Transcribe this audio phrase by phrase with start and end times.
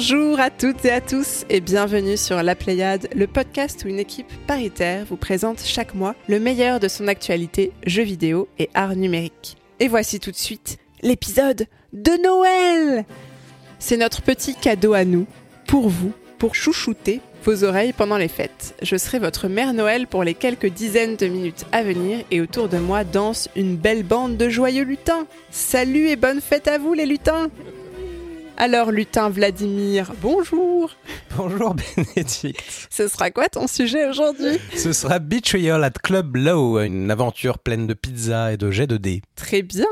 [0.00, 3.98] Bonjour à toutes et à tous et bienvenue sur La Pléiade, le podcast où une
[3.98, 8.94] équipe paritaire vous présente chaque mois le meilleur de son actualité jeux vidéo et art
[8.94, 9.56] numérique.
[9.80, 13.06] Et voici tout de suite l'épisode de Noël
[13.80, 15.26] C'est notre petit cadeau à nous,
[15.66, 18.76] pour vous, pour chouchouter vos oreilles pendant les fêtes.
[18.80, 22.68] Je serai votre mère Noël pour les quelques dizaines de minutes à venir et autour
[22.68, 25.26] de moi danse une belle bande de joyeux lutins.
[25.50, 27.50] Salut et bonne fête à vous les lutins
[28.60, 30.90] alors, lutin Vladimir, bonjour.
[31.36, 32.60] Bonjour Bénédicte.
[32.90, 34.58] Ce sera quoi ton sujet aujourd'hui?
[34.76, 38.96] Ce sera Betrayal at Club Low, une aventure pleine de pizza et de jets de
[38.96, 39.22] dés.
[39.36, 39.86] Très bien.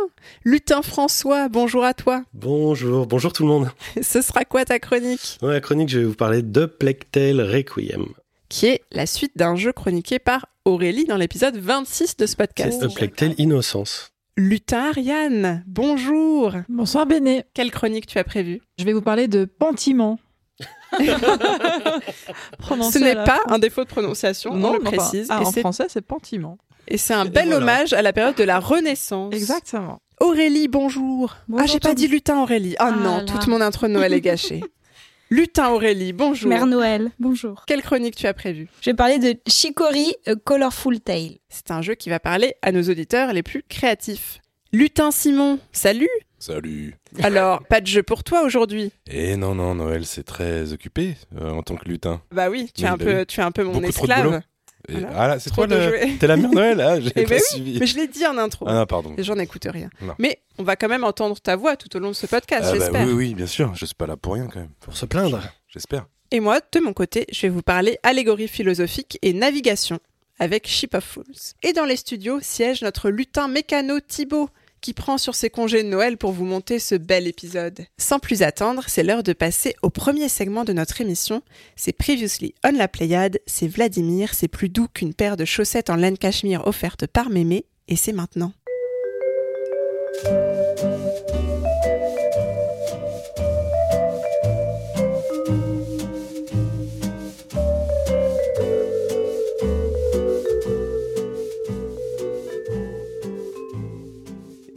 [0.45, 2.25] Lutin François, bonjour à toi.
[2.35, 3.71] Bonjour, bonjour tout le monde.
[4.03, 5.39] Ce sera quoi ta chronique?
[5.41, 6.67] Dans la chronique, je vais vous parler de
[7.13, 8.07] Tale Requiem.
[8.49, 12.85] Qui est la suite d'un jeu chroniqué par Aurélie dans l'épisode 26 de ce podcast.
[12.99, 14.11] C'est Tale Innocence.
[14.39, 16.53] Lutin Ariane, bonjour.
[16.69, 17.45] Bonsoir Béné.
[17.55, 18.61] Quelle chronique tu as prévue?
[18.79, 20.19] Je vais vous parler de pentiment.
[20.99, 25.29] Ce n'est pas un défaut de prononciation, on le précise.
[25.31, 26.59] Ah, en français, c'est pentiment.
[26.87, 29.33] Et c'est un bel hommage à la période de la Renaissance.
[29.33, 30.01] Exactement.
[30.21, 31.35] Aurélie, bonjour.
[31.49, 32.75] Bonjour ah, j'ai pas dit lutin Aurélie.
[32.79, 33.25] Oh Ah non, là.
[33.25, 34.63] toute mon intro de Noël est gâchée.
[35.31, 36.49] lutin Aurélie, bonjour.
[36.49, 37.65] Mère Noël, bonjour.
[37.67, 38.69] Quelle chronique tu as prévue?
[38.81, 41.39] Je vais parler de Chicory A Colorful Tale.
[41.49, 44.41] C'est un jeu qui va parler à nos auditeurs les plus créatifs.
[44.73, 46.95] Lutin Simon, salut Salut.
[47.23, 48.93] Alors, pas de jeu pour toi aujourd'hui?
[49.11, 52.21] Eh non, non, Noël, c'est très occupé euh, en tant que lutin.
[52.31, 54.43] Bah oui, tu es, un peu, tu es un peu mon Beaucoup trop de esclave.
[54.89, 55.09] Voilà.
[55.15, 56.19] Ah là, c'est toi de le...
[56.19, 57.79] T'es la mère Noël Ah, j'ai Eh pas ben oui, suivi.
[57.81, 58.67] Mais je l'ai dit en intro.
[58.69, 59.15] Ah non, pardon.
[59.17, 59.91] Les gens n'écoutent rien.
[60.01, 60.15] Non.
[60.19, 62.73] Mais on va quand même entendre ta voix tout au long de ce podcast, Ah
[62.73, 63.07] bah j'espère.
[63.07, 63.75] oui, oui, bien sûr.
[63.75, 64.71] Je suis pas là pour rien quand même.
[64.81, 65.41] Pour se plaindre.
[65.69, 66.07] J'espère.
[66.31, 69.99] Et moi, de mon côté, je vais vous parler allégorie philosophique et navigation
[70.39, 71.25] avec Ship of Fools.
[71.63, 74.51] Et dans les studios siège notre lutin mécano Thibaut
[74.81, 77.87] qui prend sur ses congés de Noël pour vous monter ce bel épisode.
[77.99, 81.43] Sans plus attendre, c'est l'heure de passer au premier segment de notre émission.
[81.77, 85.97] C'est Previously on la Pléiade, c'est Vladimir, c'est plus doux qu'une paire de chaussettes en
[85.97, 88.53] laine cachemire offerte par Mémé, et c'est maintenant.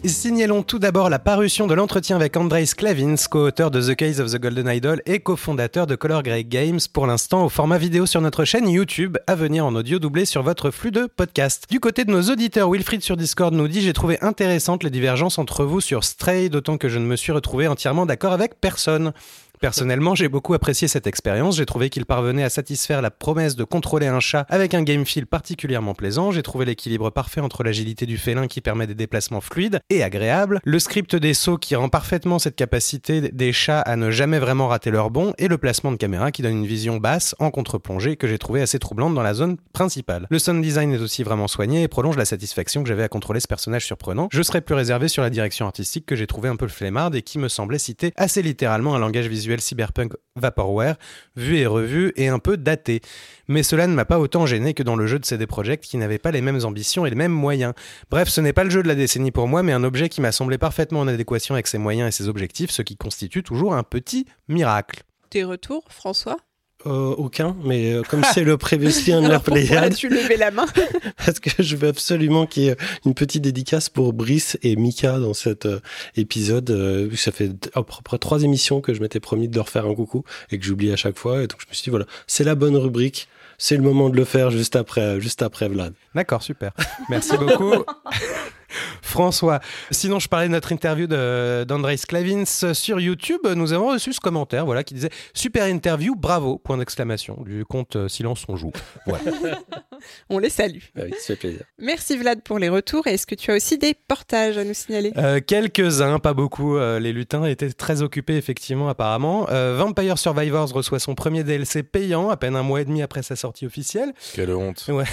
[0.10, 4.32] Signalons tout d'abord la parution de l'entretien avec Andrei Sklavins, co-auteur de The Case of
[4.32, 8.20] the Golden Idol et cofondateur de Color Grey Games, pour l'instant au format vidéo sur
[8.20, 11.66] notre chaîne YouTube, à venir en audio doublé sur votre flux de podcast.
[11.70, 15.38] Du côté de nos auditeurs, Wilfried sur Discord nous dit J'ai trouvé intéressantes les divergences
[15.38, 19.14] entre vous sur Stray, d'autant que je ne me suis retrouvé entièrement d'accord avec personne.
[19.60, 21.58] Personnellement, j'ai beaucoup apprécié cette expérience.
[21.58, 25.06] J'ai trouvé qu'il parvenait à satisfaire la promesse de contrôler un chat avec un game
[25.06, 26.32] feel particulièrement plaisant.
[26.32, 30.62] J'ai trouvé l'équilibre parfait entre l'agilité du félin qui permet des déplacements fluides et agréables,
[30.64, 34.70] le script des sauts qui rend parfaitement cette capacité des chats à ne jamais vraiment
[34.70, 38.16] rater leur bond et le placement de caméra qui donne une vision basse en contre-plongée
[38.16, 40.28] que j'ai trouvé assez troublante dans la zone principale.
[40.30, 43.42] Le sound design est aussi vraiment soigné et prolonge la satisfaction que j'avais à contrôler
[43.42, 44.30] ce personnage surprenant.
[44.32, 47.24] Je serais plus réservé sur la direction artistique que j'ai trouvé un peu flemmarde et
[47.24, 50.98] qui me semblait citer assez littéralement un langage visuel cyberpunk vaporware,
[51.36, 53.02] vu et revu et un peu daté.
[53.48, 55.98] Mais cela ne m'a pas autant gêné que dans le jeu de CD Projekt qui
[55.98, 57.74] n'avait pas les mêmes ambitions et les mêmes moyens.
[58.12, 60.22] Bref, ce n'est pas le jeu de la décennie pour moi, mais un objet qui
[60.22, 63.74] m'a semblé parfaitement en adéquation avec ses moyens et ses objectifs, ce qui constitue toujours
[63.74, 65.04] un petit miracle.
[65.30, 66.38] Tes retours, François?
[66.86, 70.38] Euh, aucun, mais euh, comme c'est le Previously on la Alors, pourquoi Pléiade, as-tu levé
[70.38, 70.66] la main
[71.26, 75.20] parce que je veux absolument qu'il y ait une petite dédicace pour Brice et Mika
[75.20, 75.82] dans cet euh,
[76.16, 76.70] épisode.
[76.70, 79.56] euh, vu que ça fait à peu près trois émissions que je m'étais promis de
[79.58, 81.44] leur faire un coucou et que j'oublie à chaque fois.
[81.44, 83.28] Et donc je me suis dit, voilà, c'est la bonne rubrique.
[83.58, 85.94] C'est le moment de le faire juste après, juste après Vlad.
[86.16, 86.72] D'accord, super.
[87.10, 87.84] Merci beaucoup.
[89.02, 89.60] François.
[89.92, 93.42] Sinon, je parlais de notre interview d'Andrei Sklavins sur YouTube.
[93.56, 97.38] Nous avons reçu ce commentaire voilà, qui disait Super interview, bravo Point d'exclamation.
[97.46, 98.72] Du compte euh, Silence on joue.
[99.06, 99.24] Voilà.
[100.30, 100.80] On les salue.
[100.96, 101.62] Ah oui, ça fait plaisir.
[101.78, 103.08] Merci Vlad pour les retours.
[103.08, 105.12] Et est-ce que tu as aussi des portages à nous signaler?
[105.18, 106.78] Euh, Quelques-uns, pas beaucoup.
[106.78, 109.48] Euh, les lutins étaient très occupés, effectivement, apparemment.
[109.50, 113.24] Euh, Vampire Survivors reçoit son premier DLC payant, à peine un mois et demi après
[113.24, 114.14] sa sortie officielle.
[114.34, 114.86] Quelle honte.
[114.90, 115.06] Ouais.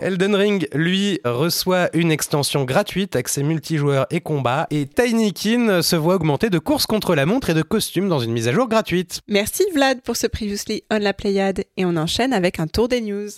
[0.00, 4.68] Elden Ring, lui, reçoit une extension gratuite, accès multijoueur et combat.
[4.70, 8.30] Et Tinykin se voit augmenter de courses contre la montre et de costumes dans une
[8.30, 9.22] mise à jour gratuite.
[9.26, 11.64] Merci Vlad pour ce Previously on la Pléiade.
[11.76, 13.28] Et on enchaîne avec un tour des news.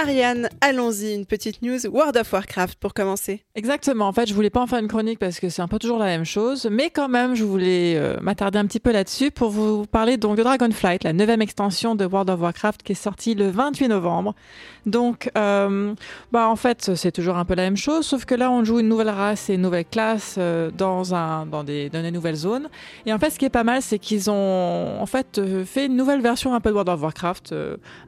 [0.00, 3.42] Ariane, allons-y, une petite news World of Warcraft pour commencer.
[3.56, 4.06] Exactement.
[4.06, 5.98] En fait, je voulais pas en faire une chronique parce que c'est un peu toujours
[5.98, 9.50] la même chose, mais quand même, je voulais euh, m'attarder un petit peu là-dessus pour
[9.50, 13.34] vous parler donc de Dragonflight, la neuvième extension de World of Warcraft qui est sortie
[13.34, 14.36] le 28 novembre.
[14.86, 15.94] Donc, euh,
[16.30, 18.78] bah en fait, c'est toujours un peu la même chose, sauf que là, on joue
[18.78, 22.36] une nouvelle race et une nouvelle classe euh, dans un dans des dans des nouvelles
[22.36, 22.68] zones.
[23.04, 25.96] Et en fait, ce qui est pas mal, c'est qu'ils ont en fait fait une
[25.96, 27.52] nouvelle version un peu de World of Warcraft,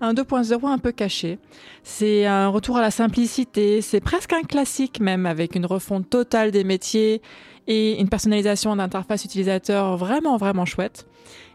[0.01, 1.41] un 2.0 un peu caché.
[1.83, 6.51] C'est un retour à la simplicité, c'est presque un classique même, avec une refonte totale
[6.51, 7.23] des métiers
[7.67, 11.07] et une personnalisation d'interface utilisateur vraiment, vraiment chouette.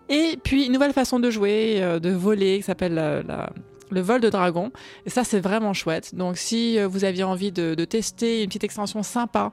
[0.09, 3.49] Et puis une nouvelle façon de jouer, euh, de voler, qui s'appelle la-
[3.91, 4.71] le vol de dragon.
[5.05, 6.15] Et ça, c'est vraiment chouette.
[6.15, 9.51] Donc si euh, vous aviez envie de, tester une petite extension sympa,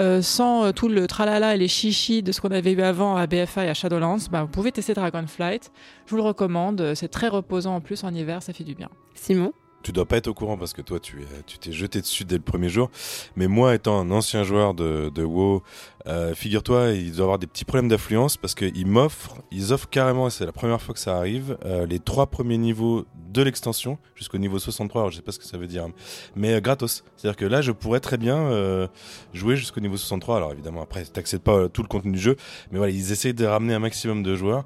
[0.00, 3.16] euh, sans euh, tout le tralala et les chichis de ce qu'on avait eu avant
[3.16, 5.70] à BFA et à Shadowlands, bah, vous pouvez tester Dragonflight.
[6.06, 6.94] Je vous le recommande.
[6.94, 8.88] C'est très reposant en plus en hiver, ça fait du bien.
[9.14, 9.52] Simon?
[9.84, 12.24] Tu dois pas être au courant parce que toi, tu es- tu t'es jeté dessus
[12.24, 12.90] dès le premier jour.
[13.36, 15.62] Mais moi, étant un ancien joueur de, de WoW,
[16.06, 20.26] euh, figure-toi, il doit avoir des petits problèmes d'affluence parce qu'ils m'offrent, ils offrent carrément,
[20.26, 23.98] et c'est la première fois que ça arrive, euh, les trois premiers niveaux de l'extension
[24.14, 25.00] jusqu'au niveau 63.
[25.02, 25.86] Alors, je sais pas ce que ça veut dire,
[26.36, 27.02] mais euh, gratos.
[27.16, 28.88] C'est-à-dire que là, je pourrais très bien
[29.32, 30.36] jouer jusqu'au niveau 63.
[30.36, 32.36] Alors, évidemment, après, t'accèdes pas à tout le contenu du jeu,
[32.70, 34.64] mais voilà, ils essayent de ramener un maximum de joueurs.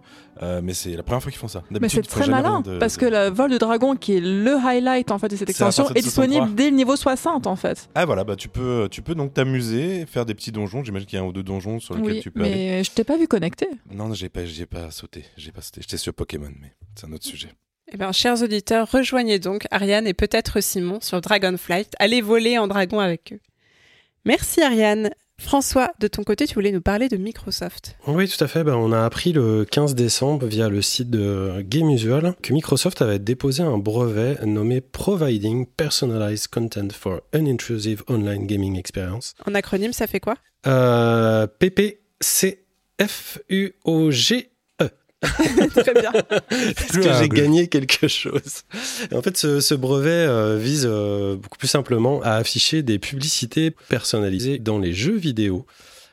[0.62, 1.62] mais c'est la première fois qu'ils font ça.
[1.70, 4.54] Mais c'est très malin de- parce de- que le vol de dragon, qui est le
[4.56, 6.56] highlight en fait de cette extension, de est disponible 63.
[6.56, 7.88] dès le niveau 60 en fait.
[7.96, 10.84] Ah voilà, bah tu peux, tu peux donc t'amuser, faire des petits donjons.
[10.84, 12.50] J'imagine qu'il y a un ou deux donjons sur lesquels Oui, tu peux aller.
[12.54, 13.68] mais je t'ai pas vu connecté.
[13.92, 15.80] Non, j'ai pas, j'ai pas sauté, j'ai pas sauté.
[15.82, 17.50] J'étais sur Pokémon, mais c'est un autre sujet.
[17.92, 21.94] Eh bien, chers auditeurs, rejoignez donc Ariane et peut-être Simon sur Dragonflight.
[21.98, 23.40] Allez voler en dragon avec eux.
[24.24, 25.10] Merci Ariane.
[25.40, 27.96] François, de ton côté, tu voulais nous parler de Microsoft.
[28.06, 28.64] Oui, tout à fait.
[28.64, 33.00] Ben, on a appris le 15 décembre via le site de Game Usual que Microsoft
[33.02, 39.34] avait déposé un brevet nommé Providing Personalized Content for Unintrusive Online Gaming Experience.
[39.46, 40.34] En acronyme, ça fait quoi?
[40.66, 42.58] Euh, PPCFUOG.
[45.74, 46.12] Très bien.
[46.50, 48.62] Est-ce que j'ai gagné quelque chose?
[49.10, 52.98] Et En fait, ce, ce brevet euh, vise euh, beaucoup plus simplement à afficher des
[52.98, 55.66] publicités personnalisées dans les jeux vidéo.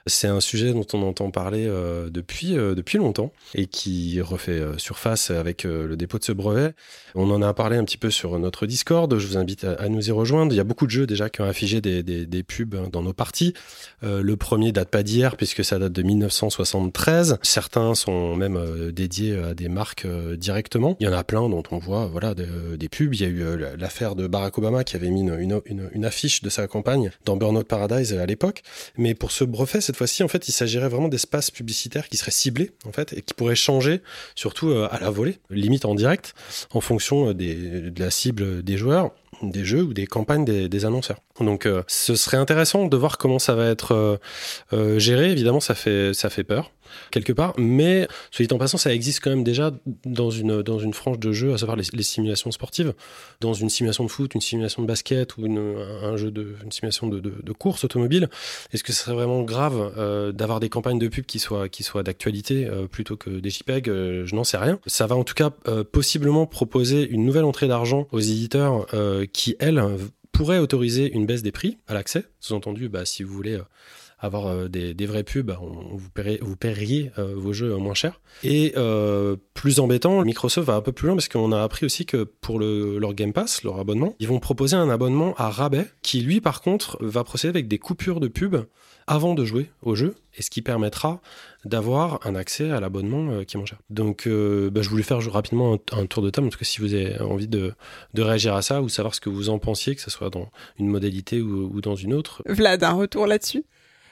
[0.07, 4.51] C'est un sujet dont on entend parler euh, depuis, euh, depuis longtemps et qui refait
[4.51, 6.73] euh, surface avec le dépôt de ce brevet.
[7.15, 9.17] On en a parlé un petit peu sur notre Discord.
[9.17, 10.53] Je vous invite à, nous y rejoindre.
[10.53, 13.13] Il y a beaucoup de jeux déjà qui ont affiché des, des, pubs dans nos
[13.13, 13.53] parties.
[14.03, 17.37] Le premier date pas d'hier puisque ça date de 1973.
[17.41, 20.05] Certains sont même dédiés à des marques
[20.37, 20.97] directement.
[20.99, 23.15] Il y en a plein dont on voit voilà de- des pubs.
[23.15, 23.43] Il y a eu
[23.77, 27.09] l'affaire de Barack Obama qui avait mis une, une, une- une affiche de sa campagne
[27.25, 28.61] dans Burnout Paradise à l'époque.
[28.97, 32.29] Mais pour ce brevet cette fois-ci, en fait, il s'agirait vraiment d'espaces publicitaires qui seraient
[32.29, 34.01] ciblés en fait et qui pourraient changer
[34.35, 36.33] surtout euh, à la volée, limite en direct,
[36.73, 39.11] en fonction euh, de la cible des joueurs
[39.41, 41.19] des jeux ou des campagnes des annonceurs.
[41.39, 44.17] Donc euh, ce serait intéressant de voir comment ça va être euh,
[44.73, 45.31] euh, géré.
[45.31, 46.71] Évidemment, ça fait ça fait peur
[47.11, 49.71] quelque part, mais soit dit en passant, ça existe quand même déjà
[50.05, 52.93] dans une dans une frange de jeu, à savoir les, les simulations sportives,
[53.41, 56.71] dans une simulation de foot, une simulation de basket ou une, un jeu de une
[56.71, 58.29] simulation de, de, de course automobile.
[58.71, 61.83] Est-ce que ce serait vraiment grave euh, d'avoir des campagnes de pub qui soient qui
[61.83, 63.87] soient d'actualité euh, plutôt que des JPEG?
[63.87, 64.79] Je n'en sais rien.
[64.85, 65.49] Ça va en tout cas
[65.91, 68.85] possiblement proposer une nouvelle entrée d'argent aux éditeurs
[69.33, 69.83] qui elles
[70.35, 72.25] pourraient autoriser une baisse des prix à l'accès.
[72.41, 73.63] Sous-entendu, bah, si vous voulez euh,
[74.25, 75.55] avoir euh, des, vraies pubs,
[75.91, 78.19] vous, paieriez euh, vos jeux euh, moins cher.
[78.43, 78.73] Et
[79.53, 82.59] plus embêtant, Microsoft va un peu plus loin parce qu'on a appris aussi que pour
[82.59, 86.41] le, leur Game Pass, leur abonnement, ils vont proposer un abonnement à rabais qui, lui,
[86.41, 88.57] par contre, va procéder avec des coupures de pub
[89.07, 91.21] avant de jouer au jeu, et ce qui permettra
[91.63, 93.77] d'avoir un accès à l'abonnement qui est moins cher.
[93.91, 96.93] Donc, bah, je voulais faire rapidement un, tour de table, en tout cas si vous
[96.95, 97.73] avez envie de,
[98.17, 100.87] réagir à ça ou savoir ce que vous en pensiez, que ce soit dans une
[100.87, 102.41] modalité ou dans une autre.
[102.47, 103.63] Vlad, un retour là-dessus?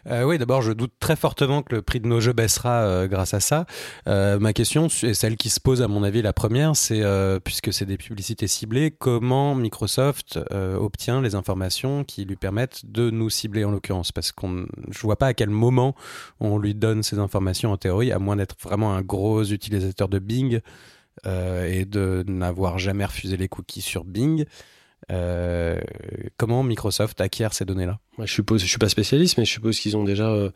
[0.10, 3.08] Euh, oui, d'abord, je doute très fortement que le prix de nos jeux baissera euh,
[3.08, 3.66] grâce à ça.
[4.08, 7.04] Euh, ma question, et celle qui se pose à mon avis la première, c'est
[7.44, 13.30] puisque c'est des publicités ciblées, comment Microsoft obtient les informations qui lui permettent de nous
[13.30, 14.12] cibler en l'occurrence?
[14.12, 15.96] Parce qu'on, je vois pas à quel moment
[16.40, 20.20] on lui donne ces informations en théorie, à moins d'être vraiment un gros utilisateur de
[20.20, 20.60] Bing
[21.26, 24.46] et de n'avoir jamais refusé les cookies sur Bing.
[25.12, 25.80] Euh,
[26.38, 28.00] comment Microsoft acquiert ces données-là?
[28.20, 30.52] Je suppose, je suis pas spécialiste, mais je suppose qu'ils ont déjà euh,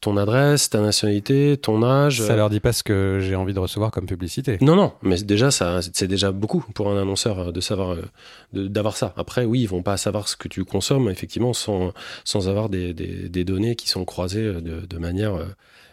[0.00, 2.22] ton adresse, ta nationalité, ton âge.
[2.22, 4.58] Ça leur dit pas ce que j'ai envie de recevoir comme publicité.
[4.60, 8.02] Non, non, mais déjà, ça, c'est déjà beaucoup pour un annonceur euh, de savoir, euh,
[8.52, 9.12] d'avoir ça.
[9.16, 11.92] Après, oui, ils vont pas savoir ce que tu consommes, effectivement, sans,
[12.24, 15.46] sans avoir des, des, des données qui sont croisées euh, de, de manière euh,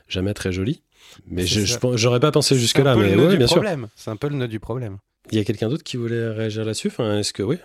[0.07, 0.81] jamais très jolie.
[1.27, 2.55] Mais j'aurais pas pensé
[2.87, 3.01] un peu
[3.37, 3.63] mais sûr.
[3.95, 4.97] C'est un peu le nœud du problème.
[5.31, 7.57] Il y a quelqu'un d'autre qui voulait réagir là-dessus Est-ce que oui,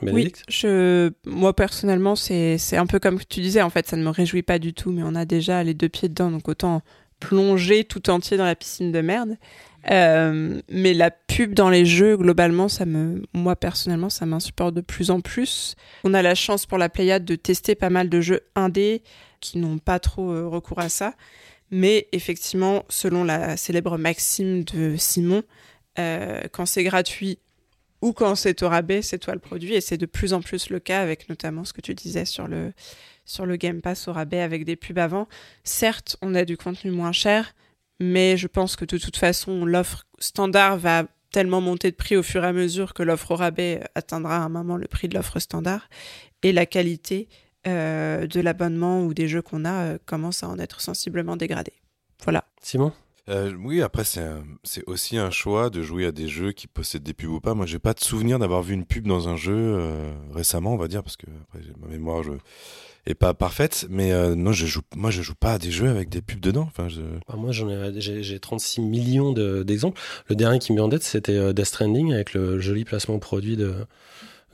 [0.49, 4.11] je, moi personnellement, c'est c'est un peu comme tu disais, en fait, ça ne me
[4.11, 6.83] réjouit pas du tout, mais on a déjà les deux pieds dedans, donc autant
[7.21, 9.37] plonger tout entier dans la piscine de merde.
[9.91, 14.81] Euh, mais la pub dans les jeux, globalement, ça me, moi personnellement, ça m'insupporte de
[14.81, 15.75] plus en plus.
[16.05, 19.03] On a la chance pour la Pléiade de tester pas mal de jeux indés
[19.41, 21.15] qui n'ont pas trop euh, recours à ça.
[21.71, 25.43] Mais effectivement, selon la célèbre maxime de Simon,
[25.99, 27.39] euh, quand c'est gratuit
[28.05, 29.73] ou quand c'est au rabais, c'est toi le produit.
[29.73, 32.47] Et c'est de plus en plus le cas avec notamment ce que tu disais sur
[32.47, 32.75] le,
[33.25, 35.27] sur le Game Pass au rabais avec des pubs avant.
[35.65, 37.55] Certes, on a du contenu moins cher,
[38.01, 42.23] mais je pense que de toute façon, l'offre standard va tellement monter de prix au
[42.23, 45.15] fur et à mesure que l'offre au rabais atteindra à un moment le prix de
[45.15, 45.89] l'offre standard.
[46.43, 47.31] Et la qualité
[47.67, 51.73] euh, de l'abonnement ou des jeux qu'on a euh, commence à en être sensiblement dégradée.
[52.23, 52.45] Voilà.
[52.61, 52.93] Simon?
[53.31, 57.15] Euh, oui, après, c'est aussi un choix de jouer à des jeux qui possèdent des
[57.15, 57.55] pubs ou pas.
[57.55, 60.77] Moi, j'ai pas de souvenir d'avoir vu une pub dans un jeu euh, récemment, on
[60.77, 62.33] va dire, parce que après, ma mémoire je,
[63.07, 63.87] est pas parfaite.
[63.89, 66.41] Mais euh, non, je joue, moi, je joue pas à des jeux avec des pubs
[66.41, 66.65] dedans.
[66.69, 67.01] Enfin, je...
[67.29, 69.99] Ah, Moi, j'en ai, j'ai, j'ai 36 millions de- d'exemples.
[70.29, 73.19] le dernier qui me vient en tête, c'était euh, Death Stranding avec le joli placement
[73.19, 73.75] produit de,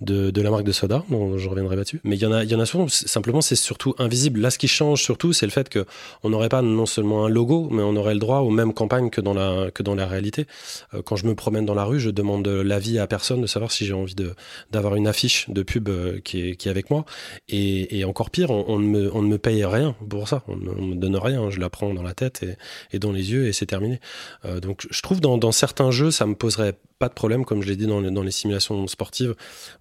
[0.00, 2.00] de, de la marque de soda, dont je reviendrai pas dessus.
[2.04, 2.86] Mais il y en a, il y en a souvent.
[2.88, 4.40] Simplement, c'est surtout invisible.
[4.40, 5.84] Là, ce qui change surtout, c'est le fait que
[6.22, 9.10] on n'aurait pas non seulement un logo, mais on aurait le droit aux mêmes campagnes
[9.10, 10.46] que dans la, que dans la réalité.
[10.94, 13.72] Euh, quand je me promène dans la rue, je demande l'avis à personne de savoir
[13.72, 14.34] si j'ai envie de,
[14.70, 17.04] d'avoir une affiche de pub euh, qui est, qui est avec moi.
[17.48, 20.42] Et, et encore pire, on, ne me, on ne me paye rien pour ça.
[20.48, 21.50] On ne me donne rien.
[21.50, 22.56] Je la prends dans la tête et,
[22.92, 24.00] et dans les yeux et c'est terminé.
[24.44, 27.62] Euh, donc je trouve dans, dans certains jeux, ça me poserait pas de problème, comme
[27.62, 29.34] je l'ai dit dans, les- simulations sportives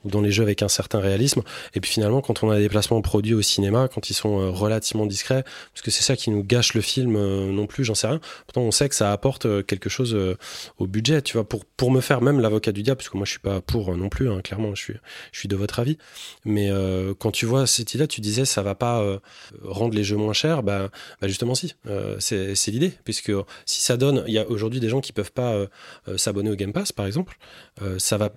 [0.06, 1.44] ou dans les jeux avec un certain réalisme.
[1.76, 4.50] Et puis finalement, quand on a des placements produits au cinéma, quand ils sont euh,
[4.50, 7.94] relativement discrets, parce que c'est ça qui nous gâche le film euh, non plus, j'en
[7.94, 8.22] sais rien.
[8.48, 10.18] Pourtant, on sait que ça apporte euh, quelque chose
[10.78, 13.26] au budget, tu vois, pour, pour me faire même l'avocat du diable, parce que moi
[13.26, 14.96] je suis pas pour non plus, hein, clairement, je suis,
[15.34, 15.98] je suis de votre avis.
[16.46, 16.72] Mais
[17.20, 19.20] quand tu vois cette idée, tu disais ça va pas
[19.62, 20.90] rendre les jeux moins chers, bah,
[21.22, 21.76] bah justement si,
[22.20, 23.34] c'est l'idée, puisque
[23.66, 25.66] si ça donne, il y a aujourd'hui des gens qui peuvent pas
[26.16, 27.09] s'abonner au Game Pass, par exemple,
[27.82, 28.32] euh, ça va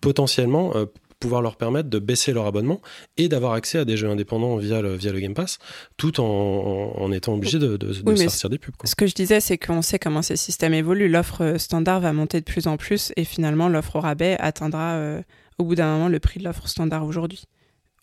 [0.00, 0.86] potentiellement euh,
[1.20, 2.82] pouvoir leur permettre de baisser leur abonnement
[3.16, 5.58] et d'avoir accès à des jeux indépendants via le, via le Game Pass,
[5.96, 8.76] tout en, en, en étant obligé de, de, de Oui, mais sortir des pubs.
[8.76, 8.86] Quoi.
[8.86, 11.08] Ce que je disais, c'est qu'on sait comment ces systèmes évoluent.
[11.08, 14.96] L'offre euh, standard va monter de plus en plus et finalement, l'offre au rabais atteindra
[14.96, 15.22] euh,
[15.58, 17.44] au bout d'un moment le prix de l'offre standard aujourd'hui.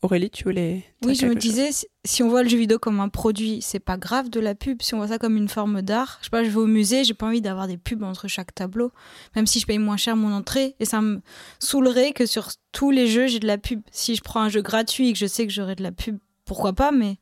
[0.02, 1.70] Aurélie, tu voulais Oui, je me disais,
[2.06, 4.82] si- on voit le jeu vidéo comme un produit, c'est pas grave de la pub.
[4.82, 7.04] Si on voit ça comme une forme d'art, je sais pas, je vais au musée,
[7.04, 8.92] j'ai pas envie d'avoir des pubs entre chaque tableau,
[9.36, 10.76] même si je paye moins cher mon entrée.
[10.80, 11.22] Et ça me
[11.60, 13.82] saoulerait que sur tous les jeux, j'ai de la pub.
[13.92, 16.18] Si je prends un jeu gratuit et que je sais que j'aurai de la pub,
[16.46, 17.18] pourquoi pas, mais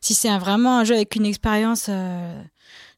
[0.00, 1.86] si c'est vraiment un jeu avec une expérience.
[1.88, 2.40] euh,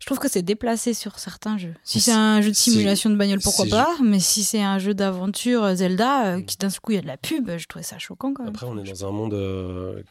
[0.03, 1.75] Je trouve que c'est déplacé sur certains jeux.
[1.85, 4.81] Si c'est un jeu de Si- simulation de bagnole, pourquoi pas Mais si c'est un
[4.81, 7.49] jeu d'aventure euh, Zelda, euh, qui d'un seul coup il y a de la pub,
[7.57, 8.51] je trouvais ça choquant quand même.
[8.53, 9.33] Après, on est dans un monde.
[9.35, 10.03] euh,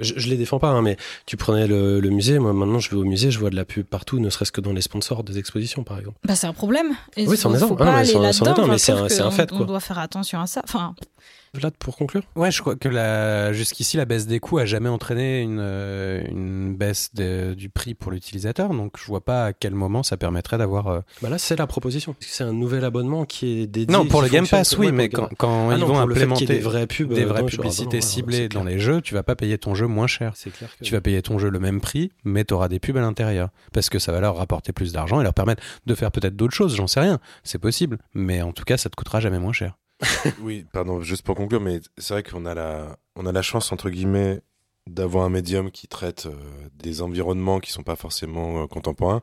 [0.00, 0.96] je, je les défends pas, hein, mais
[1.26, 2.38] tu prenais le, le musée.
[2.38, 4.62] Moi, maintenant, je vais au musée, je vois de la pub partout, ne serait-ce que
[4.62, 6.16] dans les sponsors des expositions, par exemple.
[6.24, 6.94] Bah, c'est un problème.
[7.18, 7.68] Et Oui, faut- c'en est un.
[7.74, 8.04] pas mais
[8.78, 9.60] c'est un- c'est fait, on- quoi.
[9.60, 10.62] On doit faire attention à ça.
[10.64, 10.94] Enfin,
[11.54, 12.22] Vlad, pour conclure?
[12.36, 16.22] Ouais, je crois que la, jusqu'ici, la baisse des coûts a jamais entraîné une, euh,
[16.28, 18.70] une baisse de- du prix pour l'utilisateur.
[18.70, 20.88] Donc, je vois pas à quel moment ça permettrait d'avoir.
[20.88, 22.12] euh, bah Là, c'est la proposition.
[22.14, 23.92] Parce que C'est un nouvel abonnement qui est dédié.
[23.96, 26.58] Non, pour le Game Pass, oui, mais quand, quand Ah ils non, vont implémenter des
[26.58, 29.56] vraies pubs, des vraies non, publicités ouais, ciblées dans les jeux, tu vas pas payer
[29.58, 30.32] ton jeu moins cher.
[30.34, 30.84] C'est clair que.
[30.84, 33.50] Tu vas payer ton jeu le même prix, mais tu auras des pubs à l'intérieur.
[33.72, 36.54] Parce que ça va leur rapporter plus d'argent et leur permettre de faire peut-être d'autres
[36.54, 37.20] choses, j'en sais rien.
[37.44, 37.98] C'est possible.
[38.14, 39.76] Mais en tout cas, ça te coûtera jamais moins cher.
[40.40, 43.72] Oui, pardon, juste pour conclure, mais c'est vrai qu'on a la, on a la chance,
[43.72, 44.40] entre guillemets,
[44.86, 46.34] d'avoir un médium qui traite euh,
[46.76, 49.22] des environnements qui sont pas forcément euh, contemporains.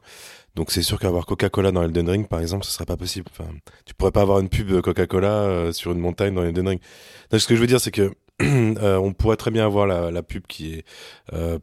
[0.55, 3.27] Donc c'est sûr qu'avoir Coca-Cola dans Elden Ring, par exemple, ce serait pas possible.
[3.31, 3.49] Enfin,
[3.85, 6.81] tu pourrais pas avoir une pub Coca-Cola euh, sur une montagne dans Elden Ring.
[7.29, 8.11] Donc, ce que je veux dire, c'est que
[8.41, 10.85] on pourrait très bien avoir la, pub qui est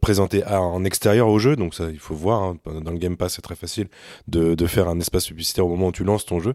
[0.00, 1.56] présentée en extérieur au jeu.
[1.56, 2.40] Donc ça, il faut voir.
[2.40, 2.56] hein.
[2.66, 3.88] Dans le Game Pass, c'est très facile
[4.28, 6.54] de, faire un espace publicitaire au moment où tu lances ton jeu.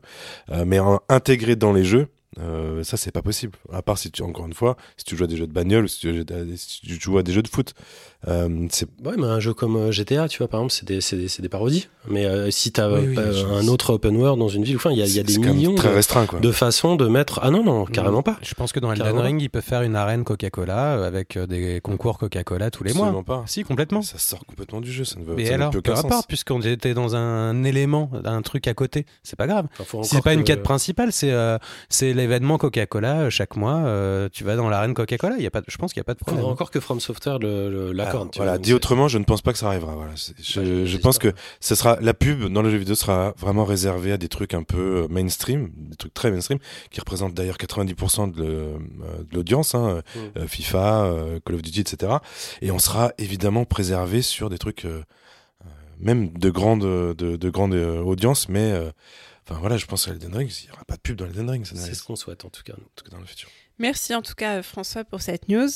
[0.66, 2.08] Mais en, intégré dans les jeux,
[2.40, 3.58] euh, ça c'est pas possible.
[3.72, 5.90] À part si tu, encore une fois, si tu joues à des jeux de bagnole
[5.90, 6.26] si tu,
[6.56, 7.74] si tu joues à des jeux de foot.
[8.28, 11.02] Euh, c'est Ouais, mais un jeu comme euh, GTA, tu vois, par exemple, c'est des,
[11.02, 11.88] c'est des, c'est des parodies.
[12.08, 14.92] Mais euh, si t'as Oui, euh, oui, un autre open world dans une ville, enfin,
[14.92, 16.40] il y a, y a des millions très de, restreint quoi.
[16.40, 17.40] de façons de mettre.
[17.44, 18.38] Ah non, non, carrément pas.
[18.42, 19.18] Je pense que dans Elden.
[19.20, 23.08] Ring, ils peuvent faire une arène Coca-Cola euh, avec des concours Coca-Cola tous les mois.
[23.08, 23.44] Absolument pas.
[23.46, 24.02] Si, complètement.
[24.02, 25.04] Ça sort complètement du jeu.
[25.04, 28.68] Ça ne veut Mais ça alors, peu importe, puisqu'on était dans un élément, un truc
[28.68, 29.68] à côté, c'est pas grave.
[29.80, 31.58] Enfin, c'est pas une quête principale, c'est euh,
[31.90, 35.36] c'est l'événement Coca-Cola chaque mois, euh, tu vas dans l'arène Coca-Cola.
[35.38, 36.52] Il y a pas, je pense qu'il n'y a pas de Faudra problème.
[36.54, 37.94] encore que From Software le- le-.
[38.32, 39.96] Tu voilà, vois, dit autrement, je ne pense pas que ça arrivera.
[39.96, 40.14] Voilà.
[40.16, 44.18] Je, pense que ce sera la pub dans le jeu vidéo sera vraiment réservée à
[44.18, 46.60] des trucs un peu euh, mainstream, des trucs très mainstream,
[46.92, 48.78] qui représentent d'ailleurs 90% de le- euh,
[49.30, 50.20] de l'audience, hein, Mm.
[50.40, 52.14] euh, FIFA, euh, Call of Duty, etc.
[52.62, 55.04] Et on sera évidemment préservé sur des trucs euh,
[56.00, 58.92] même de grande de, de grande euh, audience, mais euh,
[59.48, 61.50] enfin voilà, je pense à Elden Ring, il n'y aura pas de pub dans Elden
[61.50, 62.74] Ring, C'est ce qu'on souhaite en tout cas.
[62.78, 62.84] nous.
[62.84, 63.50] en tout cas dans le futur.
[63.80, 65.68] Merci en tout cas François pour cette news.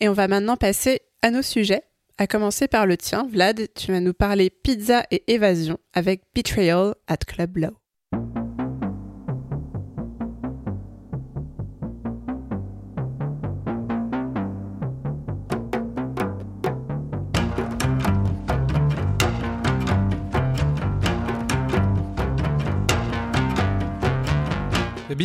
[0.00, 1.82] Et on va maintenant passer à nos sujets.
[2.18, 6.94] À commencer par le tien, Vlad, tu vas nous parler pizza et évasion avec Betrayal
[7.08, 7.76] at Club Low.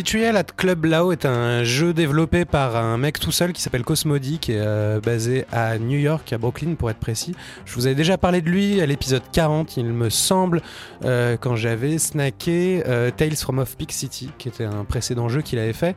[0.02, 3.84] Betrayal at Club Lao est un jeu développé par un mec tout seul qui s'appelle
[3.84, 7.36] Cosmody, qui euh, basé à New York, à Brooklyn pour être précis.
[7.66, 10.60] Je vous avais déjà parlé de lui à l'épisode 40, il me semble,
[11.04, 15.40] euh, quand j'avais snacké euh, Tales from Off Peak City, qui était un précédent jeu
[15.40, 15.94] qu'il avait fait.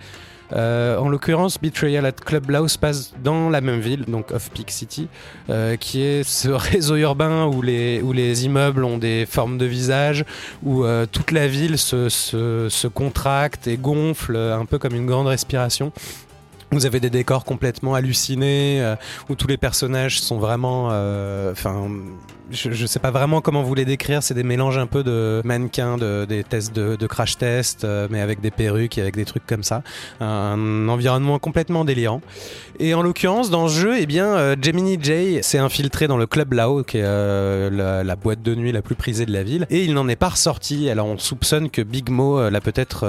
[0.54, 4.50] Euh, en l'occurrence, Betrayal at Club Lao se passe dans la même ville, donc Off
[4.52, 5.08] Peak City,
[5.50, 9.66] euh, qui est ce réseau urbain où les, où les immeubles ont des formes de
[9.66, 10.25] visage,
[10.64, 15.06] où euh, toute la ville se, se, se contracte et gonfle un peu comme une
[15.06, 15.92] grande respiration.
[16.72, 18.96] Vous avez des décors complètement hallucinés,
[19.30, 20.90] où tous les personnages sont vraiment...
[22.52, 25.42] je, je sais pas vraiment comment vous les décrire, c'est des mélanges un peu de
[25.44, 29.25] mannequins, de, des tests de, crash test, euh, mais avec des perruques et avec des
[29.25, 29.84] trucs comme ça.
[30.20, 32.22] Un, environnement complètement délirant.
[32.80, 36.28] Et en l'occurrence, dans ce jeu, eh bien, euh, Gemini J s'est infiltré dans le
[36.28, 39.68] club Lao, qui est euh, la, boîte de nuit la plus prisée de la ville,
[39.70, 40.90] et il n'en est pas ressorti.
[40.90, 43.06] Alors on soupçonne que Big Mo l'a peut-être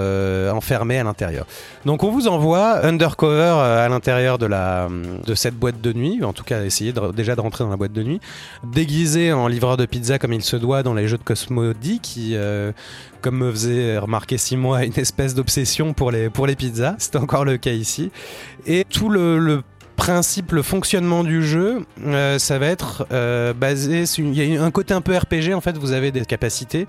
[0.52, 1.47] enfermé à l'intérieur.
[1.85, 6.45] Donc on vous envoie undercover à l'intérieur de de cette boîte de nuit, en tout
[6.45, 8.21] cas essayer déjà de rentrer dans la boîte de nuit,
[8.65, 12.32] déguisé en livreur de pizza comme il se doit dans les jeux de Cosmody, qui
[12.34, 12.73] euh,
[13.21, 16.95] comme me faisait remarquer Simon, a une espèce d'obsession pour les, pour les pizzas.
[16.99, 18.10] C'était encore le cas ici.
[18.67, 19.62] Et tout le,
[19.97, 24.04] principe, le fonctionnement du jeu, euh, ça va être euh, basé.
[24.19, 26.86] Il y a un côté un peu RPG, en fait, vous avez des capacités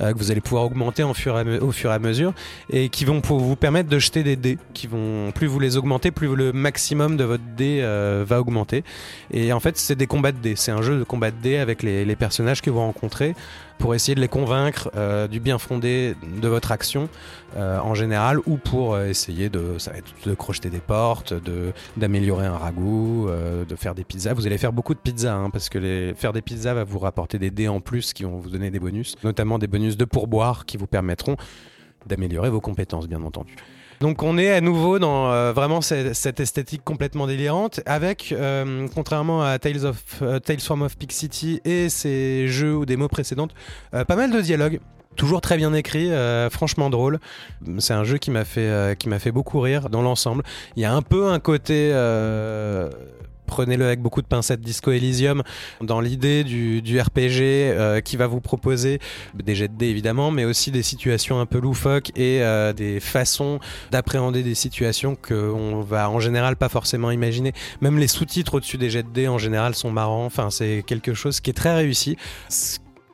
[0.00, 2.32] que vous allez pouvoir augmenter au fur et à mesure
[2.70, 6.10] et qui vont vous permettre de jeter des dés qui vont plus vous les augmentez
[6.10, 8.84] plus le maximum de votre dé euh, va augmenter.
[9.30, 10.54] Et en fait c'est des combats de dés.
[10.56, 13.34] C'est un jeu de combat de dés avec les personnages que vous rencontrez
[13.80, 17.08] pour essayer de les convaincre euh, du bien fondé de votre action
[17.56, 19.78] euh, en général ou pour euh, essayer de
[20.36, 21.34] crocheter des portes
[21.96, 23.28] d'améliorer un ragoût
[23.68, 24.34] de faire des pizzas.
[24.34, 27.38] Vous allez faire beaucoup de pizzas hein, parce que faire des pizzas va vous rapporter
[27.38, 30.66] des dés en plus qui vont vous donner des bonus notamment des bonus de pourboire
[30.66, 31.36] qui vous permettront
[32.06, 33.56] d'améliorer vos compétences bien entendu
[34.00, 38.88] donc on est à nouveau dans euh, vraiment cette, cette esthétique complètement délirante avec, euh,
[38.94, 43.54] contrairement à Tales, of, euh, from Off Peak City et ses jeux ou démos précédentes,
[43.94, 44.80] euh, pas mal de dialogues.
[45.16, 47.18] Toujours très bien écrit, euh, franchement drôle.
[47.78, 50.44] C'est un jeu qui m'a fait, euh, qui m'a fait beaucoup rire dans l'ensemble.
[50.76, 51.90] Il y a un peu un côté...
[51.92, 52.90] euh,
[53.50, 55.42] Prenez-le avec beaucoup de pincettes Disco Elysium
[55.80, 59.00] dans l'idée du, RPG euh, qui va vous proposer
[59.34, 63.00] des jets de dés évidemment, mais aussi des situations un peu loufoques et euh, des
[63.00, 63.58] façons
[63.90, 67.52] d'appréhender des situations qu'on va en général pas forcément imaginer.
[67.80, 70.26] Même les sous-titres au-dessus des jets de dés en général sont marrants.
[70.26, 72.16] Enfin, c'est quelque chose qui est très réussi.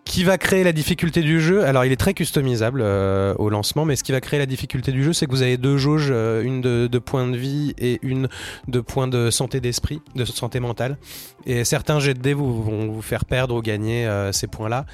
[0.06, 3.84] Qui va créer la difficulté du jeu, alors il est très customisable euh, au lancement,
[3.84, 6.08] mais ce qui va créer la difficulté du jeu, c'est que vous avez deux jauges,
[6.10, 8.28] euh, une de, points de vie et une
[8.68, 10.96] de points de santé d'esprit, de santé mentale.
[11.44, 14.86] Et certains jets de dés vous, vont vous faire perdre ou gagner euh, ces points-là.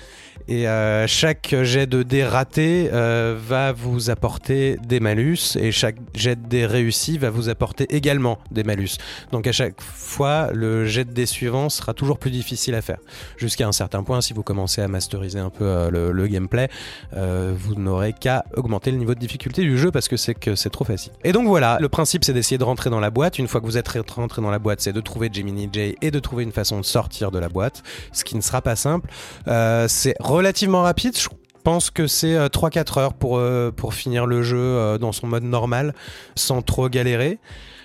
[0.49, 0.67] Et
[1.07, 6.67] chaque jet de dés raté va vous apporter des malus et chaque jet de dés
[6.67, 8.97] réussi va vous apporter également des malus.
[9.31, 12.99] Donc à chaque fois, le jet de dés suivant sera toujours plus difficile à faire.
[13.37, 14.89] Jusqu'à un certain point, si vous commencez à
[15.39, 16.69] un peu euh, le, gameplay,
[17.17, 20.55] euh, vous n'aurez qu'à augmenter le niveau de difficulté du jeu parce que c'est que
[20.55, 21.13] c'est trop facile.
[21.25, 23.39] Et donc voilà, le principe c'est d'essayer de rentrer dans la boîte.
[23.39, 26.11] Une fois que vous êtes rentré dans la boîte, c'est de trouver Gemini J et
[26.11, 29.11] de trouver une façon de sortir de la boîte, ce qui ne sera pas simple.
[29.49, 31.17] Euh, c'est relativement rapide.
[31.17, 31.29] Je
[31.65, 33.41] pense que c'est euh, 3-4 heures pour,
[33.77, 35.95] pour finir le jeu dans son mode normal,
[36.35, 37.39] sans trop galérer.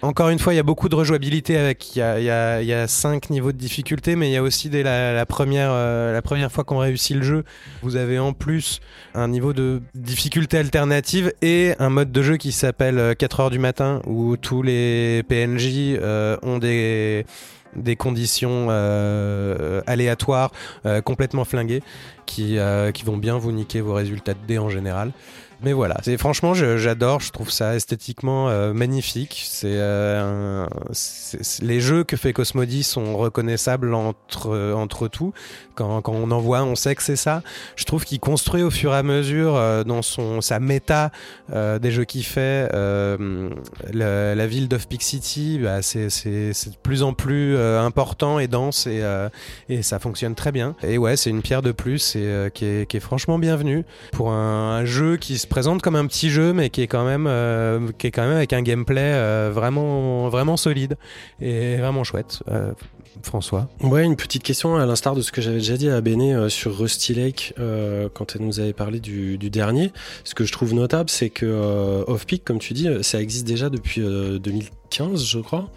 [0.08, 1.98] Encore une fois, il y a beaucoup de rejouabilité avec.
[1.98, 5.12] Il y a, il cinq niveaux de difficulté, mais il y a aussi dès la,
[5.12, 7.44] la première, euh, la première fois qu'on réussit le jeu,
[7.82, 8.80] vous avez en plus
[9.16, 13.50] un niveau de difficulté alternative et un mode de jeu qui s'appelle euh, 4 heures
[13.50, 17.26] du matin, où tous les PNJ euh, ont des
[17.98, 20.54] conditions euh, aléatoires
[20.86, 21.84] euh, complètement flinguées
[22.26, 25.12] qui, euh, qui vont bien vous niquer vos résultats de dés en général.
[25.62, 27.20] Mais voilà, c'est franchement, j'adore.
[27.20, 29.44] Je trouve ça esthétiquement euh, magnifique.
[29.50, 30.68] C'est euh,
[31.62, 35.34] les jeux que fait Cosmodi sont reconnaissables entre entre tout.
[35.78, 37.44] Quand, on en voit, on sait que c'est ça.
[37.76, 41.12] Je trouve qu'il construit au fur et à mesure euh, dans son sa méta
[41.54, 42.68] euh, des jeux qu'il fait.
[42.74, 43.50] euh,
[43.94, 49.04] la, ville d'Off Peak City, bah, c'est de plus en plus important et dense et
[49.70, 50.76] et ça fonctionne très bien.
[50.82, 54.86] Et ouais, c'est une pierre de plus et qui est franchement bienvenue pour un, un
[54.86, 58.12] jeu qui se présente comme un petit jeu mais qui est quand même qui est
[58.12, 60.98] quand même avec un gameplay vraiment vraiment solide
[61.40, 62.42] et vraiment chouette.
[63.24, 63.70] François.
[63.82, 66.50] Ouais, une petite question à l'instar de ce que j'avais déjà dit à Béné euh,
[66.50, 69.92] sur Rusty Lake euh, quand elle nous avait parlé du, du dernier.
[70.24, 73.70] Ce que je trouve notable, c'est que euh, Off-Peak, comme tu dis, ça existe déjà
[73.70, 75.70] depuis euh, 2015, je crois.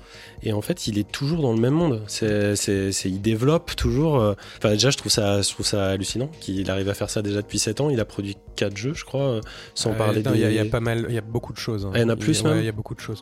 [0.42, 2.00] Et en fait, il est toujours dans le même monde.
[2.07, 4.14] C'est, c'est, c'est- il développe toujours.
[4.57, 7.42] Enfin, déjà, je trouve ça, je trouve ça hallucinant qu'il arrive à faire ça déjà
[7.42, 7.90] depuis 7 ans.
[7.90, 9.40] Il a produit 4 jeux, je crois,
[9.74, 10.38] sans Euh, parler non, des.
[10.38, 11.85] Il y, a- il y a pas mal, il y a beaucoup de choses.
[11.85, 11.90] hein.
[11.94, 13.20] Il y en a plus, ouais, Il y a beaucoup de choses.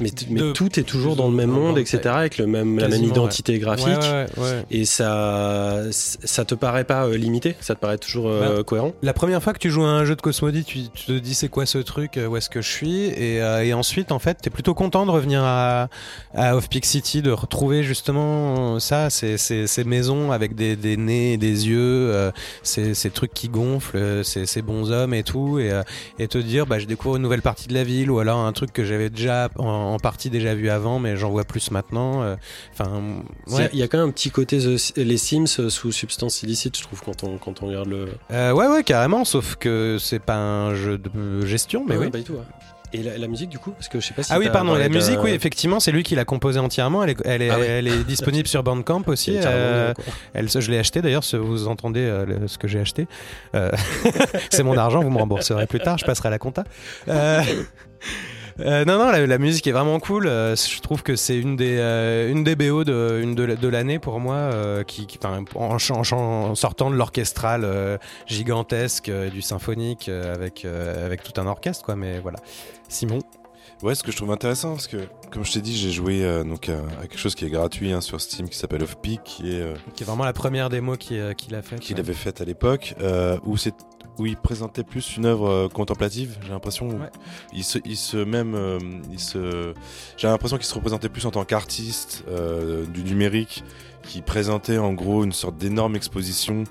[0.00, 2.78] Mais, t- mais de- tout est toujours dans le même monde, etc., avec le même,
[2.78, 3.86] la même identité graphique.
[3.88, 4.64] Ouais, ouais, ouais.
[4.70, 7.56] Et ça, ça te paraît pas euh, limité?
[7.60, 8.92] Ça te paraît toujours euh, cohérent?
[9.02, 11.34] La première fois que tu joues à un jeu de Cosmodi, tu, tu te dis
[11.34, 14.18] c'est quoi ce truc, euh, où est-ce que je suis, et, euh, et ensuite en
[14.18, 15.88] fait t'es plutôt content de revenir à,
[16.34, 20.96] à Off Peak City, de retrouver justement ça, ces, ces, ces maisons avec des, des
[20.96, 22.30] nez et des yeux,
[22.62, 25.72] ces, ces trucs qui gonflent, ces, ces bons hommes et tout, et,
[26.18, 28.52] et te dire bah je découvre une nouvelle partie de la ville ou alors un
[28.52, 32.22] truc que j'avais déjà en, en partie déjà vu avant, mais j'en vois plus maintenant.
[32.22, 32.36] euh,
[32.72, 32.90] Enfin
[33.48, 35.68] Il y a- il y, a quand même un petit côté The- les Sims euh,
[35.70, 38.08] sous substance illicite, je trouve, quand on, quand on regarde le.
[38.30, 42.10] euh, ouais ouais carrément, sauf que c'est pas un jeu de gestion, mais Ouais, oui.
[42.10, 42.32] Pas du tout.
[42.34, 42.38] ouais.
[42.94, 44.32] Et la, la musique, du coup Parce que je sais pas si.
[44.32, 47.04] Ah oui, pardon, la musique, oui, effectivement, c'est lui qui l'a composée entièrement.
[47.04, 49.36] Elle est, elle est, Ah elle est disponible sur Bandcamp aussi.
[49.44, 49.92] Euh,
[50.32, 53.06] elle, je l'ai acheté d'ailleurs, ce- vous entendez euh, le- ce que j'ai acheté.
[53.54, 53.70] Euh,
[54.50, 56.64] c'est mon argent, vous me rembourserez plus tard, je passerai à la compta.
[58.60, 60.26] Euh, non, non, la, la musique est vraiment cool.
[60.26, 63.68] euh, je trouve que c'est une des, euh, une des BO de, une de, de
[63.68, 64.50] l'année pour moi,
[64.86, 65.06] qui,
[65.54, 71.96] en, en sortant de l'orchestral gigantesque, du symphonique, avec, avec tout un orchestre, quoi.
[71.96, 72.38] Mais voilà.
[72.88, 73.20] Simon.
[73.82, 74.96] Ouais, ce que je trouve intéressant, parce que,
[75.30, 77.92] comme je t'ai dit, j'ai joué euh, donc, à, à quelque chose qui est gratuit
[77.92, 79.60] hein, sur Steam qui s'appelle Off-Peak, qui est.
[79.60, 81.78] euh, Qui est vraiment la première démo qu'il euh, a faite.
[81.78, 82.00] qu'il ouais.
[82.00, 82.96] avait faite à l'époque,
[83.44, 83.74] où c'est
[84.18, 86.36] où il présentait plus une œuvre euh, contemplative.
[86.42, 87.10] J'ai l'impression, Ouais.
[87.52, 88.78] il se, il se même, euh,
[89.12, 89.72] il se,
[90.16, 93.62] j'ai l'impression qu'il se représentait plus en tant qu'artiste euh, du numérique,
[94.02, 96.64] qui présentait en gros une sorte d'énorme exposition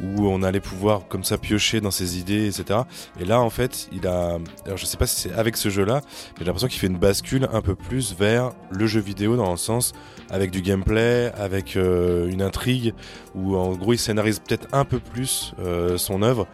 [0.00, 2.80] où on allait pouvoir comme ça piocher dans ses idées, etc.
[3.18, 6.02] Et là, en fait, il a, alors je sais pas si c'est avec ce jeu-là,
[6.04, 9.50] mais j'ai l'impression qu'il fait une bascule un peu plus vers le jeu vidéo dans
[9.50, 9.92] le sens
[10.30, 12.94] avec du gameplay, avec euh, une intrigue,
[13.34, 16.46] où en gros il scénarise peut-être un peu plus euh, son œuvre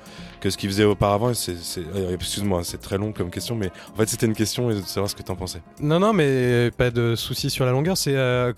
[0.44, 1.32] que ce qu'il faisait auparavant.
[1.32, 4.82] Euh, excuse-moi, c'est très long comme question, mais en fait c'était une question et de
[4.82, 5.62] savoir ce que t'en pensais.
[5.80, 7.96] Non, non, mais pas de souci sur la longueur.
[7.96, 8.52] C'est euh,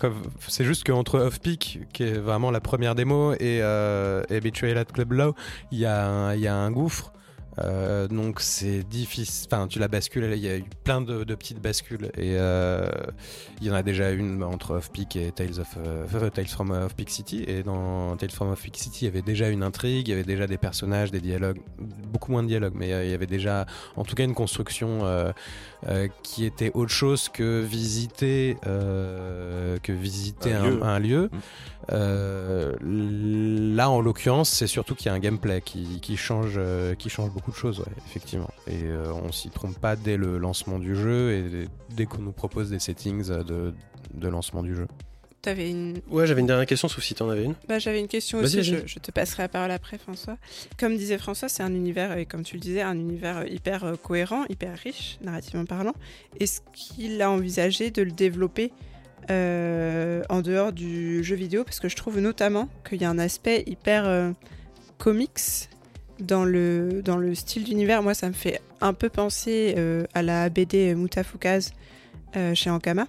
[0.49, 5.13] c'est juste qu'entre Off-Peak, qui est vraiment la première démo, et, euh, Betrayal at Club
[5.13, 5.33] Low,
[5.71, 7.13] il y a un gouffre.
[7.59, 9.47] Euh, donc c'est difficile.
[9.51, 10.31] Enfin, tu la bascules.
[10.35, 12.87] Il y a eu plein de, petites bascules et euh,
[13.61, 17.09] il y en a déjà une entre Off-Peak et Tales of euh, Tales from Off-Peak
[17.09, 17.43] City.
[17.47, 20.23] Et dans Tales from Off-Peak City, il y avait déjà une intrigue, il y avait
[20.23, 21.59] déjà des personnages, des dialogues,
[22.11, 23.65] beaucoup moins de dialogues, mais il y avait déjà,
[23.95, 25.03] en tout cas, une construction
[25.85, 30.83] euh, qui était autre chose que visiter euh, que visiter Un un, lieu.
[30.83, 31.29] un lieu.
[31.31, 31.37] Mm.
[31.91, 32.75] Euh,
[33.75, 36.59] là, en l'occurrence, c'est surtout qu'il y a un gameplay qui, qui change,
[36.97, 38.49] qui change beaucoup de choses, ouais, effectivement.
[38.67, 38.85] Et
[39.23, 42.79] on s'y trompe pas dès le lancement du jeu et dès qu'on nous propose des
[42.79, 43.73] settings de,
[44.13, 44.87] de lancement du jeu.
[45.41, 46.01] T'avais une...
[46.09, 47.55] Ouais, j'avais une dernière question, sauf si t'en avais une?
[47.67, 50.37] Bah, j'avais une question aussi, je, je te passerai la parole après François.
[50.79, 53.83] Comme disait François, c'est un univers, et comme tu le disais, un univers euh, hyper
[53.83, 55.93] euh, cohérent, hyper riche, narrativement parlant.
[56.39, 58.71] Est-ce qu'il a envisagé de le développer
[59.29, 61.63] euh, en dehors du jeu vidéo?
[61.63, 64.31] Parce que je trouve notamment qu'il y a un aspect hyper euh,
[64.97, 65.69] comics
[66.19, 68.01] dans le, dans le style d'univers.
[68.01, 71.73] Moi, ça me fait un peu penser euh, à la BD Mutafukaz
[72.35, 73.05] euh, chez Ankama.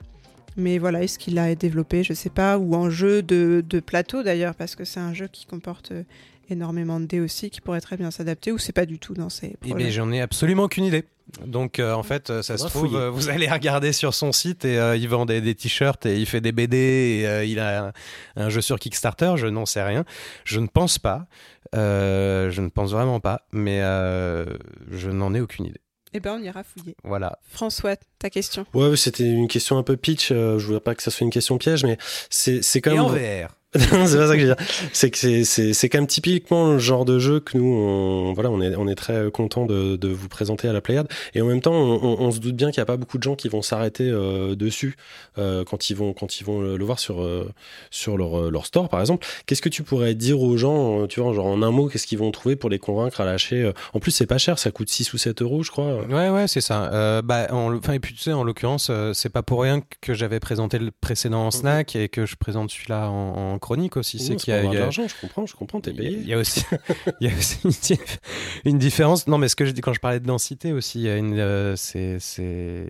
[0.59, 4.23] Mais voilà, est-ce qu'il l'a développé, je sais pas, ou en jeu de, de plateau
[4.23, 6.03] d'ailleurs, parce que c'est un jeu qui comporte euh,
[6.51, 9.29] énormément de dés aussi, qui pourrait très bien s'adapter, ou c'est pas du tout dans
[9.31, 11.05] ses Eh bien, j'en ai absolument aucune idée.
[11.47, 14.65] Donc, euh, en fait, euh, ça se trouve, euh, vous allez regarder sur son site
[14.65, 16.77] et euh, il vend des, des t-shirts et il fait des BD
[17.21, 17.93] et euh, il a un,
[18.37, 19.35] un jeu sur Kickstarter.
[19.37, 20.05] Je n'en sais rien.
[20.45, 21.27] Je ne pense pas.
[21.75, 23.43] Euh, je ne pense vraiment pas.
[23.53, 24.47] Mais euh,
[24.91, 25.81] je n'en ai aucune idée.
[26.15, 26.97] Eh ben, on ira fouiller.
[27.05, 27.39] Voilà.
[27.51, 30.31] François, ta question Ouais, c'était une question un peu pitch.
[30.33, 31.99] euh, je voudrais pas que ça soit une question piège, mais
[32.31, 33.05] c'est c'est quand Et même.
[33.05, 33.55] en VR.
[33.75, 34.67] c'est pas ça que je veux dire.
[34.95, 38.33] C'est que c'est, c'est, c'est quand même typiquement le genre de jeu que nous, on,
[38.33, 41.07] voilà, on est, on est très content de, de vous présenter à la Pléiade.
[41.35, 43.23] Et en même temps, on, on se doute bien qu'il n'y a pas beaucoup de
[43.23, 44.97] gens qui vont s'arrêter euh, dessus
[45.37, 47.53] euh, quand ils vont, quand ils vont le, le voir sur, euh,
[47.91, 49.27] sur leur, leur store, par exemple.
[49.45, 52.19] Qu'est-ce que tu pourrais dire aux gens, tu vois, genre en un mot, qu'est-ce qu'ils
[52.19, 55.13] vont trouver pour les convaincre à lâcher En plus, c'est pas cher, ça coûte 6
[55.13, 56.07] ou 7 euros, je crois.
[56.07, 57.21] Ouais, ouais, c'est ça.
[57.21, 60.41] Bah, en, enfin, et puis tu sais, en l'occurrence, c'est pas pour rien que j'avais
[60.41, 64.19] présenté le précédent en snack et que je présente celui-là en, en chronique aussi.
[64.19, 66.19] C'est qu'il y a, y de a- l'argent, je comprends, je comprends, t'es payé.
[66.21, 66.63] il y a aussi,
[67.21, 68.19] y a aussi une, dif-
[68.65, 69.27] une différence.
[69.27, 71.17] Non, mais ce que je dis quand je parlais de densité aussi, il y a
[71.17, 72.87] une, euh, c'est, c'est,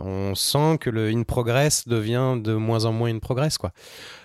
[0.00, 3.72] on sent que le in progress devient de moins en moins in progress, quoi.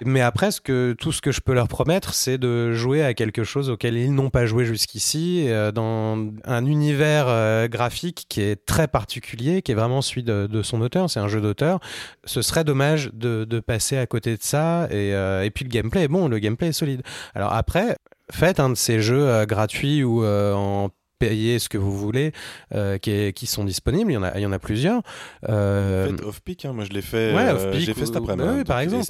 [0.06, 3.13] Mais après, ce que, tout ce que je peux leur promettre, c'est de jouer à
[3.13, 8.41] quelque chose auquel ils n'ont pas joué jusqu'ici, euh, dans un univers euh, graphique qui
[8.41, 11.10] est très particulier, qui est vraiment celui de, de son auteur.
[11.10, 11.79] C'est un jeu d'auteur.
[12.25, 14.88] Ce serait dommage de, de passer à côté de ça.
[14.91, 17.04] Et, et puis le gameplay est bon, le gameplay est solide.
[17.36, 17.98] Alors après,
[18.32, 20.89] faites un de ces jeux euh, gratuits ou euh, en
[21.28, 22.32] payer ce que vous voulez,
[22.74, 24.12] euh, qui, est- qui sont disponibles.
[24.12, 25.02] Il y en a, il y en a plusieurs.
[25.50, 28.48] Euh, Faites off-peak, hein, moi je l'ai fait, Ouais, euh, l'ai fait cet ou- après-midi.
[28.50, 29.06] oui, hein, par exemple.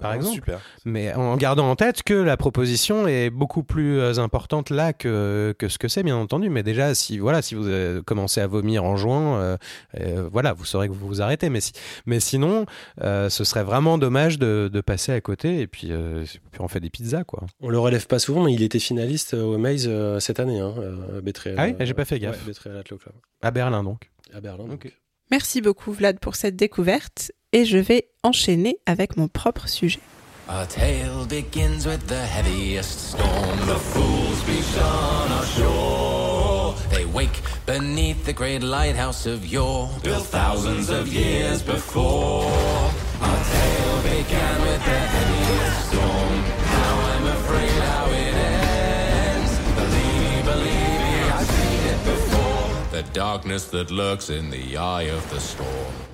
[0.00, 0.34] Par exemple.
[0.34, 0.60] Super.
[0.84, 5.54] mais en gardant en tête que la proposition est beaucoup plus euh, importante là que,
[5.58, 6.50] que ce que c'est, bien entendu.
[6.50, 8.96] Mais déjà, si, voilà, si vous euh, commencez à vomir en
[9.36, 9.56] euh,
[10.00, 11.48] euh, voilà, vous saurez que vous vous arrêtez.
[11.50, 11.72] Mais, si-
[12.06, 12.66] mais sinon,
[13.02, 16.68] euh, ce serait vraiment dommage de, de passer à côté et puis, euh, puis on
[16.68, 17.44] fait des pizzas, quoi.
[17.60, 20.74] On le relève pas souvent, mais il était finaliste au Maze euh, cette année, hein,
[20.78, 21.20] euh,
[21.52, 22.40] Betrayal, Ah oui euh, J'ai pas fait gaffe.
[22.40, 23.00] Ouais, Betrayal at Club.
[23.40, 24.10] À Berlin, donc.
[24.32, 24.64] À Berlin.
[24.64, 24.84] donc.
[24.86, 24.92] Ok.
[25.30, 30.00] Merci beaucoup Vlad pour cette découverte et je vais enchaîner avec mon propre sujet.
[30.48, 33.58] Our tale begins with the heaviest storm.
[33.66, 36.74] The fools be on our shore.
[36.90, 42.44] They wake beneath the great lighthouse of yore, built thousands of years before.
[43.22, 45.21] Our tale began with the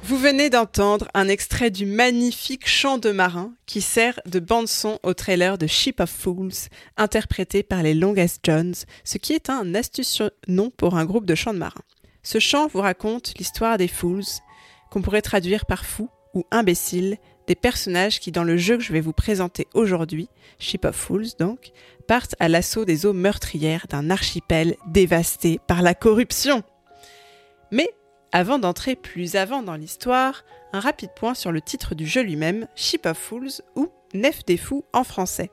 [0.05, 5.14] Vous venez d'entendre un extrait du magnifique chant de marin qui sert de bande-son au
[5.14, 6.53] trailer de Ship of Fools,
[6.96, 8.74] interprété par les Longest Johns,
[9.05, 11.83] ce qui est un astucieux nom pour un groupe de chants de marins.
[12.22, 14.24] Ce chant vous raconte l'histoire des Fools,
[14.90, 18.92] qu'on pourrait traduire par fous ou imbéciles, des personnages qui, dans le jeu que je
[18.92, 21.72] vais vous présenter aujourd'hui, Ship of Fools donc,
[22.07, 26.62] partent à l'assaut des eaux meurtrières d'un archipel dévasté par la corruption.
[27.70, 27.90] Mais
[28.33, 32.66] avant d'entrer plus avant dans l'histoire, un rapide point sur le titre du jeu lui-même,
[32.74, 35.50] Ship of Fools ou Nef des Fous en français.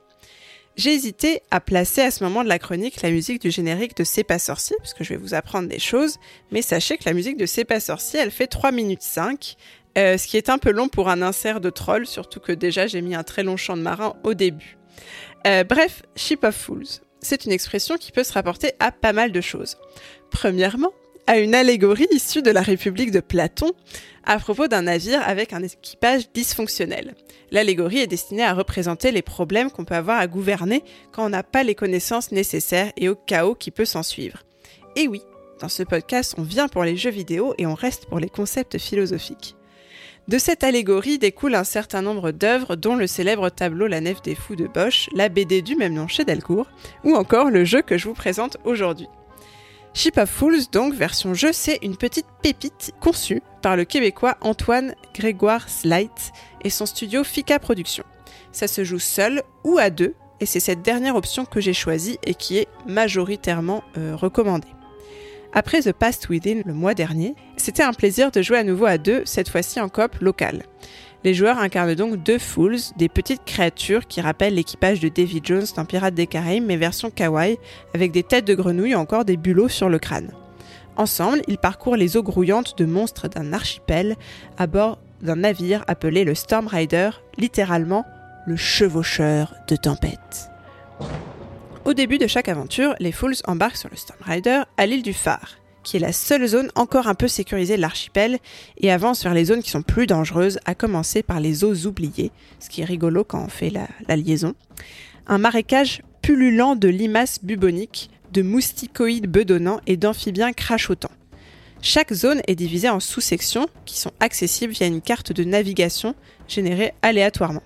[0.76, 4.04] J'ai hésité à placer à ce moment de la chronique la musique du générique de
[4.04, 6.18] C'est pas sorcier, parce que je vais vous apprendre des choses,
[6.50, 9.56] mais sachez que la musique de C'est pas sorcier, elle fait 3 minutes 5,
[9.96, 12.86] euh, ce qui est un peu long pour un insert de troll, surtout que déjà
[12.86, 14.76] j'ai mis un très long chant de marin au début.
[15.46, 19.32] Euh, bref, Ship of Fools, c'est une expression qui peut se rapporter à pas mal
[19.32, 19.78] de choses.
[20.30, 20.92] Premièrement,
[21.26, 23.72] à une allégorie issue de la République de Platon
[24.24, 27.14] à propos d'un navire avec un équipage dysfonctionnel.
[27.50, 31.42] L'allégorie est destinée à représenter les problèmes qu'on peut avoir à gouverner quand on n'a
[31.42, 34.42] pas les connaissances nécessaires et au chaos qui peut s'en suivre.
[34.96, 35.22] Et oui,
[35.60, 38.78] dans ce podcast, on vient pour les jeux vidéo et on reste pour les concepts
[38.78, 39.56] philosophiques.
[40.28, 44.34] De cette allégorie découle un certain nombre d'œuvres, dont le célèbre tableau La Nef des
[44.34, 46.66] Fous de Bosch, la BD du même nom chez Delcourt,
[47.04, 49.06] ou encore le jeu que je vous présente aujourd'hui.
[49.96, 54.94] Ship of Fools, donc version jeu, c'est une petite pépite conçue par le Québécois Antoine
[55.14, 58.04] Grégoire Slight et son studio Fika Productions.
[58.52, 62.18] Ça se joue seul ou à deux, et c'est cette dernière option que j'ai choisie
[62.24, 64.68] et qui est majoritairement euh, recommandée.
[65.54, 68.98] Après The Past Within le mois dernier, c'était un plaisir de jouer à nouveau à
[68.98, 70.64] deux, cette fois-ci en coop local.
[71.26, 75.66] Les joueurs incarnent donc deux Fools, des petites créatures qui rappellent l'équipage de Davy Jones
[75.74, 77.58] dans Pirates des Caraïbes, mais version kawaii,
[77.94, 80.30] avec des têtes de grenouilles et encore des bulots sur le crâne.
[80.96, 84.14] Ensemble, ils parcourent les eaux grouillantes de monstres d'un archipel
[84.56, 88.04] à bord d'un navire appelé le Storm Rider, littéralement
[88.46, 90.48] le chevaucheur de tempête.
[91.84, 95.12] Au début de chaque aventure, les Fools embarquent sur le Storm Rider à l'île du
[95.12, 98.38] Phare, qui est la seule zone encore un peu sécurisée de l'archipel,
[98.78, 102.32] et avancent vers les zones qui sont plus dangereuses, à commencer par les eaux oubliées,
[102.58, 104.54] ce qui est rigolo quand on fait la, la liaison.
[105.28, 111.12] Un marécage pullulant de limaces buboniques, de mousticoïdes bedonnants et d'amphibiens crachotants.
[111.82, 116.16] Chaque zone est divisée en sous-sections qui sont accessibles via une carte de navigation
[116.48, 117.62] générée aléatoirement.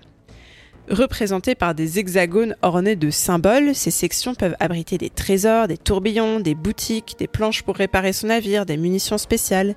[0.91, 6.41] Représentées par des hexagones ornés de symboles, ces sections peuvent abriter des trésors, des tourbillons,
[6.41, 9.75] des boutiques, des planches pour réparer son navire, des munitions spéciales.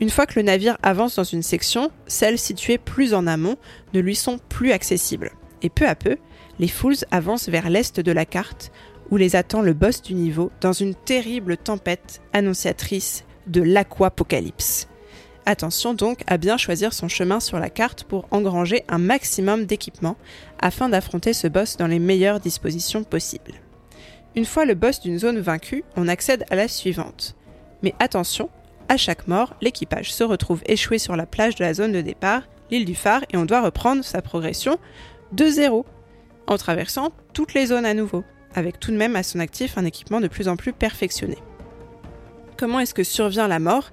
[0.00, 3.56] Une fois que le navire avance dans une section, celles situées plus en amont
[3.94, 5.32] ne lui sont plus accessibles.
[5.62, 6.18] Et peu à peu,
[6.58, 8.70] les Fools avancent vers l'est de la carte,
[9.10, 14.89] où les attend le boss du niveau dans une terrible tempête annonciatrice de l'aquapocalypse.
[15.46, 20.16] Attention donc à bien choisir son chemin sur la carte pour engranger un maximum d'équipement
[20.60, 23.54] afin d'affronter ce boss dans les meilleures dispositions possibles.
[24.36, 27.34] Une fois le boss d'une zone vaincue, on accède à la suivante.
[27.82, 28.48] Mais attention,
[28.88, 32.42] à chaque mort, l'équipage se retrouve échoué sur la plage de la zone de départ,
[32.70, 34.78] l'île du phare, et on doit reprendre sa progression
[35.32, 35.86] de zéro,
[36.46, 38.24] en traversant toutes les zones à nouveau,
[38.54, 41.38] avec tout de même à son actif un équipement de plus en plus perfectionné.
[42.56, 43.90] Comment est-ce que survient la mort?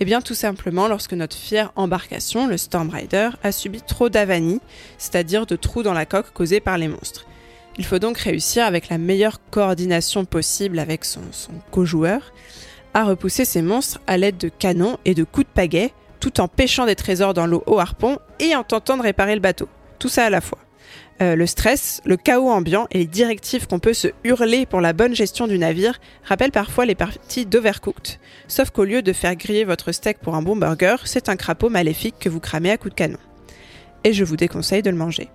[0.00, 4.60] Eh bien tout simplement lorsque notre fière embarcation, le Storm Rider, a subi trop d'avanies,
[4.98, 7.26] c'est-à-dire de trous dans la coque causés par les monstres.
[7.78, 12.32] Il faut donc réussir avec la meilleure coordination possible avec son, son co-joueur
[12.94, 16.48] à repousser ces monstres à l'aide de canons et de coups de pagaie, tout en
[16.48, 19.68] pêchant des trésors dans l'eau au harpon et en tentant de réparer le bateau.
[19.98, 20.58] Tout ça à la fois.
[21.22, 24.92] Euh, le stress, le chaos ambiant et les directives qu'on peut se hurler pour la
[24.92, 28.18] bonne gestion du navire rappellent parfois les parties d'Overcooked.
[28.48, 31.68] Sauf qu'au lieu de faire griller votre steak pour un bon burger, c'est un crapaud
[31.68, 33.18] maléfique que vous cramez à coups de canon.
[34.02, 35.30] Et je vous déconseille de le manger.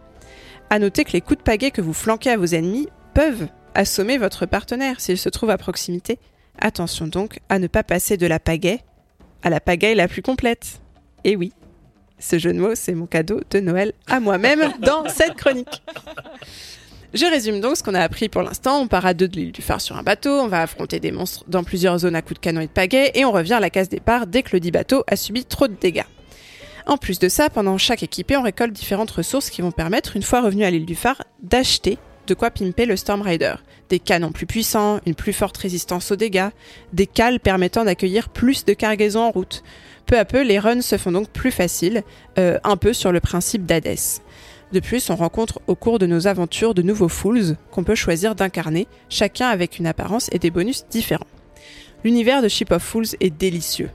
[0.69, 4.17] À noter que les coups de pagaie que vous flanquez à vos ennemis peuvent assommer
[4.17, 6.19] votre partenaire s'il se trouve à proximité.
[6.59, 8.81] Attention donc à ne pas passer de la pagaie
[9.41, 10.81] à la pagaille la plus complète.
[11.23, 11.53] Et oui,
[12.19, 15.81] ce jeu de mots, c'est mon cadeau de Noël à moi-même dans cette chronique.
[17.13, 18.79] Je résume donc ce qu'on a appris pour l'instant.
[18.81, 21.11] On part à deux de l'île du phare sur un bateau, on va affronter des
[21.11, 23.59] monstres dans plusieurs zones à coups de canon et de pagaie, et on revient à
[23.59, 26.05] la case départ dès que le dit bateau a subi trop de dégâts.
[26.85, 30.23] En plus de ça, pendant chaque équipée, on récolte différentes ressources qui vont permettre, une
[30.23, 33.55] fois revenu à l'île du phare, d'acheter de quoi pimper le Storm Rider.
[33.89, 36.49] Des canons plus puissants, une plus forte résistance aux dégâts,
[36.93, 39.63] des cales permettant d'accueillir plus de cargaisons en route.
[40.07, 42.01] Peu à peu, les runs se font donc plus faciles,
[42.39, 44.21] euh, un peu sur le principe d'Hades.
[44.71, 48.33] De plus, on rencontre au cours de nos aventures de nouveaux Fools qu'on peut choisir
[48.33, 51.27] d'incarner, chacun avec une apparence et des bonus différents.
[52.05, 53.89] L'univers de Ship of Fools est délicieux.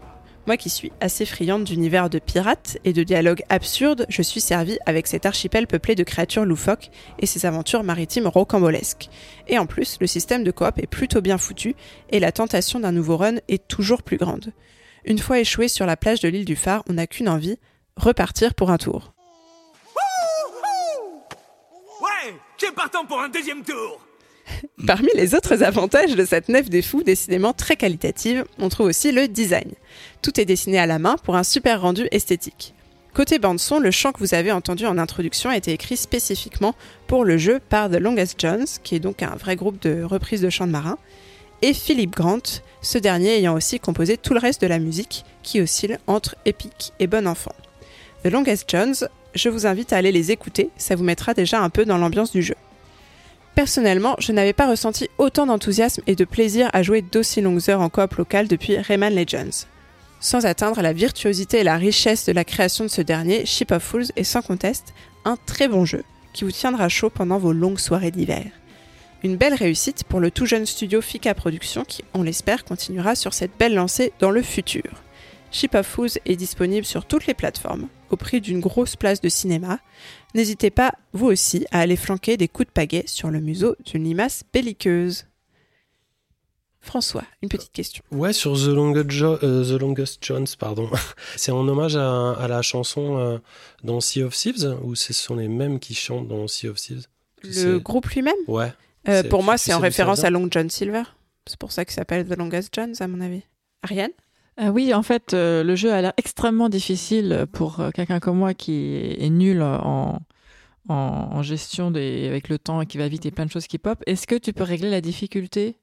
[0.46, 4.78] Moi qui suis assez friande d'univers de pirates et de dialogues absurdes, je suis servie
[4.84, 9.08] avec cet archipel peuplé de créatures loufoques et ses aventures maritimes rocambolesques.
[9.48, 11.74] Et en plus, le système de coop est plutôt bien foutu
[12.10, 14.52] et la tentation d'un nouveau run est toujours plus grande.
[15.04, 17.58] Une fois échoué sur la plage de l'île du phare, on n'a qu'une envie,
[17.96, 19.12] repartir pour un tour.
[22.00, 22.34] Ouais,
[22.74, 24.00] partant pour un deuxième tour
[24.86, 29.12] Parmi les autres avantages de cette nef des fous, décidément très qualitative, on trouve aussi
[29.12, 29.72] le design.
[30.20, 32.74] Tout est dessiné à la main pour un super rendu esthétique.
[33.14, 36.74] Côté bande-son, le chant que vous avez entendu en introduction a été écrit spécifiquement
[37.06, 40.40] pour le jeu par The Longest Jones, qui est donc un vrai groupe de reprises
[40.40, 40.98] de chants de marins,
[41.62, 42.42] et Philip Grant,
[42.82, 46.92] ce dernier ayant aussi composé tout le reste de la musique, qui oscille entre épique
[46.98, 47.54] et bon enfant.
[48.24, 48.94] The Longest Jones,
[49.34, 52.32] je vous invite à aller les écouter, ça vous mettra déjà un peu dans l'ambiance
[52.32, 52.56] du jeu.
[53.54, 57.80] Personnellement, je n'avais pas ressenti autant d'enthousiasme et de plaisir à jouer d'aussi longues heures
[57.80, 59.66] en coop local depuis Rayman Legends.
[60.20, 63.82] Sans atteindre la virtuosité et la richesse de la création de ce dernier, Ship of
[63.82, 64.94] Fools est sans conteste
[65.24, 68.44] un très bon jeu qui vous tiendra chaud pendant vos longues soirées d'hiver.
[69.24, 73.34] Une belle réussite pour le tout jeune studio Fika Productions qui, on l'espère, continuera sur
[73.34, 74.82] cette belle lancée dans le futur.
[75.52, 79.28] Ship of Fools est disponible sur toutes les plateformes, au prix d'une grosse place de
[79.28, 79.78] cinéma.
[80.34, 84.04] N'hésitez pas, vous aussi, à aller flanquer des coups de pagaie sur le museau d'une
[84.04, 85.26] limace belliqueuse.
[86.80, 88.02] François, une petite question.
[88.10, 90.90] Ouais, sur The Longest, Jo- euh, The Longest Jones, pardon.
[91.36, 93.38] c'est en hommage à, à la chanson euh,
[93.84, 97.06] dans Sea of Thieves ou ce sont les mêmes qui chantent dans Sea of Thieves?
[97.44, 98.34] Le groupe lui-même?
[98.48, 98.72] Ouais.
[99.08, 101.02] Euh, Pour moi, c'est en référence à Long John Silver.
[101.46, 103.42] C'est pour ça qu'il s'appelle The Longest John, à mon avis.
[103.82, 104.10] Ariane?
[104.60, 108.38] Euh, oui, en fait, euh, le jeu a l'air extrêmement difficile pour euh, quelqu'un comme
[108.38, 110.20] moi qui est, est nul en,
[110.88, 113.66] en, en gestion des, avec le temps et qui va vite et plein de choses
[113.66, 114.02] qui pop.
[114.06, 115.76] Est-ce que tu peux régler la difficulté?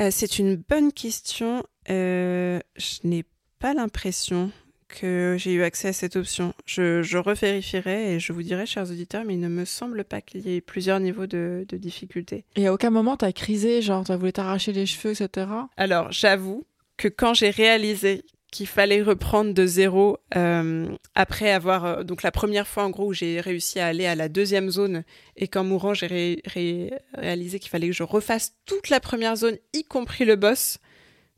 [0.00, 1.64] Euh, C'est une bonne question.
[1.90, 3.24] Euh, je n'ai
[3.58, 4.50] pas l'impression
[5.00, 6.54] que j'ai eu accès à cette option.
[6.66, 10.20] Je, je revérifierai et je vous dirai, chers auditeurs, mais il ne me semble pas
[10.20, 12.44] qu'il y ait plusieurs niveaux de, de difficulté.
[12.56, 15.46] Et à aucun moment t'as crisé, genre t'as voulu t'arracher les cheveux, etc.
[15.76, 16.64] Alors, j'avoue
[16.96, 18.22] que quand j'ai réalisé
[18.52, 23.06] qu'il fallait reprendre de zéro euh, après avoir euh, donc la première fois en gros
[23.06, 25.04] où j'ai réussi à aller à la deuxième zone
[25.38, 29.36] et qu'en mourant j'ai ré- ré- réalisé qu'il fallait que je refasse toute la première
[29.36, 30.76] zone y compris le boss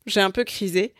[0.07, 0.94] j'ai un peu crisé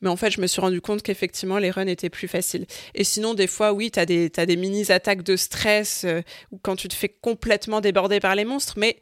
[0.00, 3.04] mais en fait je me suis rendu compte qu'effectivement les runs étaient plus faciles et
[3.04, 6.88] sinon des fois oui des t'as des mini attaques de stress euh, ou quand tu
[6.88, 9.00] te fais complètement déborder par les monstres mais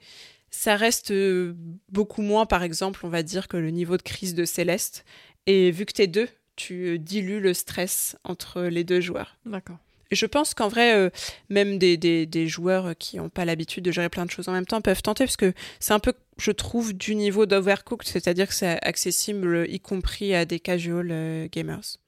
[0.51, 1.55] ça reste euh,
[1.91, 5.05] beaucoup moins, par exemple, on va dire, que le niveau de crise de Céleste.
[5.47, 9.37] Et vu que t'es deux, tu dilues le stress entre les deux joueurs.
[9.47, 9.79] D'accord.
[10.11, 11.11] Je pense qu'en vrai, euh,
[11.51, 14.53] même des, des, des joueurs qui n'ont pas l'habitude de gérer plein de choses en
[14.53, 18.49] même temps peuvent tenter, parce que c'est un peu, je trouve, du niveau d'Overcooked, c'est-à-dire
[18.49, 21.99] que c'est accessible y compris à des casual euh, gamers.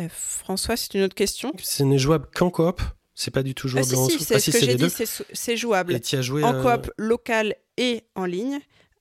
[0.00, 1.52] Euh, François, c'est une autre question?
[1.62, 2.80] Ce n'est jouable qu'en coop.
[3.14, 4.66] C'est pas du tout Ah, jouable si, en si, c'est Ah, ce si, que c'est
[4.66, 5.94] j'ai dit, c'est c'est jouable.
[5.94, 8.58] Et tu as joué En euh, coop local et en ligne,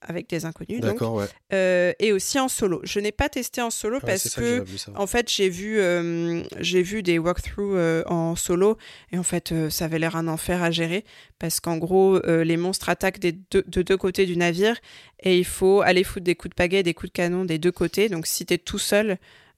[0.08, 0.92] avec des inconnus, donc.
[0.92, 1.26] D'accord, ouais.
[1.54, 2.80] Euh, et aussi en solo.
[2.84, 4.92] Je n'ai pas testé en solo parce que, j'ai vu ça.
[4.96, 8.78] en fait, j'ai vu, euh, j'ai vu des walkthroughs euh, en solo
[9.12, 11.06] et en fait, ça avait l'air un enfer à gérer
[11.40, 14.78] parce qu'en gros, les monstres attaquent des deux, de deux côtés du navire
[15.20, 17.72] et il faut aller foutre des coups de pagaie, des coups de canon des deux
[17.72, 18.10] côtés.
[18.10, 19.18] Donc, si t'es tout seul,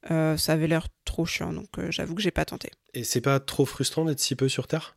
[0.10, 1.54] ça avait l'air trop chiant.
[1.54, 2.72] Donc, j'avoue que j'ai pas tenté.
[2.94, 4.96] Et c'est pas trop frustrant d'être si peu sur Terre?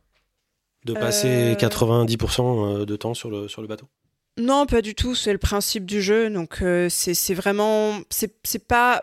[0.85, 3.87] De passer 90% de temps sur le, sur le bateau?
[4.37, 5.15] Non, pas du tout.
[5.15, 6.29] C'est le principe du jeu.
[6.29, 7.99] Donc, euh, c'est vraiment.
[8.09, 9.01] C'est pas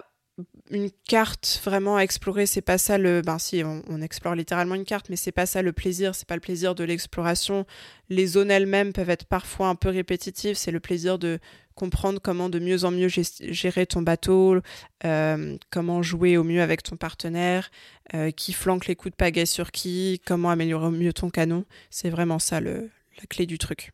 [0.71, 2.47] une carte vraiment à explorer.
[2.47, 3.23] C'est pas ça le.
[3.23, 6.15] Ben, si, on, explore littéralement une carte, mais c'est pas ça le plaisir.
[6.15, 7.67] C'est pas le plaisir de l'exploration.
[8.09, 10.57] Les zones elles-mêmes peuvent être parfois un peu répétitives.
[10.57, 11.39] C'est le plaisir de
[11.75, 14.57] comprendre comment de mieux en mieux gérer ton bateau,
[15.05, 17.71] euh, comment jouer au mieux avec ton partenaire,
[18.15, 21.65] euh, qui flanque les coups de pagaie sur qui, comment améliorer au mieux ton canon.
[21.91, 23.93] C'est vraiment ça le, la clé du truc.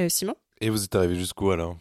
[0.00, 1.76] Euh, Simon Et vous êtes arrivé jusqu'où alors?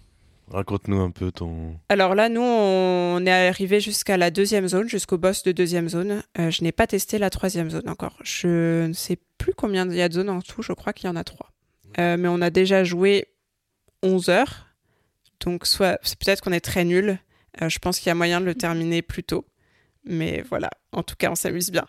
[0.51, 1.79] Raconte-nous un peu ton.
[1.89, 6.23] Alors là, nous, on est arrivé jusqu'à la deuxième zone, jusqu'au boss de deuxième zone.
[6.39, 8.17] Euh, je n'ai pas testé la troisième zone encore.
[8.23, 11.05] Je ne sais plus combien il y a de zones en tout, je crois qu'il
[11.05, 11.51] y en a trois.
[11.99, 13.27] Euh, mais on a déjà joué
[14.01, 14.67] 11 heures.
[15.39, 17.19] Donc soit peut-être qu'on est très nul.
[17.61, 19.45] Euh, je pense qu'il y a moyen de le terminer plus tôt.
[20.03, 21.85] Mais voilà, en tout cas, on s'amuse bien.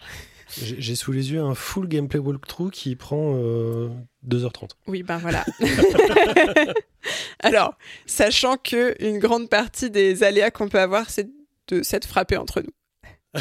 [0.58, 3.88] J'ai sous les yeux un full gameplay walkthrough qui prend euh,
[4.28, 4.70] 2h30.
[4.86, 5.44] Oui, ben voilà.
[7.40, 7.74] Alors,
[8.06, 11.28] sachant que une grande partie des aléas qu'on peut avoir, c'est
[11.68, 13.40] de s'être frappé entre nous.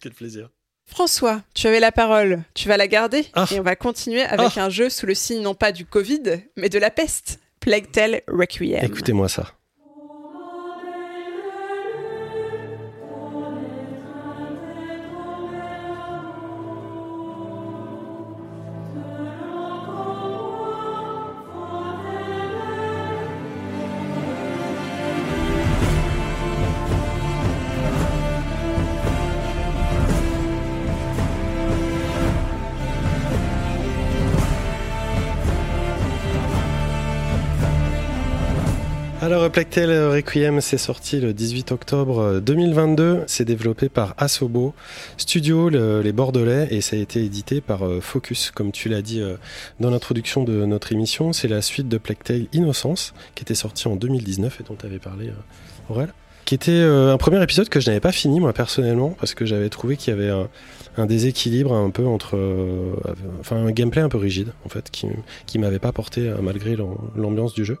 [0.00, 0.50] Quel plaisir.
[0.84, 2.42] François, tu avais la parole.
[2.54, 3.46] Tu vas la garder Ah.
[3.50, 6.22] et on va continuer avec un jeu sous le signe non pas du Covid,
[6.56, 7.40] mais de la peste.
[7.60, 8.84] Plague Tale Requiem.
[8.84, 9.54] Écoutez-moi ça.
[39.46, 43.24] Alors, Requiem, c'est sorti le 18 octobre 2022.
[43.26, 44.72] C'est développé par Asobo
[45.16, 49.02] Studio, le- les Bordelais, et ça a été édité par euh, Focus, comme tu l'as
[49.02, 49.34] dit euh,
[49.80, 51.32] dans l'introduction de notre émission.
[51.32, 54.86] C'est la suite de Plague Tale Innocence, qui était sorti en 2019 et dont tu
[54.86, 55.32] avais parlé, euh,
[55.92, 56.14] Aurel.
[56.44, 59.44] Qui était euh, un premier épisode que je n'avais pas fini, moi, personnellement, parce que
[59.44, 60.30] j'avais trouvé qu'il y avait
[60.96, 62.36] un, déséquilibre un peu entre.
[62.36, 62.92] euh,
[63.40, 65.06] enfin, un gameplay un peu rigide, en fait, qui,
[65.46, 67.78] qui m'avait pas porté, euh, malgré l'am- l'ambiance du jeu.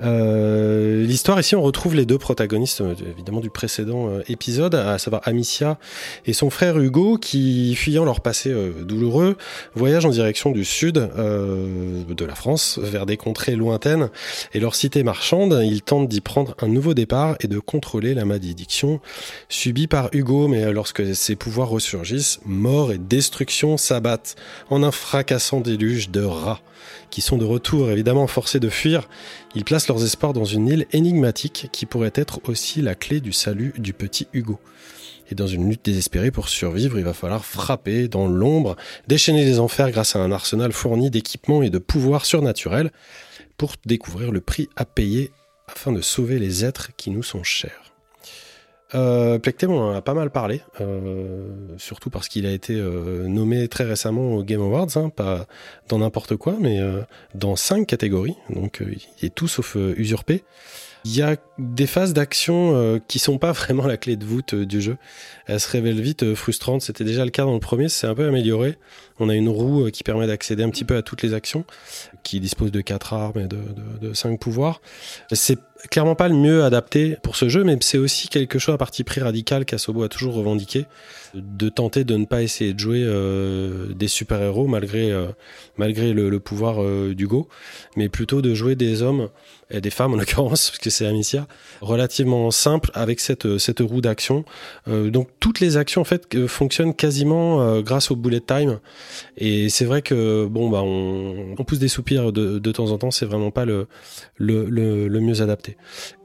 [0.00, 4.98] Euh, L'histoire ici, on retrouve les deux protagonistes, euh, évidemment du précédent euh, épisode, à
[4.98, 5.78] savoir Amicia
[6.26, 9.38] et son frère Hugo, qui, fuyant leur passé douloureux,
[9.74, 14.10] voyagent en direction du sud euh, de la France, vers des contrées lointaines
[14.52, 15.60] et leur cité marchande.
[15.64, 19.00] Ils tentent d'y prendre un nouveau départ et de contrôler la malédiction
[19.48, 24.36] subie par Hugo, mais lorsque ses pouvoirs ressurgissent, mort et destruction s'abattent
[24.68, 26.60] en un fracassant déluge de rats
[27.10, 29.08] qui sont de retour évidemment forcés de fuir
[29.54, 33.32] ils placent leurs espoirs dans une île énigmatique qui pourrait être aussi la clé du
[33.32, 34.60] salut du petit Hugo.
[35.30, 38.76] Et dans une lutte désespérée pour survivre, il va falloir frapper dans l'ombre,
[39.08, 42.90] déchaîner les enfers grâce à un arsenal fourni d'équipements et de pouvoirs surnaturels
[43.56, 45.30] pour découvrir le prix à payer
[45.66, 47.87] afin de sauver les êtres qui nous sont chers.
[48.94, 53.84] Euh, en a pas mal parlé, euh, surtout parce qu'il a été euh, nommé très
[53.84, 55.46] récemment aux Game Awards, hein, pas
[55.88, 57.02] dans n'importe quoi, mais euh,
[57.34, 58.82] dans cinq catégories, donc
[59.20, 60.42] il est tout sauf usurpé.
[61.04, 64.80] Il y a des phases d'action qui sont pas vraiment la clé de voûte du
[64.80, 64.96] jeu.
[65.48, 66.82] Elles se révèlent vite euh, frustrantes.
[66.82, 68.76] C'était déjà le cas dans le premier, c'est un peu amélioré.
[69.18, 71.64] On a une roue euh, qui permet d'accéder un petit peu à toutes les actions,
[72.22, 74.80] qui dispose de quatre armes et de, de, de cinq pouvoirs.
[75.32, 75.58] C'est
[75.90, 79.04] clairement pas le mieux adapté pour ce jeu, mais c'est aussi quelque chose à parti
[79.04, 80.86] pris radical qu'Asobo a toujours revendiqué,
[81.34, 85.28] de tenter de ne pas essayer de jouer euh, des super-héros malgré, euh,
[85.76, 87.48] malgré le, le pouvoir euh, d'Hugo,
[87.96, 89.28] mais plutôt de jouer des hommes
[89.70, 91.46] et des femmes en l'occurrence, parce que c'est Amicia,
[91.80, 94.44] relativement simple avec cette, cette roue d'action.
[94.88, 98.80] Euh, donc toutes les actions en fait euh, fonctionnent quasiment euh, grâce au bullet time,
[99.36, 103.26] et c'est vrai que bon bah on, pousse des soupirs de, temps en temps, c'est
[103.26, 103.86] vraiment pas le,
[104.38, 105.76] mieux adapté.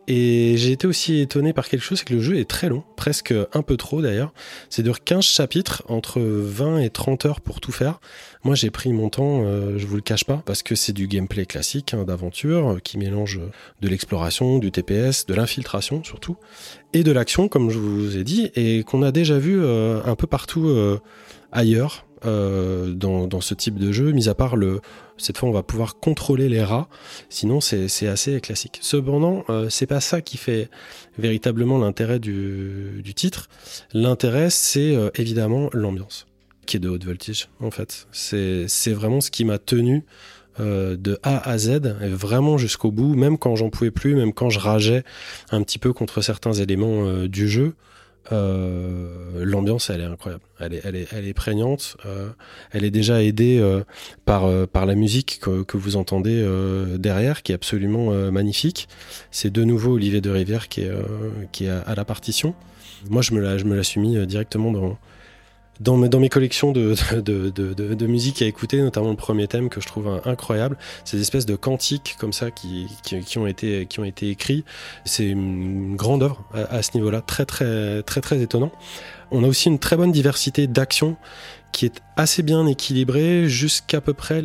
[0.07, 2.83] Et j'ai été aussi étonné par quelque chose, c'est que le jeu est très long,
[2.97, 4.33] presque un peu trop d'ailleurs.
[4.69, 8.01] C'est de 15 chapitres, entre 20 et 30 heures pour tout faire.
[8.43, 11.07] Moi j'ai pris mon temps, euh, je vous le cache pas, parce que c'est du
[11.07, 13.39] gameplay classique hein, d'aventure euh, qui mélange
[13.81, 16.35] de l'exploration, du TPS, de l'infiltration surtout,
[16.91, 20.15] et de l'action comme je vous ai dit, et qu'on a déjà vu euh, un
[20.15, 20.99] peu partout euh,
[21.51, 22.05] ailleurs.
[22.25, 24.79] euh, dans, dans ce type de jeu, mis à part le,
[25.17, 26.87] cette fois on va pouvoir contrôler les rats,
[27.29, 28.79] sinon c'est c'est assez classique.
[28.81, 30.69] Cependant, euh, c'est pas ça qui fait
[31.17, 33.49] véritablement l'intérêt du, du titre.
[33.93, 36.25] L'intérêt c'est euh, évidemment l'ambiance,
[36.65, 38.07] qui est de haute voltige en fait.
[38.11, 40.03] C'est vraiment ce qui m'a tenu
[40.59, 44.51] euh, de A à Z, vraiment jusqu'au bout, même quand j'en pouvais plus, même quand
[44.51, 45.03] je rageais
[45.49, 47.73] un petit peu contre certains éléments euh, du jeu.
[48.31, 51.97] Euh, l'ambiance elle est incroyable elle est elle est elle est prégnante
[52.71, 53.61] elle est déjà aidée
[54.23, 56.41] par par la musique que, que vous entendez
[56.97, 58.87] derrière qui est absolument magnifique
[59.29, 60.91] c'est de nouveau Olivier de Rivière qui est
[61.51, 62.55] qui est à, la partition
[63.09, 64.97] moi je me la je me la suis mis directement dans
[65.79, 70.77] dans mes, collections de, musique à écouter, notamment le premier thème que je trouve incroyable,
[71.03, 72.87] ces espèces de cantiques comme ça qui,
[73.37, 73.87] ont, été,
[74.29, 74.63] écrits.
[75.05, 78.71] C'est une grande œuvre à, à ce niveau-là, très très très très étonnant.
[79.31, 81.17] On a aussi une très bonne diversité d'actions
[81.71, 84.43] qui est assez bien équilibrée jusqu'à peu près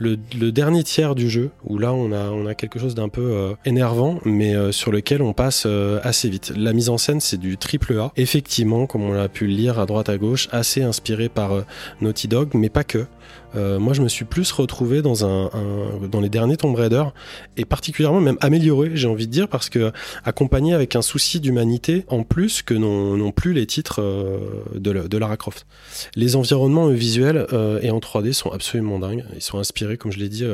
[0.00, 0.16] le,
[0.50, 3.52] dernier tiers du jeu, où là on a, on a quelque chose d'un peu euh,
[3.64, 6.52] énervant, mais euh, sur lequel on passe euh, assez vite.
[6.56, 8.10] La mise en scène, c'est du triple A.
[8.16, 11.64] Effectivement, comme on l'a pu le lire à droite à gauche, assez inspiré par
[12.00, 13.06] Naughty Dog, mais pas que.
[13.56, 15.50] Euh, moi, je me suis plus retrouvé dans un,
[16.10, 17.02] dans les derniers Tomb Raider
[17.56, 19.90] et particulièrement même amélioré, j'ai envie de dire, parce que
[20.24, 24.38] accompagné avec un souci d'humanité en plus que n'ont plus les titres euh,
[24.74, 25.66] de, de Lara Croft.
[26.14, 27.46] Les environnements euh, visuels
[27.82, 29.24] et en 3D sont absolument dingues.
[29.34, 30.44] Ils sont inspirés, comme je l'ai dit,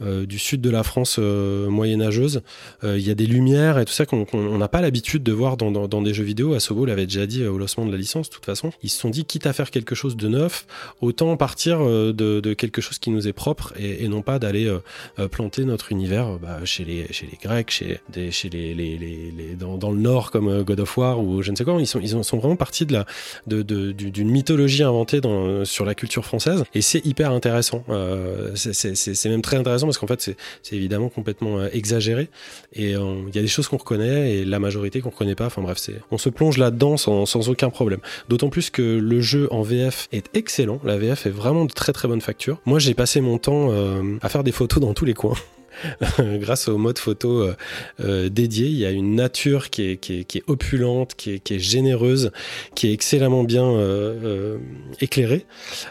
[0.00, 2.42] du sud de la France moyenâgeuse.
[2.84, 5.32] Il y a des lumières et tout ça qu'on qu'on- on n'a pas l'habitude de
[5.32, 6.54] voir dans, dans, des jeux vidéo.
[6.54, 8.28] Asobo l'avait déjà dit au lancement de la licence.
[8.30, 10.66] De toute façon, ils se sont dit, quitte à faire quelque chose de neuf,
[11.00, 11.78] autant partir
[12.16, 14.78] de, quelque chose qui nous est propre et, non pas d'aller euh,
[15.18, 18.74] euh, planter notre univers euh, bah, chez les chez les Grecs, chez des, chez les,
[18.74, 21.76] les, les, dans, le Nord comme God of War ou je ne sais quoi.
[21.78, 22.98] Ils sont ils ont- sont vraiment partis de
[23.46, 25.20] de, de- du- d'une mythologie inventée
[25.64, 27.84] sur la culture française et c'est hyper intéressant.
[28.54, 30.20] C'est- même très intéressant parce qu'en fait
[30.62, 32.28] c'est évidemment complètement exagéré
[32.72, 35.46] et il y a des choses qu'on reconnaît et la majorité qu'on reconnaît pas.
[35.46, 35.78] Enfin bref,
[36.10, 38.00] on se plonge là-dedans sans, aucun problème.
[38.28, 40.80] D'autant plus que le jeu en VF est excellent.
[40.84, 42.60] La VF est vraiment très très bonne facture.
[42.66, 45.34] Moi, j'ai passé mon temps euh, à faire des photos dans tous les coins.
[46.18, 47.56] Grâce au mode photo euh,
[48.00, 52.30] euh, dédié, il y a une nature qui est, qui est, opulente, qui est, généreuse,
[52.74, 54.58] qui est excellemment bien euh,
[55.00, 55.46] éclairée.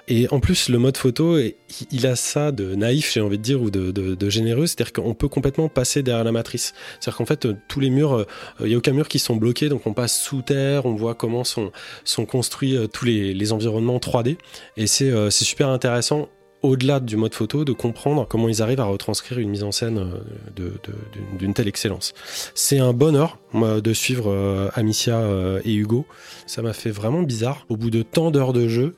[0.07, 3.61] Et en plus, le mode photo, il- a ça de naïf, j'ai envie de dire,
[3.61, 6.73] ou de, généreux, c'est-à-dire qu'on peut complètement passer derrière la matrice.
[6.99, 8.25] C'est-à-dire qu'en fait, tous les murs,
[8.59, 11.15] il n'y a aucun mur qui sont bloqués, donc on passe sous terre, on voit
[11.15, 11.71] comment sont,
[12.27, 14.37] construits tous les, les environnements 3D.
[14.77, 16.29] Et c'est super intéressant
[16.65, 19.97] au-delà du mode photo, de comprendre comment ils arrivent à retranscrire une mise en scène
[20.59, 20.69] euh,
[21.37, 22.13] d'une telle excellence.
[22.53, 26.05] C'est un bonheur de suivre euh, Amicia euh, et Hugo.
[26.45, 28.95] Ça m'a fait vraiment bizarre, au bout de tant d'heures de jeu,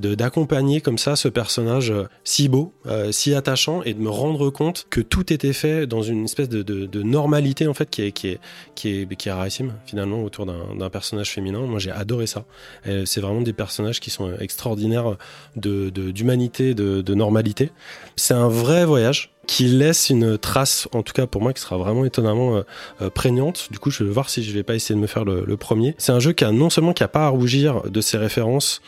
[0.00, 4.50] d'accompagner comme ça ce personnage euh, si beau, euh, si attachant, et de me rendre
[4.50, 8.28] compte que tout était fait dans une espèce de, normalité en fait qui est qui
[8.28, 8.40] est
[8.74, 11.60] qui est, qui est rarissime finalement autour d'un personnage féminin.
[11.60, 12.44] Moi j'ai adoré ça.
[12.84, 15.16] C'est vraiment des personnages qui sont extraordinaires
[15.56, 17.70] de d'humanité, de, normalité.
[18.16, 21.76] C'est un vrai voyage qui laisse une trace, en tout cas pour moi, qui sera
[21.76, 22.62] vraiment étonnamment euh,
[23.02, 23.68] euh, prégnante.
[23.72, 25.56] Du coup, je vais voir si je vais pas essayer de me faire le, le
[25.56, 25.96] premier.
[25.98, 28.80] C'est un jeu qui a non seulement qui a pas à rougir de ses références,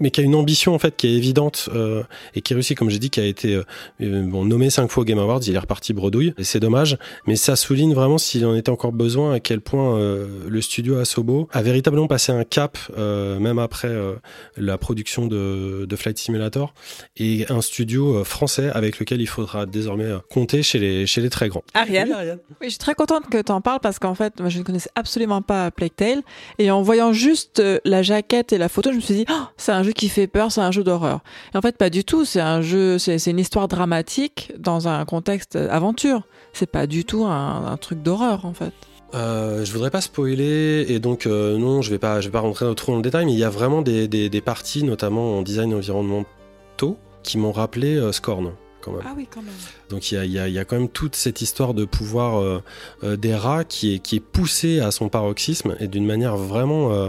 [0.00, 2.02] mais qui a une ambition en fait qui est évidente euh,
[2.34, 3.64] et qui réussit, comme j'ai dit, qui a été euh,
[4.02, 5.40] euh, bon, nommé cinq fois au Game Awards.
[5.46, 8.92] Il est reparti bredouille et c'est dommage, mais ça souligne vraiment s'il en était encore
[8.92, 13.58] besoin à quel point euh, le studio Asobo a véritablement passé un cap, euh, même
[13.58, 14.14] après euh,
[14.56, 16.74] la production de, de Flight Simulator,
[17.16, 21.20] et un studio euh, français avec lequel il faudra désormais euh, compter chez les chez
[21.20, 21.62] les très grands.
[21.74, 24.58] Ariane Oui, je suis très contente que tu en parles parce qu'en fait, moi, je
[24.58, 26.22] ne connaissais absolument pas Plague Tale.
[26.58, 29.72] Et en voyant juste la jaquette et la photo, je me suis dit, Oh, c'est
[29.72, 31.20] un jeu qui fait peur, c'est un jeu d'horreur.
[31.54, 32.24] Et en fait, pas du tout.
[32.24, 36.22] C'est un jeu, c'est une histoire dramatique dans un contexte aventure.
[36.52, 38.72] C'est pas du tout un, un truc d'horreur, en fait.
[39.14, 42.40] Euh, je voudrais pas spoiler et donc euh, non, je vais pas, je vais pas
[42.40, 45.38] rentrer trop dans le détail, mais il y a vraiment des, des, des parties, notamment
[45.38, 48.52] en design environnementaux, qui m'ont rappelé euh, Scorn.
[48.80, 49.02] Quand même.
[49.04, 49.54] Ah oui, quand même.
[49.90, 52.40] Donc il y a, il y y a quand même toute cette histoire de pouvoir
[52.40, 52.62] euh,
[53.02, 56.92] euh, des rats qui est, qui est poussée à son paroxysme et d'une manière vraiment
[56.92, 57.08] euh,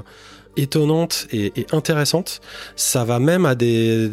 [0.58, 2.42] étonnante et, intéressante.
[2.76, 4.12] Ça va même à des,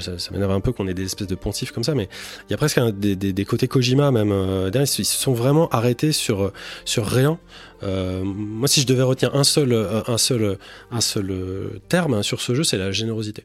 [0.00, 2.08] ça, m'énerve un peu qu'on ait des espèces de pontifs comme ça, mais
[2.48, 4.32] il y a presque des, côtés Kojima même.
[4.32, 6.52] euh, ils se sont vraiment arrêtés sur
[6.84, 7.38] sur rien.
[7.82, 10.58] Euh, moi, si je devais retenir un seul euh, un seul
[10.90, 13.44] un seul terme hein, sur ce jeu, c'est la générosité.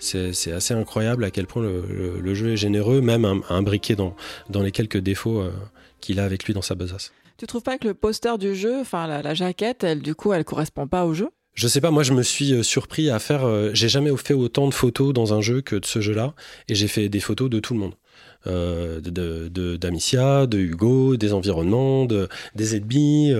[0.00, 4.14] C'est assez incroyable à quel point le, jeu est généreux, même imbriqué dans
[4.48, 5.42] dans les quelques défauts
[6.00, 7.12] qu'il a avec lui dans sa besace.
[7.36, 10.32] Tu trouves pas que le poster du jeu, enfin la, la jaquette, elle, du coup,
[10.32, 11.30] elle correspond pas au jeu?
[11.58, 13.44] Je sais pas, moi je me suis euh, surpris à faire.
[13.44, 16.34] euh, j'ai jamais fait autant de photos dans un jeu que de ce jeu-là,
[16.68, 17.94] et j'ai fait des photos de tout le monde.
[18.46, 19.00] Euh,
[19.76, 23.32] d'Amicia, de Hugo, des environnements, de, des ennemis.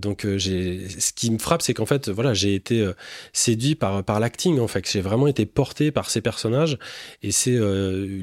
[0.00, 2.84] donc ce qui me frappe, c'est qu'en fait, voilà, j'ai été
[3.32, 4.58] séduit par par l'acting.
[4.58, 6.76] En fait, j'ai vraiment été porté par ces personnages,
[7.22, 7.56] et c'est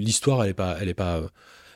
[0.08, 1.22] l'histoire, elle est pas, elle est pas.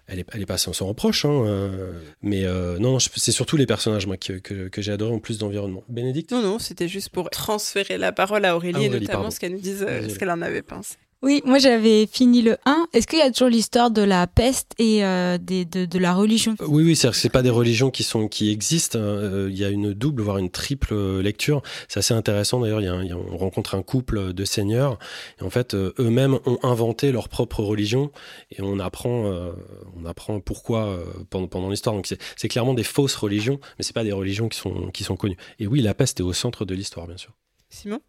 [0.08, 1.92] Elle est, elle est pas sans, reproche, hein, euh,
[2.22, 5.38] mais euh, non, c'est surtout les personnages moi que, que, que j'ai adoré en plus
[5.38, 5.84] d'environnement.
[5.90, 6.32] Bénédicte?
[6.32, 9.32] Non, non, c'était juste pour transférer la parole à Aurélie, Ah, et notamment pardon.
[9.32, 10.96] ce qu'elle nous dise, ce qu'elle en avait pensé.
[11.24, 12.88] Oui, moi j'avais fini le 1.
[12.94, 16.14] Est-ce qu'il y a toujours l'histoire de la peste et euh, des, de, de la
[16.14, 16.56] religion?
[16.68, 19.00] Oui, oui, c'est c'est pas des religions qui sont qui existent.
[19.00, 19.02] hein.
[19.02, 21.64] Euh, Il y a une double, voire une triple euh, lecture.
[21.88, 22.82] C'est assez intéressant d'ailleurs.
[22.82, 25.00] il y a un- il y a- On rencontre un couple de seigneurs
[25.42, 28.12] et en fait euh, eux-mêmes ont inventé leur propre religion
[28.52, 29.54] et on apprend, euh,
[30.00, 31.96] on apprend pourquoi euh, pendant, pendant l'histoire.
[31.96, 35.04] Donc c'est c'est clairement des fausses religions, mais c'est pas des religions qui sont qui
[35.04, 35.38] sont connues.
[35.60, 37.32] Et oui, la peste est au centre de l'histoire, bien sûr.
[37.70, 38.02] Simon?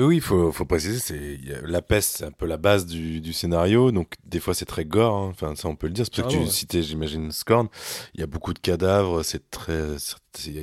[0.00, 3.32] Oui, il faut, faut préciser, c'est la peste, c'est un peu la base du, du
[3.32, 3.90] scénario.
[3.90, 5.14] Donc des fois, c'est très gore.
[5.16, 5.28] hein.
[5.32, 6.04] Enfin, ça, on peut le dire.
[6.04, 6.52] C'est pour ça que tu ouais.
[6.52, 7.68] citais, j'imagine, Scorn.
[8.14, 9.24] Il y a beaucoup de cadavres.
[9.24, 9.98] C'est très,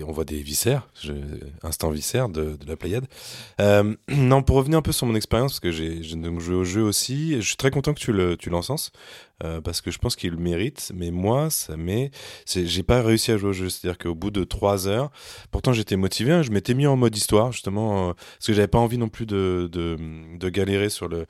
[0.07, 1.11] on voit des viscères, je-
[1.63, 3.05] instant viscère de, la Pléiade.
[3.61, 6.63] Euh, non, pour revenir un peu sur mon expérience, parce que j'ai donc joué au
[6.63, 7.36] jeu aussi.
[7.36, 8.91] Je suis très content que tu le, tu l'encenses.
[9.43, 12.11] euh, parce que je pense qu'il le mérite, mais moi, ça m'est,
[12.47, 13.69] j'ai pas réussi à jouer au jeu.
[13.69, 15.11] C'est-à-dire qu'au bout de trois heures,
[15.51, 18.67] pourtant j'étais motivé, hein, je m'étais mis en mode histoire justement, euh, parce que j'avais
[18.69, 21.26] pas envie non plus de, de galérer sur le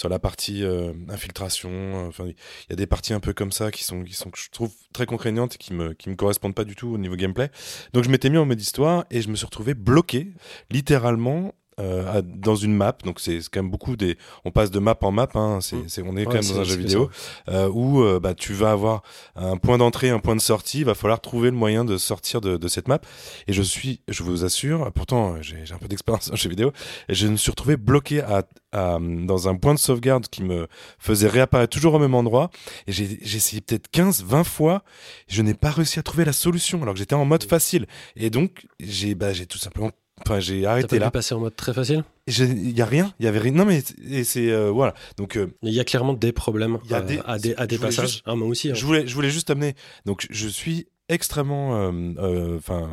[0.00, 1.68] sur la partie euh, infiltration.
[1.70, 4.30] euh, Enfin, il y a des parties un peu comme ça qui sont qui sont
[4.30, 6.96] que je trouve très contraignantes et qui me qui me correspondent pas du tout au
[6.96, 7.50] niveau gameplay.
[7.92, 10.32] Donc je m'étais mis en mode histoire et je me suis retrouvé bloqué
[10.70, 11.54] littéralement.
[11.80, 14.16] Euh, dans une map, donc c'est quand même beaucoup des.
[14.44, 15.88] On passe de map en map, hein, c'est Mm.
[15.88, 17.10] c'est- on est quand même dans un jeu vidéo
[17.48, 19.02] euh, où euh, bah, tu vas avoir
[19.36, 20.80] un point d'entrée, un point de sortie.
[20.80, 23.00] Il va falloir trouver le moyen de sortir de, de cette map.
[23.48, 26.72] Et je suis, je vous assure, pourtant j'ai j'ai un peu d'expérience en jeu vidéo,
[27.08, 30.66] et je me suis retrouvé bloqué à, à- dans un point de sauvegarde qui me
[30.98, 32.50] faisait réapparaître toujours au même endroit.
[32.86, 34.82] Et j'ai j'ai essayé peut-être 15, 20 fois.
[35.28, 37.86] Je n'ai pas réussi à trouver la solution alors que j'étais en mode facile.
[38.16, 39.90] Et donc j'ai bah, j'ai tout simplement.
[40.26, 41.10] Enfin, j'ai pas arrêté là.
[41.10, 42.04] passer en mode très facile?
[42.26, 43.52] Il y a rien, il y avait rien.
[43.52, 43.82] Non mais
[44.24, 44.94] c'est euh, voilà.
[45.16, 47.66] Donc euh, Il y a clairement des problèmes Il y a euh, à des, à
[47.66, 48.06] passages.
[48.06, 48.70] juste- Ah, moi aussi.
[48.70, 48.74] hein.
[48.74, 49.74] Je voulais, je voulais juste amener.
[50.06, 51.90] Donc, je suis extrêmement,
[52.56, 52.88] enfin,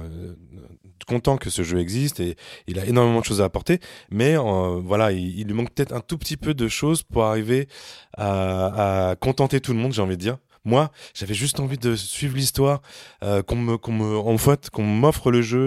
[1.08, 2.36] content que ce jeu existe et
[2.68, 3.80] il a énormément de choses à apporter.
[4.10, 7.68] Mais voilà, il, il lui manque peut-être un tout petit peu de choses pour arriver
[8.18, 10.38] à, à contenter tout le monde, j'ai envie de dire.
[10.68, 12.82] Moi, j'avais juste envie de suivre l'histoire,
[13.24, 15.58] euh, qu'on me, qu'on me, en fait, qu'on m'offre le jeu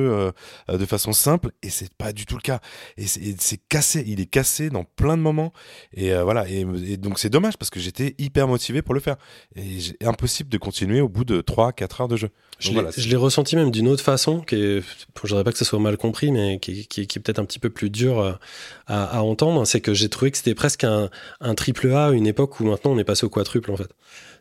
[0.70, 2.60] euh, de façon simple, et c'est pas du tout le cas.
[2.98, 5.52] Et c'est cassé, il est cassé dans plein de moments,
[5.94, 6.46] et euh, voilà.
[6.48, 9.16] Et, et donc c'est dommage parce que j'étais hyper motivé pour le faire,
[9.56, 12.28] et impossible de continuer au bout de 3-4 heures de jeu.
[12.58, 14.80] Je l'ai- voilà, ressenti même d'une autre façon, qui est,
[15.24, 17.46] je voudrais pas que ce soit mal compris, mais qui, qui- qui est peut-être un
[17.46, 18.38] petit peu plus dur
[18.86, 19.64] à, à entendre.
[19.66, 21.08] C'est que j'ai trouvé que c'était presque un,
[21.40, 23.88] un triple A à une époque où maintenant on est passé au quadruple en fait.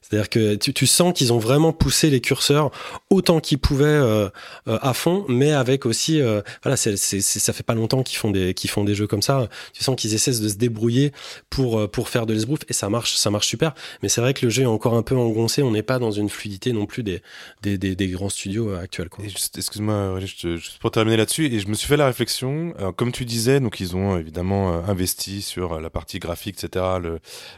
[0.02, 2.72] C'est-à-dire que tu, sens qu'ils ont vraiment poussé les curseurs
[3.10, 4.30] autant qu'ils pouvaient euh,
[4.68, 8.54] euh, à fond, mais avec aussi, euh, voilà, ça fait pas longtemps qu'ils font des,
[8.68, 9.48] font des jeux comme ça.
[9.74, 11.12] Tu sens qu'ils essaient de se débrouiller
[11.50, 13.74] pour euh, pour faire de l'esbrouf et ça marche, ça marche super.
[14.04, 15.64] Mais c'est vrai que le jeu est encore un peu engoncé.
[15.64, 17.22] On n'est pas dans une fluidité non plus des
[17.62, 19.10] des, des, grands studios actuels.
[19.56, 23.60] Excuse-moi, juste pour terminer là-dessus, et je me suis fait la réflexion, comme tu disais,
[23.60, 26.86] donc ils ont évidemment investi sur la partie graphique, etc.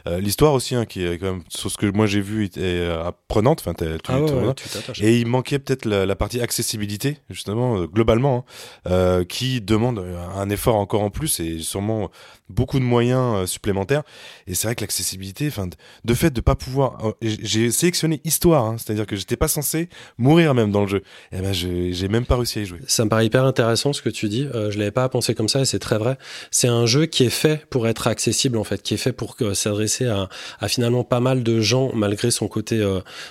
[0.06, 3.04] L'histoire aussi, hein, qui est quand même, sur ce que moi j'ai vu, était euh,
[3.06, 4.68] apprenante, enfin, tu- Ah ouais, ouais, tu.
[5.04, 8.44] Et il manquait peut-être la, la partie accessibilité, justement, euh, globalement,
[8.86, 9.98] hein, euh, qui demande
[10.36, 12.10] un effort encore en plus et sûrement
[12.52, 14.02] beaucoup de moyens euh, supplémentaires.
[14.46, 15.68] Et c'est vrai que l'accessibilité, enfin,
[16.04, 19.88] de, fait de pas pouvoir, euh, j'ai sélectionné histoire, hein, c'est-à-dire que j'étais pas censé
[20.18, 21.02] mourir même dans le jeu.
[21.32, 22.78] Et ben, je- j'ai même pas réussi à y jouer.
[22.86, 24.46] Ça me paraît hyper intéressant ce que tu dis.
[24.54, 26.18] Euh, je l'avais pas pensé comme ça et c'est très vrai.
[26.50, 29.36] C'est un jeu qui est fait pour être accessible en fait, qui est fait pour
[29.40, 30.28] euh, s'adresser à,
[30.60, 32.80] à finalement pas mal de gens malgré son côté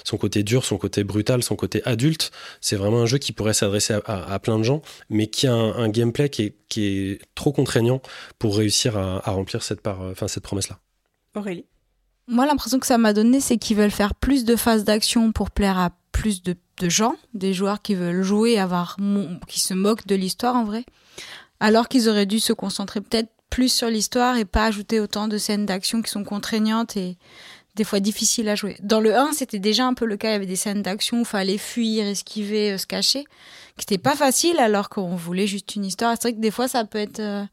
[0.03, 2.31] son côté dur, son côté brutal, son côté adulte.
[2.61, 5.73] C'est vraiment un jeu qui pourrait s'adresser à, plein de gens, mais qui a un,
[5.75, 8.01] un gameplay qui est, qui est trop contraignant
[8.39, 10.79] pour réussir à, à remplir cette part, euh, enfin cette promesse là.
[11.35, 11.65] Aurélie
[12.27, 15.51] Moi, l'impression que ça m'a donné, c'est qu'ils veulent faire plus de phases d'action pour
[15.51, 18.97] plaire à plus de, de gens, des joueurs qui veulent jouer, avoir
[19.47, 20.85] qui se moquent de l'histoire en vrai.
[21.59, 25.37] Alors qu'ils auraient dû se concentrer peut-être plus sur l'histoire et pas ajouter autant de
[25.37, 27.17] scènes d'action qui sont contraignantes et
[27.75, 28.77] des fois difficiles à jouer.
[28.81, 31.17] Dans le 1, c'était déjà un peu le cas, il y avait des scènes d'action
[31.17, 33.23] où il fallait fuir, esquiver, euh, se cacher,
[33.77, 36.13] qui n'était pas facile alors qu'on voulait juste une histoire.
[36.15, 37.19] C'est vrai que des fois, ça peut être...
[37.19, 37.45] euh,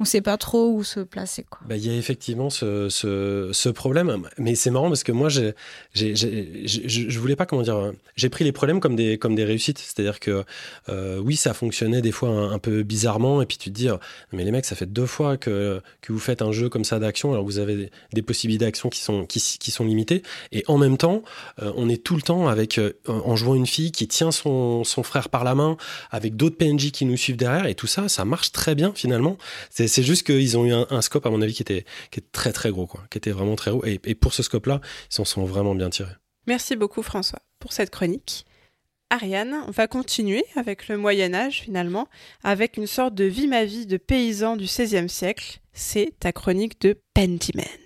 [0.00, 1.44] on sait pas trop où se placer.
[1.68, 5.28] Bah, il y a effectivement ce, ce, ce problème, mais c'est marrant parce que moi,
[5.28, 5.54] j'ai,
[5.94, 9.78] je voulais pas comment dire, j'ai pris les problèmes comme des comme des réussites.
[9.78, 10.44] C'est-à-dire que
[10.88, 13.88] euh, oui, ça fonctionnait des fois un, un peu bizarrement, et puis tu te dis,
[14.32, 16.98] mais les mecs, ça fait deux fois que que vous faites un jeu comme ça
[16.98, 20.64] d'action, alors vous avez des, des possibilités d'action qui sont qui, qui sont limitées, et
[20.66, 21.22] en même temps,
[21.62, 24.82] euh, on est tout le temps avec euh, en jouant une fille qui tient son
[24.84, 25.76] son frère par la main,
[26.10, 29.36] avec d'autres PNJ qui nous suivent derrière, et tout ça, ça marche très bien finalement.
[29.68, 32.52] C'est c'est juste qu'ils ont eu un, scope, à mon avis, qui était, qui très
[32.52, 33.84] très gros, quoi, qui était vraiment très gros.
[33.84, 34.80] Et, pour ce scope-là,
[35.10, 36.14] ils s'en sont vraiment bien tirés.
[36.46, 38.46] Merci beaucoup François pour cette chronique.
[39.10, 42.08] Ariane, va continuer avec le Moyen Âge finalement,
[42.44, 45.60] avec une sorte de vie ma vie de paysan du XVIe siècle.
[45.72, 47.79] C'est ta chronique de Pentiment.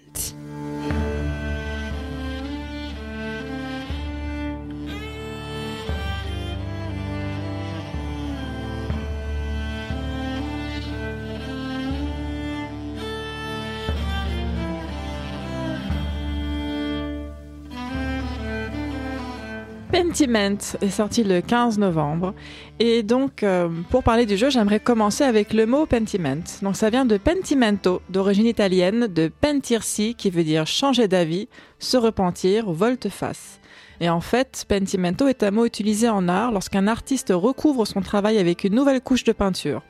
[19.94, 22.34] Pentiment est sorti le 15 novembre.
[22.80, 26.42] Et donc, euh, pour parler du jeu, j'aimerais commencer avec le mot pentiment.
[26.62, 31.96] Donc, ça vient de pentimento, d'origine italienne, de pentirsi, qui veut dire changer d'avis, se
[31.96, 33.60] repentir, volte-face.
[34.00, 38.38] Et en fait, pentimento est un mot utilisé en art lorsqu'un artiste recouvre son travail
[38.38, 39.82] avec une nouvelle couche de peinture.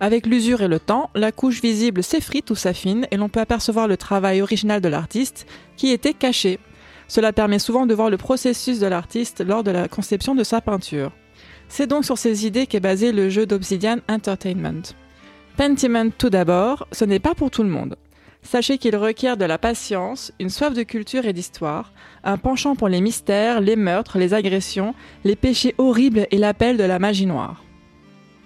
[0.00, 3.88] Avec l'usure et le temps, la couche visible s'effrite ou s'affine et l'on peut apercevoir
[3.88, 5.46] le travail original de l'artiste
[5.76, 6.58] qui était caché.
[7.10, 10.60] Cela permet souvent de voir le processus de l'artiste lors de la conception de sa
[10.60, 11.10] peinture.
[11.68, 14.94] C'est donc sur ces idées qu'est basé le jeu d'Obsidian Entertainment.
[15.56, 17.96] Pentiment tout d'abord, ce n'est pas pour tout le monde.
[18.44, 21.92] Sachez qu'il requiert de la patience, une soif de culture et d'histoire,
[22.22, 24.94] un penchant pour les mystères, les meurtres, les agressions,
[25.24, 27.64] les péchés horribles et l'appel de la magie noire.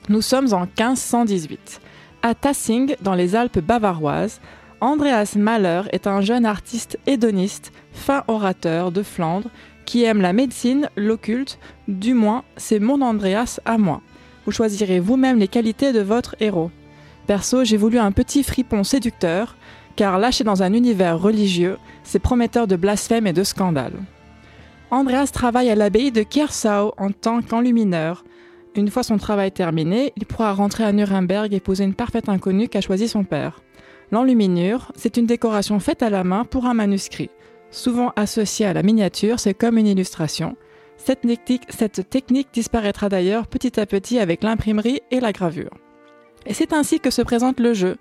[0.08, 1.82] Nous sommes en 1518.
[2.22, 4.40] À Tassing, dans les Alpes bavaroises,
[4.80, 9.48] Andreas Mahler est un jeune artiste hédoniste, fin orateur de Flandre,
[9.84, 11.58] qui aime la médecine, l'occulte,
[11.88, 14.00] du moins c'est mon Andreas à moi.
[14.44, 16.70] Vous choisirez vous-même les qualités de votre héros.
[17.26, 19.56] Perso, j'ai voulu un petit fripon séducteur,
[19.96, 23.94] car lâché dans un univers religieux, c'est prometteur de blasphème et de scandale.
[24.90, 28.24] Andreas travaille à l'abbaye de Kiersau en tant qu'enlumineur.
[28.74, 32.68] Une fois son travail terminé, il pourra rentrer à Nuremberg et épouser une parfaite inconnue
[32.68, 33.63] qu'a choisi son père.
[34.14, 37.30] L'enluminure, c'est une décoration faite à la main pour un manuscrit.
[37.72, 40.56] Souvent associée à la miniature, c'est comme une illustration.
[40.96, 45.72] Cette technique, cette technique disparaîtra d'ailleurs petit à petit avec l'imprimerie et la gravure.
[46.46, 47.96] Et c'est ainsi que se présente le jeu.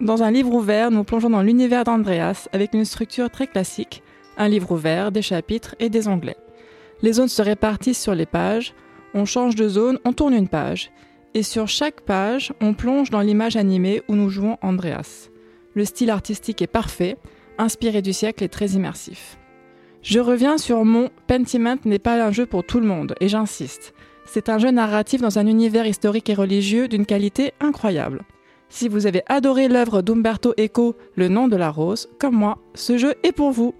[0.00, 4.04] Dans un livre ouvert, nous plongeons dans l'univers d'Andreas avec une structure très classique,
[4.38, 6.38] un livre ouvert, des chapitres et des onglets.
[7.02, 8.72] Les zones se répartissent sur les pages,
[9.14, 10.92] on change de zone, on tourne une page,
[11.34, 15.28] et sur chaque page, on plonge dans l'image animée où nous jouons Andreas.
[15.76, 17.18] Le style artistique est parfait,
[17.58, 19.36] inspiré du siècle et très immersif.
[20.00, 23.92] Je reviens sur mon Pentiment n'est pas un jeu pour tout le monde, et j'insiste.
[24.24, 28.22] C'est un jeu narratif dans un univers historique et religieux d'une qualité incroyable.
[28.70, 32.96] Si vous avez adoré l'œuvre d'Umberto Eco, Le nom de la rose, comme moi, ce
[32.96, 33.74] jeu est pour vous.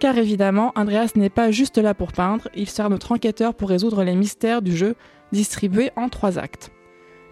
[0.00, 4.02] Car évidemment, Andreas n'est pas juste là pour peindre, il sert notre enquêteur pour résoudre
[4.02, 4.94] les mystères du jeu,
[5.30, 6.70] distribués en trois actes.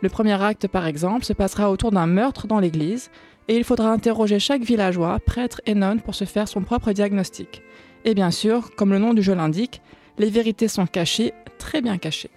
[0.02, 3.10] Le premier acte, par exemple, se passera autour d'un meurtre dans l'église,
[3.48, 7.62] et il faudra interroger chaque villageois, prêtre et nonne pour se faire son propre diagnostic.
[8.04, 9.80] Et bien sûr, comme le nom du jeu l'indique,
[10.18, 12.30] les vérités sont cachées, très bien cachées.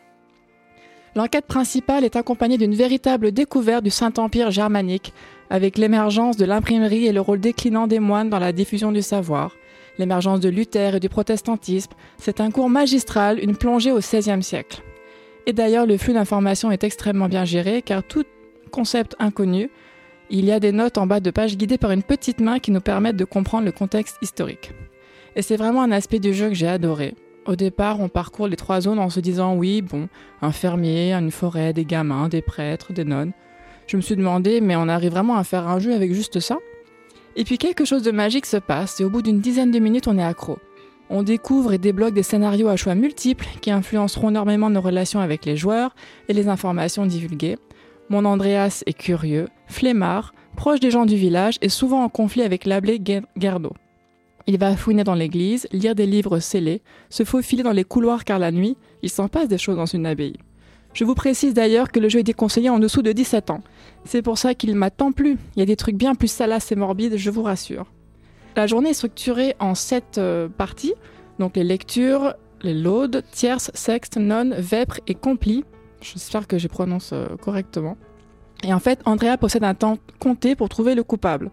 [1.16, 5.14] L'enquête principale est accompagnée d'une véritable découverte du Saint-Empire germanique,
[5.50, 9.56] avec l'émergence de l'imprimerie et le rôle déclinant des moines dans la diffusion du savoir,
[9.98, 11.94] l'émergence de Luther et du protestantisme.
[12.18, 14.82] C'est un cours magistral, une plongée au XVIe siècle.
[15.46, 18.26] Et d'ailleurs, le flux d'informations est extrêmement bien géré, car tout
[18.72, 19.70] concept inconnu,
[20.30, 22.72] il y a des notes en bas de page guidées par une petite main qui
[22.72, 24.72] nous permettent de comprendre le contexte historique.
[25.36, 27.16] Et c'est vraiment un aspect du jeu que j'ai adoré.
[27.46, 30.08] Au départ, on parcourt les trois zones en se disant oui, bon,
[30.42, 33.34] un fermier, une forêt, des gamins, des prêtres, des nonnes.
[33.88, 36.58] Je me suis demandé, mais on arrive vraiment à faire un jeu avec juste ça?
[37.36, 40.08] Et puis quelque chose de magique se passe et au bout d'une dizaine de minutes,
[40.08, 40.58] on est accro.
[41.10, 45.46] On découvre et débloque des scénarios à choix multiples qui influenceront énormément nos relations avec
[45.46, 45.94] les joueurs
[46.30, 47.58] et les informations divulguées.
[48.10, 52.66] Mon Andreas est curieux, flemmard, proche des gens du village et souvent en conflit avec
[52.66, 53.02] l'abbé
[53.36, 53.74] Gerdo.
[54.46, 58.38] Il va fouiner dans l'église, lire des livres scellés, se faufiler dans les couloirs car
[58.38, 60.38] la nuit, il s'en passe des choses dans une abbaye.
[60.94, 63.62] Je vous précise d'ailleurs que le jeu est déconseillé en dessous de 17 ans.
[64.06, 65.38] C'est pour ça qu'il m'a tant plu.
[65.56, 67.92] Il y a des trucs bien plus salaces et morbides, je vous rassure.
[68.56, 70.22] La journée est structurée en 7
[70.58, 70.94] parties,
[71.40, 75.66] donc les lectures, les laudes, tierces, sextes, nonnes, vêpres et complis.
[76.14, 77.98] J'espère que je prononce euh, correctement.
[78.64, 81.52] Et en fait, Andrea possède un temps compté pour trouver le coupable.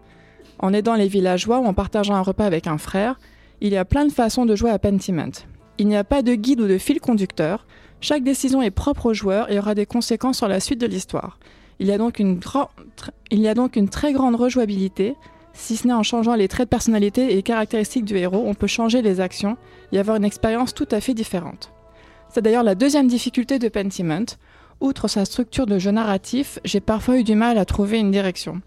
[0.59, 3.19] En aidant les villageois ou en partageant un repas avec un frère,
[3.61, 5.31] il y a plein de façons de jouer à Pentiment.
[5.79, 7.65] Il n'y a pas de guide ou de fil conducteur,
[7.99, 11.39] chaque décision est propre au joueur et aura des conséquences sur la suite de l'histoire.
[11.79, 12.39] Il, y a donc une
[13.31, 15.15] il y a donc une très grande rejouabilité,
[15.53, 18.67] si ce n'est en changeant les traits de personnalité et caractéristiques du héros, on peut
[18.67, 19.57] changer les actions
[19.91, 21.72] et avoir une expérience tout à fait différente.
[22.33, 24.25] C'est d'ailleurs la deuxième difficulté de Pentiment.
[24.81, 28.59] Outre sa structure de jeu narratif, j'ai parfois eu du mal à trouver une direction.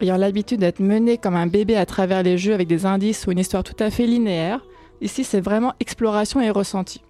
[0.00, 3.32] Ayant l'habitude d'être mené comme un bébé à travers les jeux avec des indices ou
[3.32, 4.64] une histoire tout à fait linéaire,
[5.00, 7.02] ici c'est vraiment exploration et ressenti.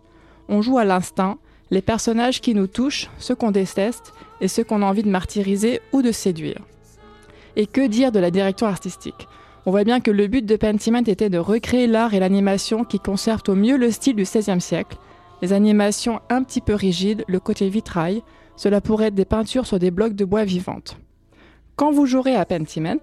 [0.49, 1.37] On joue à l'instinct,
[1.71, 5.83] les personnages qui nous touchent, ceux qu'on déteste et ceux qu'on a envie de martyriser
[5.93, 6.63] ou de séduire.
[7.57, 9.29] Et que dire de la direction artistique?
[9.67, 13.01] On voit bien que le but de Pentiment était de recréer l'art et l'animation qui
[13.01, 14.97] conservent au mieux le style du XVIe siècle,
[15.43, 18.23] les animations un petit peu rigides, le côté vitrail,
[18.57, 20.99] cela pourrait être des peintures sur des blocs de bois vivantes.
[21.77, 23.01] Quand vous jouerez à Pentiment,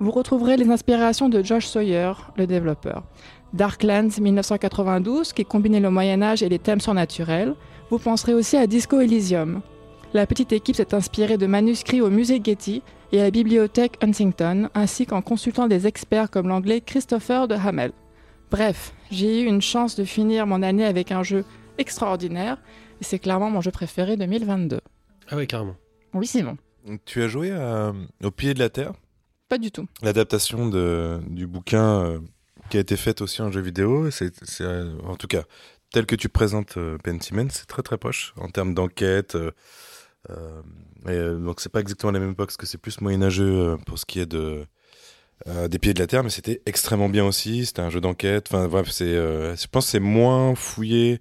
[0.00, 3.04] vous retrouverez les inspirations de Josh Sawyer, le développeur.
[3.52, 7.54] Darklands 1992, qui combinait le Moyen-Âge et les thèmes surnaturels.
[7.90, 9.60] Vous penserez aussi à Disco Elysium.
[10.12, 14.68] La petite équipe s'est inspirée de manuscrits au musée Getty et à la bibliothèque Huntington,
[14.74, 17.92] ainsi qu'en consultant des experts comme l'anglais Christopher de Hamel.
[18.50, 21.44] Bref, j'ai eu une chance de finir mon année avec un jeu
[21.80, 22.58] extraordinaire,
[23.00, 24.80] et c'est clairement mon jeu préféré 2022.
[25.28, 25.76] Ah oui, carrément.
[26.14, 26.56] Oui, Simon.
[27.04, 28.92] Tu as joué à, Au pied de la terre?
[29.48, 29.86] Pas du tout.
[30.02, 32.18] L'adaptation de, du bouquin euh,
[32.68, 35.42] qui a été faite aussi en jeu vidéo, c'est, c'est, euh, en tout cas,
[35.92, 39.34] tel que tu présentes euh, Pentiment, c'est très très proche en termes d'enquête.
[39.34, 39.50] euh,
[40.30, 40.62] euh,
[41.06, 43.76] et, euh, donc c'est pas exactement la même époque, parce que c'est plus moyenâgeux euh,
[43.78, 44.66] pour ce qui est de
[45.48, 47.66] euh, des pieds de la terre, mais c'était extrêmement bien aussi.
[47.66, 48.48] C'était un jeu d'enquête.
[48.50, 51.20] Enfin bref, c'est, euh, je pense que c'est moins fouillé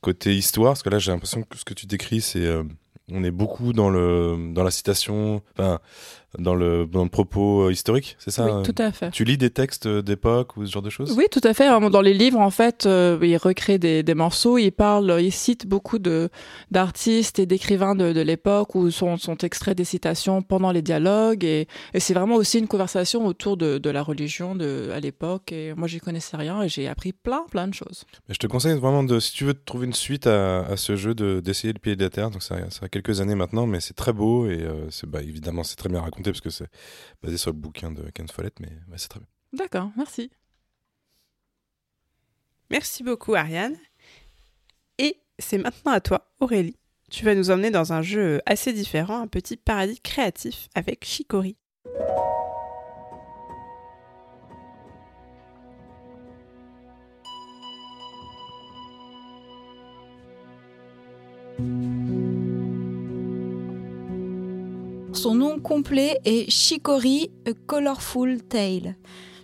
[0.00, 2.62] côté histoire, parce que là j'ai l'impression que ce que tu décris, c'est euh,
[3.12, 5.80] on est beaucoup dans le dans la citation, enfin
[6.38, 9.10] dans le dans le propos euh, historique, c'est ça oui, euh, tout à fait.
[9.10, 11.14] Tu lis des textes d'époque ou ce genre de choses?
[11.16, 11.68] Oui, tout à fait.
[11.68, 15.32] Vraiment, Dans les livres, en fait, euh, il recrée des, des morceaux, il parle, il
[15.32, 16.28] cite beaucoup de
[16.70, 21.44] d'artistes et d'écrivains de, de l'époque où sont, sont extraits des citations pendant les dialogues
[21.44, 25.50] et, et c'est vraiment aussi une conversation autour de, de la religion de à l'époque.
[25.52, 28.04] Et moi, j'y connaissais rien et j'ai appris plein, plein de choses.
[28.28, 30.94] Mais je te conseille vraiment de, si tu veux trouver une suite à, à ce
[30.94, 32.30] jeu, de d'essayer le pied de la terre.
[32.30, 35.64] Donc ça, ça a quelques années maintenant, mais c'est très beau et euh, bah, évidemment
[35.64, 36.68] c'est très bien raconté parce que c'est
[37.22, 39.28] basé sur le bouquin de Ken Follett, mais ouais, c'est très bien.
[39.52, 40.30] D'accord, merci.
[42.70, 43.76] Merci beaucoup, Ariane.
[44.98, 46.76] Et c'est maintenant à toi, Aurélie.
[47.10, 51.56] Tu vas nous emmener dans un jeu assez différent, un petit paradis créatif avec Chicory.
[65.18, 68.94] Son nom complet est Shikori A Colorful Tale.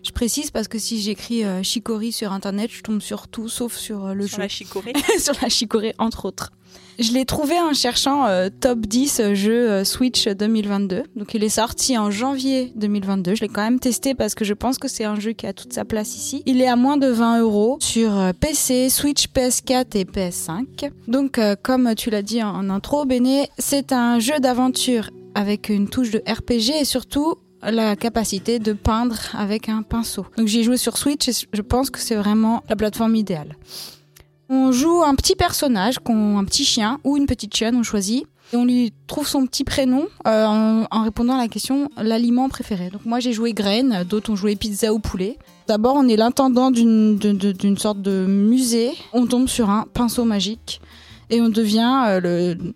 [0.04, 3.74] Je précise parce que si j'écris euh, Shikori sur internet, je tombe sur tout sauf
[3.76, 4.42] sur euh, le Sur jeu.
[4.42, 4.92] la Chicorée.
[5.18, 6.52] sur la chicorée, entre autres.
[7.00, 11.02] Je l'ai trouvé en cherchant euh, top 10 jeux euh, Switch 2022.
[11.16, 13.34] Donc il est sorti en janvier 2022.
[13.34, 15.52] Je l'ai quand même testé parce que je pense que c'est un jeu qui a
[15.52, 16.44] toute sa place ici.
[16.46, 20.90] Il est à moins de 20 euros sur euh, PC, Switch, PS4 et PS5.
[21.08, 25.68] Donc euh, comme tu l'as dit en, en intro, Béné, c'est un jeu d'aventure avec
[25.68, 30.26] une touche de RPG et surtout la capacité de peindre avec un pinceau.
[30.36, 33.56] Donc j'ai joué sur Switch et je pense que c'est vraiment la plateforme idéale.
[34.48, 38.26] On joue un petit personnage, un petit chien ou une petite chienne, on choisit.
[38.52, 42.90] Et on lui trouve son petit prénom euh, en, répondant à la question l'aliment préféré.
[42.90, 45.38] Donc moi j'ai joué graine, d'autres ont joué pizza ou poulet.
[45.66, 48.92] D'abord on est l'intendant d'une sorte de musée.
[49.14, 50.82] On tombe sur un pinceau magique
[51.30, 52.74] et on devient euh, le,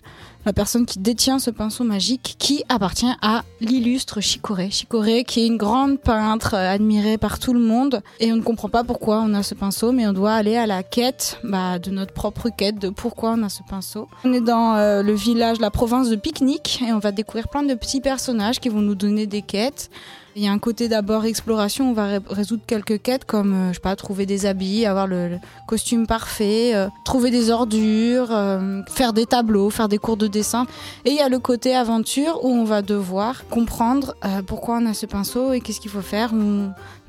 [0.48, 4.70] la personne qui détient ce pinceau magique qui appartient à l'illustre Chicorée.
[4.70, 8.70] Chicorée qui est une grande peintre admirée par tout le monde et on ne comprend
[8.70, 11.90] pas pourquoi on a ce pinceau mais on doit aller à la quête bah, de
[11.90, 14.08] notre propre quête de pourquoi on a ce pinceau.
[14.24, 17.62] On est dans euh, le village, la province de Picnic et on va découvrir plein
[17.62, 19.90] de petits personnages qui vont nous donner des quêtes
[20.38, 23.68] Il y a un côté d'abord exploration, on va ré- résoudre quelques quêtes comme, euh,
[23.70, 25.30] je sais pas, trouver des habits, avoir le,
[25.66, 30.66] costume parfait, euh, trouver des ordures, euh, faire des tableaux, faire des cours de dessin.
[31.04, 34.14] Et il y a le côté aventure où on va devoir comprendre
[34.46, 36.32] pourquoi on a ce pinceau et qu'est-ce qu'il faut faire.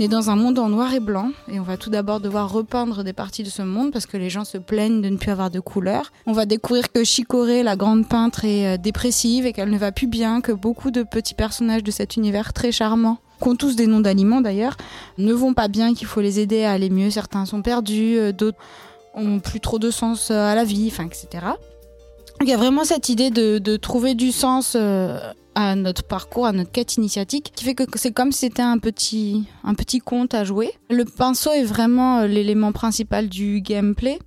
[0.03, 3.03] Est dans un monde en noir et blanc et on va tout d'abord devoir repeindre
[3.03, 5.49] des parties de ce monde parce que les gens se plaignent de ne plus avoir
[5.49, 6.11] de couleurs.
[6.25, 9.91] On va découvrir que Chicorée, la grande peintre, est euh, dépressive et qu'elle ne va
[9.91, 13.75] plus bien, que beaucoup de petits personnages de cet univers très charmant qui ont tous
[13.75, 14.75] des noms d'aliments d'ailleurs,
[15.17, 17.09] ne vont pas bien, qu'il faut les aider à aller mieux.
[17.09, 18.57] Certains sont perdus, euh, d'autres
[19.15, 21.45] ont plus trop de sens euh, à la vie, enfin, etc.
[22.41, 24.77] Il y a vraiment cette idée de, trouver du sens
[25.59, 28.77] à notre parcours, à notre quête initiatique, qui fait que c'est comme si c'était un
[28.77, 30.71] petit, un petit conte à jouer.
[30.89, 34.19] Le pinceau est vraiment euh, l'élément principal du gameplay.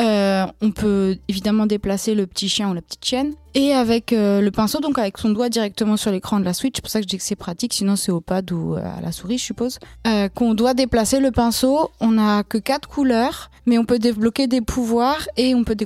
[0.00, 3.34] Euh, on peut évidemment déplacer le petit chien ou la petite chienne.
[3.54, 6.74] Et avec euh, le pinceau, donc avec son doigt directement sur l'écran de la Switch,
[6.74, 9.00] c'est pour ça que je dis que c'est pratique, sinon c'est au pad ou à
[9.00, 9.78] la souris, je suppose.
[10.34, 14.60] Qu'on doit déplacer le pinceau, on n'a que quatre couleurs, mais on peut débloquer des
[14.60, 15.76] pouvoirs et on peut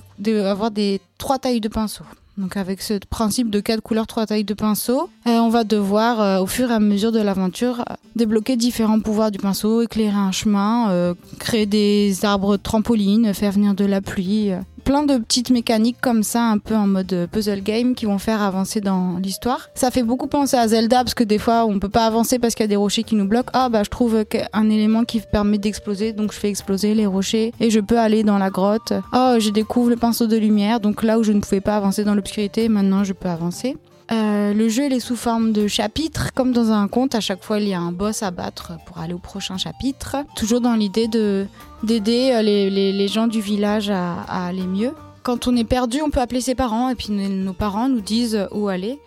[0.46, 2.04] avoir des trois tailles de pinceau.
[2.38, 6.20] Donc avec ce principe de quatre couleurs, trois tailles de pinceau, euh, on va devoir,
[6.20, 7.84] euh, au fur et à mesure de l'aventure,
[8.14, 13.74] débloquer différents pouvoirs du pinceau, éclairer un chemin, euh, créer des arbres trampolines, faire venir
[13.74, 14.52] de la pluie.
[14.88, 18.16] Plein de petites mécaniques comme ça, un peu en mode euh, puzzle game, qui vont
[18.16, 19.68] faire avancer dans l'histoire.
[19.74, 22.54] Ça fait beaucoup penser à Zelda, parce que des fois, on peut pas avancer parce
[22.54, 23.50] qu'il y a des rochers qui nous bloquent.
[23.52, 24.24] Ah bah je trouve
[24.54, 28.22] un élément qui permet d'exploser, donc je fais exploser les rochers et je peux aller
[28.22, 28.94] dans la grotte.
[29.12, 32.02] Oh, je découvre le pinceau de lumière, donc là où je ne pouvais pas avancer
[32.02, 33.76] dans l'obscurité, maintenant je peux avancer.
[34.10, 37.14] Euh, le jeu il est sous forme de chapitres, comme dans un conte.
[37.14, 40.16] À chaque fois, il y a un boss à battre pour aller au prochain chapitre.
[40.36, 41.46] Toujours dans l'idée de
[41.82, 44.92] d'aider euh, les, les- gens du village à, aller mieux.
[45.22, 48.48] Quand on est perdu, on peut appeler ses parents et puis nos parents nous disent
[48.52, 48.98] où aller.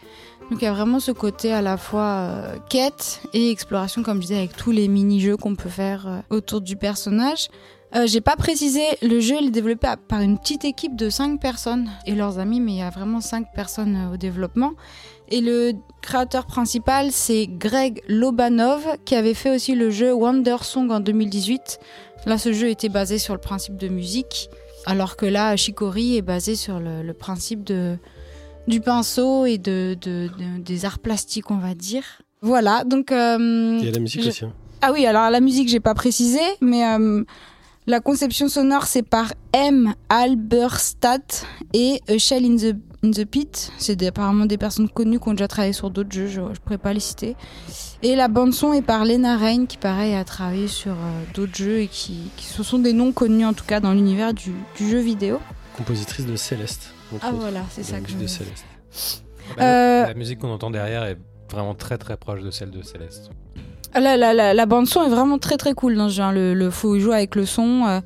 [0.49, 4.17] Donc il y a vraiment ce côté à la fois euh, quête et exploration, comme
[4.17, 7.47] je disais, avec tous les mini-jeux qu'on peut faire euh, autour du personnage.
[7.95, 11.41] Euh, J'ai pas précisé, le jeu il est développé par une petite équipe de 5
[11.41, 14.71] personnes et leurs amis, mais il y a vraiment 5 personnes euh, au développement.
[15.29, 20.89] Et le créateur principal, c'est Greg Lobanov, qui avait fait aussi le jeu Wonder Song
[20.91, 21.79] en 2018.
[22.25, 24.49] Là, ce jeu était basé sur le principe de musique,
[24.85, 27.97] alors que là, Shikori est basé sur le, le principe de,
[28.67, 32.03] du pinceau et de, de- de- des arts plastiques, on va dire.
[32.41, 33.11] Voilà, donc...
[33.11, 34.45] euh, Il y a la musique je- aussi.
[34.45, 34.53] hein.
[34.81, 37.23] ah oui, alors la musique, j'ai pas précisé, mais euh,
[37.91, 39.93] la conception sonore, c'est par M.
[40.09, 43.71] Alberstadt et A Shell in the, in the Pit.
[43.77, 46.77] C'est apparemment des personnes connues qui ont déjà travaillé sur d'autres jeux, je, je pourrais
[46.77, 47.35] pas les citer.
[48.01, 51.79] Et la bande-son est par Lena Rain, qui pareil a travaillé sur euh, d'autres jeux
[51.81, 54.89] et qui, qui ce sont des noms connus en tout cas dans l'univers du, du
[54.89, 55.39] jeu vidéo.
[55.75, 56.93] Compositrice de Céleste.
[57.21, 57.35] Ah autres.
[57.41, 58.25] voilà, c'est ça que je de.
[58.25, 58.65] Céleste.
[59.57, 61.17] Bah, Euh, La musique qu'on entend derrière est
[61.51, 63.31] vraiment très très proche de celle de Céleste.
[63.93, 66.31] La, la, la, la bande son est vraiment très très cool dans ce jeu.
[66.33, 67.85] Le, le faut jouer avec le son.
[67.87, 67.99] euh,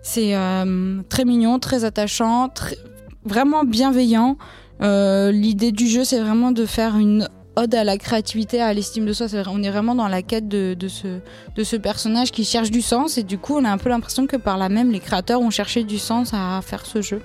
[0.00, 2.78] c'est euh, très mignon, très attachant, très-
[3.24, 4.38] vraiment bienveillant.
[4.80, 9.04] Euh, L'idée du jeu, c'est vraiment de faire une ode à la créativité, à l'estime
[9.04, 9.26] de soi.
[9.26, 11.18] Vrai, on est vraiment dans la quête de, de, ce,
[11.56, 13.18] de ce personnage qui cherche du sens.
[13.18, 15.50] Et du coup, on a un peu l'impression que par là même, les créateurs ont
[15.50, 17.20] cherché du sens à faire ce jeu.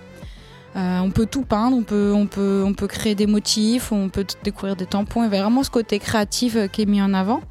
[0.76, 4.10] Euh, on peut tout peindre, on peut, on, peut, on peut créer des motifs, on
[4.10, 5.22] peut découvrir des tampons.
[5.22, 7.41] Il y a vraiment ce côté créatif euh, qui est mis en avant.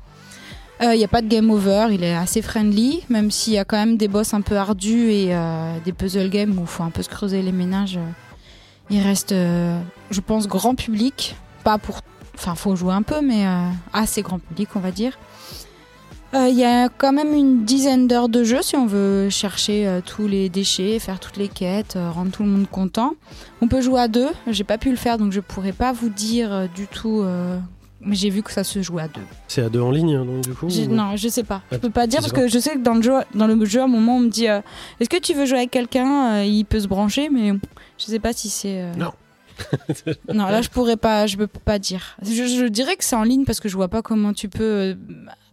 [0.83, 3.65] Il n'y a pas de game over, il est assez friendly, même s'il y a
[3.65, 6.83] quand même des boss un peu ardus et euh, des puzzle games où il faut
[6.83, 7.99] un peu se creuser les ménages.
[7.99, 8.11] euh,
[8.91, 9.81] il reste, euh,
[10.11, 11.37] je pense, grand public.
[11.63, 12.01] Pas pour.
[12.35, 15.17] Enfin, faut jouer un peu, mais euh, assez grand public, on va dire.
[16.35, 19.87] Euh, Il y a quand même une dizaine d'heures de jeu si on veut chercher
[19.87, 23.13] euh, tous les déchets, faire toutes les quêtes, euh, rendre tout le monde content.
[23.61, 24.31] On peut jouer à deux.
[24.49, 27.23] J'ai pas pu le faire, donc je pourrais pas vous dire euh, du tout.
[28.05, 29.21] Mais j'ai vu que ça se jouait à deux.
[29.49, 31.63] C'est à deux en ligne, hein, donc du coup ou- Non, je sais pas.
[31.71, 33.65] Je Ah, peux pas dire parce que je sais que dans le jeu, dans le
[33.65, 34.61] jeu, à un moment, on me dit euh,
[35.01, 37.53] Est-ce que tu veux jouer avec quelqu'un Euh, Il peut se brancher, mais
[37.99, 38.81] je sais pas si c'est.
[38.83, 39.13] euh, Non.
[40.33, 41.27] non, là, je pourrais pas.
[41.27, 42.17] Je peux pas dire.
[42.23, 44.63] Je, je dirais que c'est en ligne parce que je vois pas comment tu peux,
[44.65, 44.95] euh,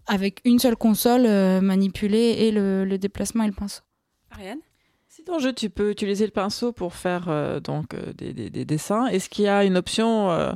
[0.08, 3.82] avec une seule console, euh, manipuler et le, le déplacement et le pinceau.
[4.32, 4.60] Ariane?
[5.10, 8.32] Si dans le jeu, tu peux utiliser le pinceau pour faire euh, donc euh, des,
[8.32, 10.52] des- des dessins, est-ce qu'il y a une option euh,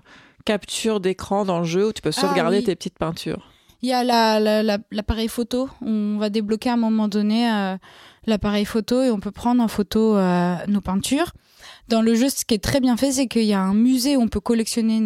[0.46, 2.64] capture d'écran dans le jeu où tu peux Ah sauvegarder oui.
[2.64, 3.50] tes petites peintures
[3.82, 5.70] Il y a la- la- la- l'appareil photo.
[5.82, 7.76] On va débloquer à un moment donné euh,
[8.26, 11.32] l'appareil photo et on peut prendre en photo euh, nos peintures.
[11.90, 14.16] Dans le jeu, ce qui est très bien fait, c'est qu'il y a un musée
[14.16, 15.00] où on peut collectionner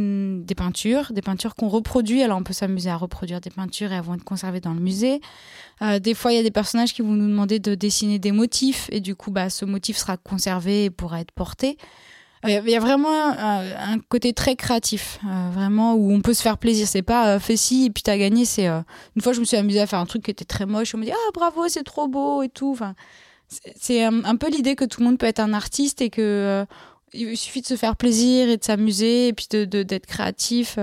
[0.44, 2.22] des peintures, des peintures qu'on reproduit.
[2.22, 4.80] Alors on peut s'amuser à reproduire des peintures et elles vont être conservées dans le
[4.80, 5.20] musée.
[5.82, 8.32] Euh, des fois, il y a des personnages qui vont nous demander de dessiner des
[8.32, 11.78] motifs et du coup, bah, ce motif sera conservé et pourra être porté.
[12.48, 16.58] Il y a vraiment un, côté très créatif, euh, vraiment où on peut se faire
[16.58, 16.88] plaisir.
[16.88, 18.46] C'est pas euh, fais ci et puis t'as gagné.
[18.46, 18.80] C'est euh,
[19.16, 20.96] une fois je me suis amusée à faire un truc qui était très moche.
[20.96, 22.72] On me dit ah bravo c'est trop beau et tout.
[22.72, 22.96] Enfin,
[23.48, 26.66] c'est- un, peu l'idée que tout le monde peut être un artiste et que
[27.14, 30.78] il suffit de se faire plaisir et de s'amuser et puis de de- d'être créatif.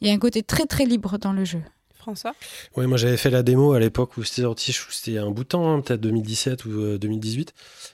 [0.00, 1.62] Il y a un côté très très libre dans le jeu.
[2.06, 2.36] François?
[2.76, 5.48] Oui, moi j'avais fait la démo à l'époque où c'était sorti, c'était un bout de
[5.48, 7.52] temps, hein, peut-être 2017 ou euh, 2018.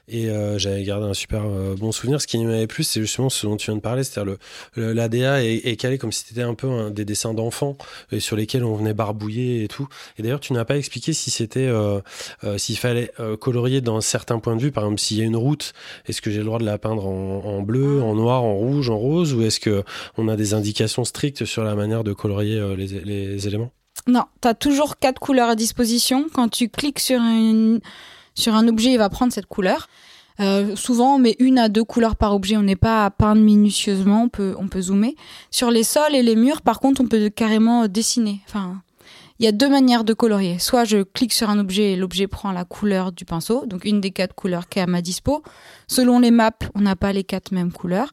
[0.08, 2.20] Et euh, j'avais gardé un super euh, bon souvenir.
[2.20, 4.36] Ce qui m'avait plu, c'est justement ce dont tu viens de parler, c'est-à-dire
[4.76, 7.78] le, l'ADA est, est calé comme si c'était un peu des dessins d'enfants
[8.10, 9.88] et sur lesquels on venait barbouiller et tout.
[10.18, 12.00] Et d'ailleurs, tu n'as pas expliqué si c'était, euh,
[12.44, 14.72] euh, s'il fallait euh, colorier dans certains points de vue.
[14.72, 15.72] Par exemple, s'il y a une route,
[16.06, 18.90] est-ce que j'ai le droit de la peindre en, en bleu, en noir, en rouge,
[18.90, 19.84] en rose, ou est-ce que
[20.18, 23.72] on a des indications strictes sur la manière de colorier euh, les, les éléments?
[24.06, 26.26] Non, tu as toujours quatre couleurs à disposition.
[26.32, 27.80] Quand tu cliques sur, une,
[28.34, 29.88] sur un objet, il va prendre cette couleur.
[30.40, 32.56] Euh, souvent, on met une à deux couleurs par objet.
[32.56, 34.24] On n'est pas à peindre minutieusement.
[34.24, 35.14] On peut, on peut zoomer.
[35.50, 38.40] Sur les sols et les murs, par contre, on peut carrément dessiner.
[38.48, 38.82] Enfin,
[39.38, 40.58] il y a deux manières de colorier.
[40.58, 44.00] Soit je clique sur un objet et l'objet prend la couleur du pinceau, donc une
[44.00, 45.42] des quatre couleurs qui est à ma dispo.
[45.86, 48.10] Selon les maps, on n'a pas les quatre mêmes couleurs.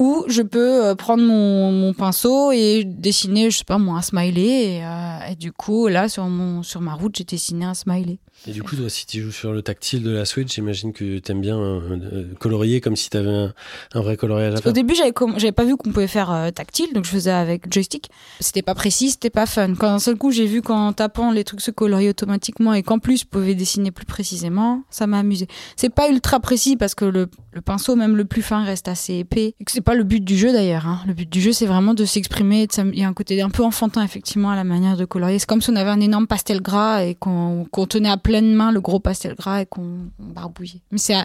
[0.00, 4.02] Ou je peux euh, prendre mon, mon pinceau et dessiner, je sais pas moi, un
[4.02, 4.76] smiley.
[4.76, 8.18] Et, euh, et du coup, là, sur, mon, sur ma route, j'ai dessiné un smiley.
[8.46, 11.18] Et du coup, toi, si tu joues sur le tactile de la Switch, j'imagine que
[11.18, 11.80] t'aimes bien euh,
[12.12, 13.52] euh, colorier comme si t'avais un,
[13.94, 14.72] un vrai coloriage à Au faire.
[14.72, 18.08] début, j'avais j'avais pas vu qu'on pouvait faire euh, tactile, donc je faisais avec joystick.
[18.40, 19.74] C'était pas précis, c'était pas fun.
[19.74, 22.98] Quand d'un seul coup, j'ai vu qu'en tapant, les trucs se coloriaient automatiquement et qu'en
[22.98, 25.46] plus, je pouvais dessiner plus précisément, ça m'a amusé.
[25.76, 29.14] C'est pas ultra précis parce que le, le pinceau, même le plus fin, reste assez
[29.16, 29.54] épais.
[29.60, 30.86] Et que c'est pas le but du jeu d'ailleurs.
[30.86, 31.02] hein.
[31.06, 32.66] Le but du jeu, c'est vraiment de s'exprimer.
[32.92, 35.38] Il y a un côté un peu enfantin, effectivement, à la manière de colorier.
[35.38, 38.54] C'est comme si on avait un énorme pastel gras et qu'on qu'on tenait à pleine
[38.54, 40.82] main le gros pastel gras et qu'on on barbouillait.
[40.90, 41.16] Mais c'est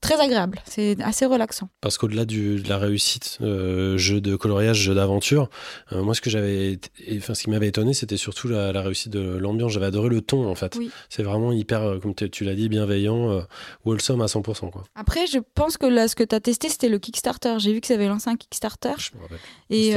[0.00, 0.60] très agréable.
[0.64, 1.68] C'est assez relaxant.
[1.80, 5.50] Parce qu'au-delà de la réussite, euh, jeu de coloriage, jeu d'aventure,
[5.90, 6.78] euh, moi, ce que j'avais,
[7.16, 9.72] enfin, ce qui m'avait étonné, c'était surtout la, la réussite de l'ambiance.
[9.72, 10.76] J'avais adoré le ton, en fait.
[10.76, 10.92] Oui.
[11.08, 13.40] C'est vraiment hyper, euh, comme tu l'as dit, bienveillant, euh,
[13.84, 14.84] wholesome à 100%, quoi.
[14.94, 17.56] Après, je pense que là, ce que tu as testé, c'était le Kickstarter.
[17.58, 18.94] J'ai vu que ça avait lancé un Kickstarter.
[18.98, 19.38] Je me rappelle.
[19.70, 19.94] Et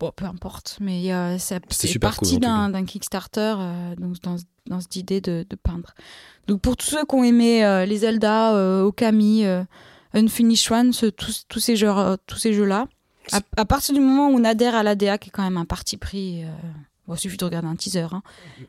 [0.00, 4.80] bon, peu importe, mais euh, ça c'est parti cool, d'un Kickstarter euh, donc dans, dans
[4.80, 5.94] cette idée de, de peindre.
[6.46, 9.44] Donc pour tous ceux qui ont aimé euh, les Zelda, euh, Okami,
[10.14, 11.90] Unfinished One, ce- tous, tous ces jeux,
[12.26, 12.86] tous ces jeux-là,
[13.32, 15.64] à, à partir du moment où on adhère à l'ADA, qui est quand même un
[15.64, 16.42] parti pris,
[17.06, 18.22] bon, il suffit de regarder un teaser, hein,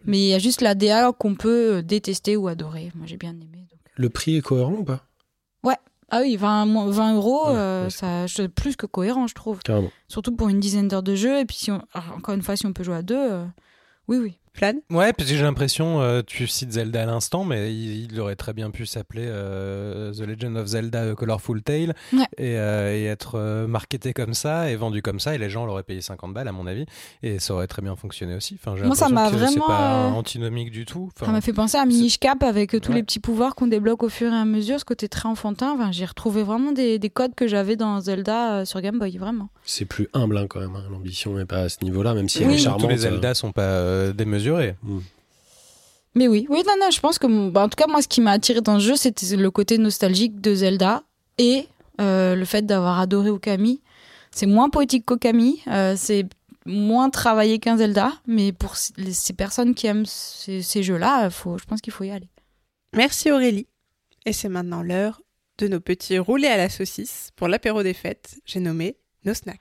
[0.05, 2.91] mais il y a juste l'ADA qu'on peut détester ou adorer.
[2.95, 3.66] Moi j'ai bien aimé.
[3.70, 3.80] donc.
[3.95, 5.05] Le prix est cohérent ou pas?
[6.16, 9.59] Ah oui, 20, mo- 20 euros, Ouais, euh, ça, c'est plus que cohérent, je trouve.
[9.64, 9.89] Carrément.
[10.07, 11.39] Surtout pour une dizaine d'heures de jeu.
[11.39, 13.45] Et puis, si on- alors, encore une fois, si on peut jouer à deux, euh,
[14.07, 14.38] oui, oui.
[14.56, 18.20] Flan Ouais, parce que j'ai l'impression, euh, tu cites Zelda à l'instant, mais il, il
[18.20, 22.20] aurait très bien pu s'appeler euh, The Legend of Zelda A Colorful Tale Ouais.
[22.38, 25.66] et, euh, et être euh, marketé comme ça et vendu comme ça, et les gens
[25.66, 26.86] l'auraient payé 50 balles, à mon avis,
[27.24, 28.56] et ça aurait très bien fonctionné aussi.
[28.64, 31.10] Enfin, Moi, ça m'a vraiment, C'est pas euh, antinomique du tout.
[31.16, 32.95] Enfin, Ça m'a fait penser à Minish Cap avec tous Ouais.
[32.97, 35.74] les petits pouvoirs qu'on débloque au fur et à mesure, ce côté très enfantin.
[35.74, 39.18] Enfin, j'ai retrouvé vraiment des, des codes que j'avais dans Zelda euh, sur Game Boy,
[39.18, 39.49] vraiment.
[39.66, 40.76] C'est plus humble, hein, quand même.
[40.76, 40.84] hein.
[40.91, 42.43] L'ambition n'est pas à ce niveau-là, même si Oui.
[42.45, 42.89] elle est tous charmante.
[42.91, 44.12] les euh, Zelda sont pas
[44.44, 44.76] démesurés.
[46.16, 48.22] Mais oui, oui, non, non, je pense que, bah, en tout cas, moi, ce qui
[48.22, 51.04] m'a attiré dans ce jeu, c'était le côté nostalgique de Zelda
[51.38, 51.68] et
[52.02, 53.82] euh, le fait d'avoir adoré Okami.
[54.32, 56.26] C'est moins poétique qu'Okami, euh, c'est
[56.66, 61.66] moins travaillé qu'un Zelda, mais pour ces personnes qui aiment ces, ces jeux-là, faut, je
[61.66, 62.30] pense qu'il faut y aller.
[62.96, 63.68] Merci Aurélie.
[64.26, 65.22] Et c'est maintenant l'heure
[65.58, 68.36] de nos petits roulés à la saucisse pour l'apéro des fêtes.
[68.46, 69.60] J'ai nommé nos snacks.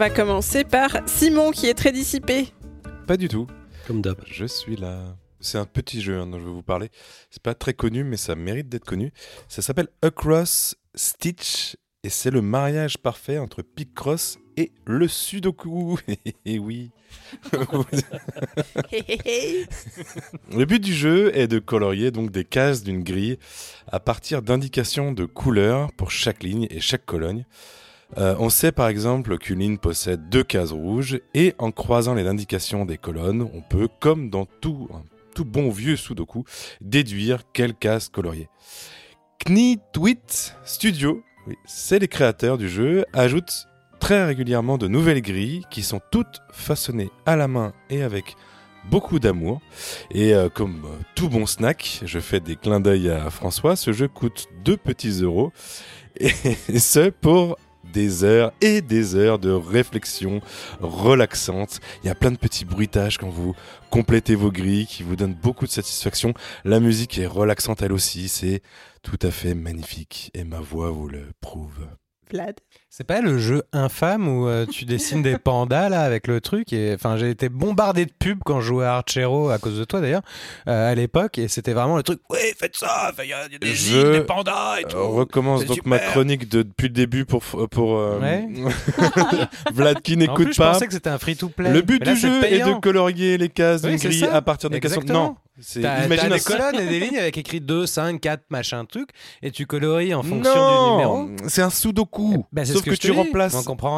[0.00, 2.54] Va commencer par Simon qui est très dissipé.
[3.06, 3.46] Pas du tout.
[3.86, 4.16] Comme d'hab.
[4.26, 5.14] Je suis là.
[5.40, 6.88] C'est un petit jeu hein, dont je vais vous parler.
[7.28, 9.12] C'est pas très connu, mais ça mérite d'être connu.
[9.46, 15.98] Ça s'appelle Across Stitch et c'est le mariage parfait entre Picross et le Sudoku.
[16.46, 16.92] Et oui.
[17.52, 17.84] Le
[20.64, 23.38] but du jeu est de colorier donc des cases d'une grille
[23.86, 27.44] à partir d'indications de couleurs pour chaque ligne et chaque colonne.
[28.18, 32.26] Euh, on sait par exemple qu'une ligne possède deux cases rouges et en croisant les
[32.26, 34.88] indications des colonnes, on peut, comme dans tout,
[35.38, 36.44] bon vieux Sudoku,
[36.80, 38.48] déduire quelle case colorier.
[39.46, 41.24] Knitwit Studio
[41.64, 43.66] c'est les créateurs du jeu ajoutent
[43.98, 48.36] très régulièrement de nouvelles grilles qui sont toutes façonnées à la main et avec
[48.88, 49.60] beaucoup d'amour.
[50.10, 53.92] Et euh, comme euh, tout bon snack, je fais des clins d'œil à François, ce
[53.92, 55.52] jeu coûte 2 petits euros.
[56.18, 56.30] Et,
[56.78, 60.40] ce pour des heures et des heures de réflexion
[60.80, 61.80] relaxante.
[62.02, 63.54] Il y a plein de petits bruitages quand vous
[63.90, 66.34] complétez vos grilles qui vous donnent beaucoup de satisfaction.
[66.64, 68.62] La musique est relaxante elle aussi, c'est
[69.02, 71.86] tout à fait magnifique et ma voix vous le prouve.
[72.30, 72.56] Vlad.
[72.88, 76.72] C'est pas le jeu infâme où euh, tu dessines des pandas là avec le truc
[76.72, 79.84] et enfin j'ai été bombardé de pubs quand je jouais à Archero à cause de
[79.84, 80.22] toi d'ailleurs
[80.66, 83.52] euh, à l'époque et c'était vraiment le truc ouais faites ça il y, a il
[83.52, 84.96] y a des Je, des pandas et tout.
[84.98, 85.88] Recommence donc super.
[85.88, 88.48] ma chronique de, depuis le début pour, pour euh, Ouais.
[89.72, 90.72] Vlad qui n'écoute plus, je pas.
[90.72, 91.70] pensais que c'était un free to play.
[91.72, 94.34] Le but là, du jeu est de colorier les cases Oui, d'une c'est grille ça.
[94.34, 94.96] à partir des cases.
[95.06, 95.36] Non,
[95.82, 99.10] T'as des colonnes et des lignes avec écrit 2, 5, 4, machin truc,
[99.42, 101.48] et tu colories en fonction non, du numéro.
[101.48, 102.44] c'est un sudoku.
[102.52, 103.56] Bah, c'est Sauf ce que, que, tu remplaces,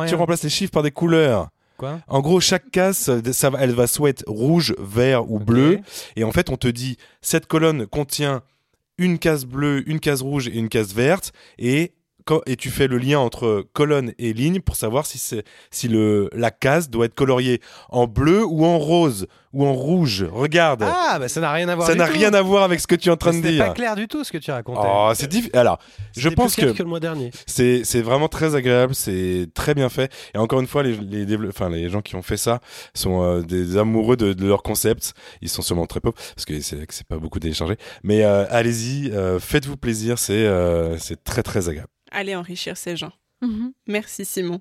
[0.09, 1.49] tu remplaces les chiffres par des couleurs.
[1.77, 2.01] Quoi?
[2.07, 5.81] En gros, chaque case, ça elle va soit être rouge, vert ou bleu.
[6.17, 8.43] Et en fait, on te dit, cette colonne contient
[8.99, 11.33] une case bleue, une case rouge et une case verte.
[11.59, 11.93] Et,
[12.47, 16.31] et tu fais le lien entre colonne et ligne pour savoir si, c'est, si le,
[16.32, 20.24] la case doit être coloriée en bleu ou en rose ou en rouge.
[20.32, 20.82] Regarde.
[20.86, 21.86] Ah, bah ça n'a rien à voir.
[21.86, 23.66] ça n'a rien à voir avec ce que tu es en train Mais de dire.
[23.66, 24.81] pas clair du tout ce que tu racontais.
[24.82, 25.57] Oh, c'est difficile.
[25.59, 25.78] Alors,
[26.16, 27.31] je pense plus que que le mois dernier.
[27.47, 30.11] c'est c'est vraiment très agréable, c'est très bien fait.
[30.35, 32.61] Et encore une fois, les les, enfin, les gens qui ont fait ça
[32.94, 35.12] sont euh, des amoureux de, de leur concept.
[35.43, 37.77] Ils sont sûrement très pauvres parce que c'est que c'est pas beaucoup téléchargé.
[38.05, 41.89] Mais euh, allez-y, euh, faites-vous plaisir, c'est euh, c'est très très agréable.
[42.13, 43.13] Allez enrichir ces gens.
[43.41, 43.73] Mhm.
[43.89, 44.61] Merci Simon.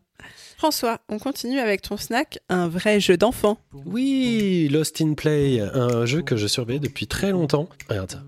[0.57, 3.57] François, on continue avec ton snack, un vrai jeu d'enfant.
[3.85, 7.67] Oui, Lost in Play, un jeu que je surveille depuis très longtemps.
[7.89, 8.23] Regarde ça.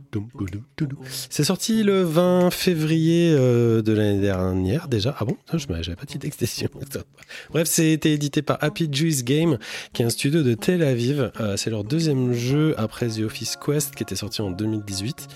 [1.29, 5.15] C'est sorti le 20 février euh, de l'année dernière déjà.
[5.19, 5.37] Ah bon?
[5.53, 6.67] Je n'avais pas de texte dessus.
[7.51, 9.57] Bref, c'est édité par Happy Juice Game,
[9.93, 11.31] qui est un studio de Tel Aviv.
[11.39, 15.27] Euh, c'est leur deuxième jeu après The Office Quest, qui était sorti en 2018,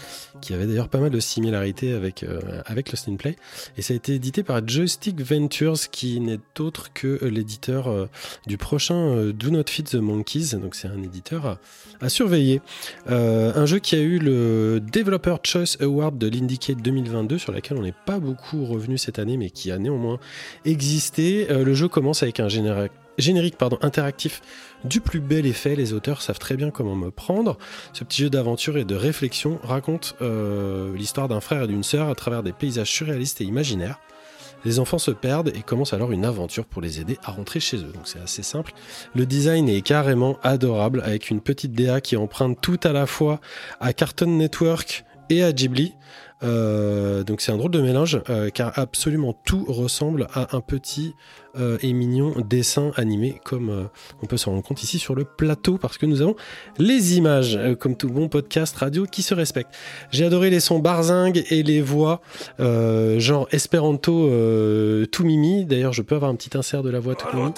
[0.41, 3.35] qui avait d'ailleurs pas mal de similarités avec, euh, avec Lost in Play.
[3.77, 8.07] Et ça a été édité par Joystick Ventures, qui n'est autre que l'éditeur euh,
[8.45, 10.55] du prochain euh, Do Not Feed the Monkeys.
[10.55, 11.57] Donc c'est un éditeur
[12.01, 12.61] à, surveiller.
[13.09, 17.77] Euh, un jeu qui a eu le Developer Choice Award de l'Indicate 2022, sur laquelle
[17.77, 20.19] on n'est pas beaucoup revenu cette année, mais qui a néanmoins
[20.65, 21.47] existé.
[21.49, 24.41] Euh, le jeu commence avec un générique interactif
[24.83, 25.75] du plus bel effet.
[25.75, 27.57] Les auteurs savent très bien comment me prendre.
[27.93, 32.09] Ce petit jeu d'aventure et de réflexion raconte euh, l'histoire d'un frère et d'une sœur
[32.09, 33.99] à travers des paysages surréalistes et imaginaires.
[34.65, 37.77] Les enfants se perdent et commencent alors une aventure pour les aider à rentrer chez
[37.77, 37.91] eux.
[37.93, 38.73] Donc c'est assez simple.
[39.15, 43.39] Le design est carrément adorable avec une petite DA qui emprunte tout à la fois
[43.79, 45.93] à Cartoon Network et à Ghibli.
[46.43, 51.15] Euh, donc c'est un drôle de mélange euh, car absolument tout ressemble à un petit
[51.57, 53.83] euh, et mignon dessin animé comme euh,
[54.21, 56.35] on peut s'en rendre compte ici sur le plateau parce que nous avons
[56.77, 59.73] les images euh, comme tout bon podcast radio qui se respecte.
[60.11, 62.21] J'ai adoré les sons barzingues et les voix
[62.59, 65.65] euh, genre espéranto euh, tout mimi.
[65.65, 67.51] D'ailleurs je peux avoir un petit insert de la voix tout mimi.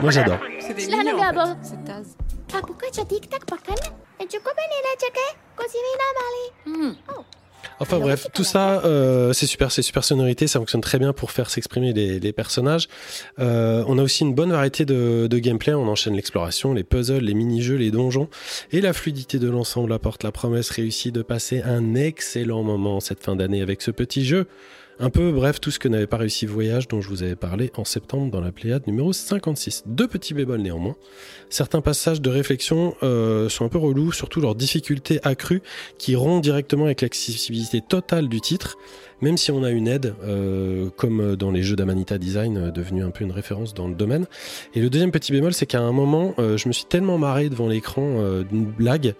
[0.00, 0.38] Moi j'adore.
[5.56, 5.82] Cosina
[6.18, 6.98] mali.
[7.80, 11.30] Enfin bref, tout ça, euh, c'est super, c'est super sonorité, ça fonctionne très bien pour
[11.30, 12.88] faire s'exprimer les, les personnages.
[13.38, 17.24] Euh, on a aussi une bonne variété de, de gameplay, on enchaîne l'exploration, les puzzles,
[17.24, 18.28] les mini-jeux, les donjons,
[18.72, 23.22] et la fluidité de l'ensemble apporte la promesse réussie de passer un excellent moment cette
[23.22, 24.48] fin d'année avec ce petit jeu.
[25.00, 27.70] Un peu, bref, tout ce que n'avait pas réussi Voyage dont je vous avais parlé
[27.76, 29.84] en septembre dans la Pléiade numéro 56.
[29.86, 30.96] Deux petits bémols néanmoins.
[31.50, 35.62] Certains passages de réflexion euh, sont un peu relous, surtout leur difficulté accrue
[35.98, 38.76] qui rompt directement avec l'accessibilité totale du titre,
[39.20, 43.02] même si on a une aide, euh, comme dans les jeux d'Amanita Design, euh, devenu
[43.02, 44.26] un peu une référence dans le domaine.
[44.74, 47.48] Et le deuxième petit bémol, c'est qu'à un moment, euh, je me suis tellement marré
[47.48, 47.98] devant l'écran
[48.48, 49.14] d'une blague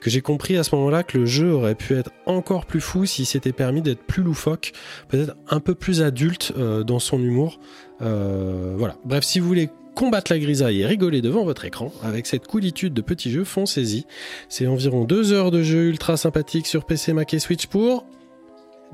[0.00, 3.06] que j'ai compris à ce moment-là que le jeu aurait pu être encore plus fou
[3.06, 4.72] s'il s'était permis d'être plus loufoque,
[5.08, 7.60] peut-être un peu plus adulte dans son humour.
[8.00, 8.96] Voilà.
[9.04, 12.94] Bref, si vous voulez combattre la grisaille et rigoler devant votre écran avec cette coolitude
[12.94, 14.06] de petits jeux, foncez-y.
[14.48, 18.04] C'est environ deux heures de jeu ultra sympathique sur PC, Mac et Switch pour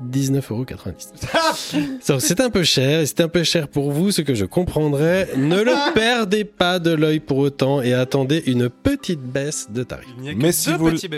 [0.01, 2.01] 19,90€.
[2.01, 4.45] So, c'est un peu cher, et c'est un peu cher pour vous, ce que je
[4.45, 5.29] comprendrais.
[5.35, 10.07] Ne le perdez pas de l'œil pour autant et attendez une petite baisse de tarif.
[10.37, 11.09] Mais si vous, si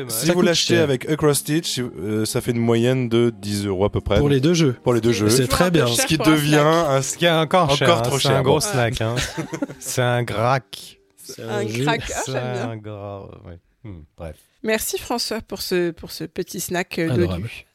[0.44, 4.18] l'achetez avec Across Stitch, euh, ça fait une moyenne de 10 euros à peu près.
[4.18, 4.76] Pour les deux jeux.
[4.84, 5.30] pour les deux jeux.
[5.30, 5.88] C'est très un bien.
[5.88, 8.38] Ce qui un devient un Ce qui est encore, Encore cher, hein, trop c'est cher,
[8.38, 8.60] un gros bon.
[8.62, 9.02] snack.
[9.02, 9.16] hein.
[9.80, 10.98] c'est un grac.
[11.24, 13.22] C'est Un crack, ah, C'est un gras.
[13.46, 13.58] ouais.
[13.84, 14.36] Hmm, bref.
[14.64, 17.44] Merci François pour ce, pour ce petit snack euh, Adorable.
[17.44, 17.66] dodu.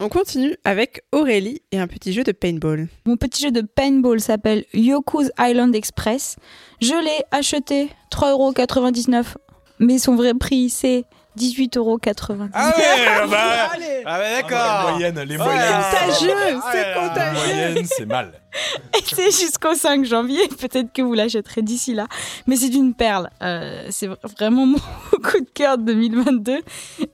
[0.00, 2.88] On continue avec Aurélie et un petit jeu de paintball.
[3.06, 6.36] Mon petit jeu de paintball s'appelle Yoku's Island Express.
[6.80, 9.36] Je l'ai acheté 3,99€,
[9.78, 11.04] mais son vrai prix c'est
[11.36, 12.48] 18,99€.
[12.52, 13.38] Ah ouais, bah,
[13.74, 14.90] Allez ah bah Les d'accord.
[14.90, 15.44] moyennes, les Ouais.
[15.44, 15.62] moyennes.
[15.90, 16.30] Contagieux,
[16.62, 17.02] Ah c'est là là.
[17.02, 18.32] Les contagieux moyennes, c'est mal.
[18.96, 20.48] Et c'est jusqu'au 5 janvier.
[20.48, 22.06] Peut-être que vous l'achèterez d'ici là.
[22.46, 23.30] Mais c'est une perle.
[23.42, 26.60] Euh, c'est vra- vraiment mon coup de cœur de 2022.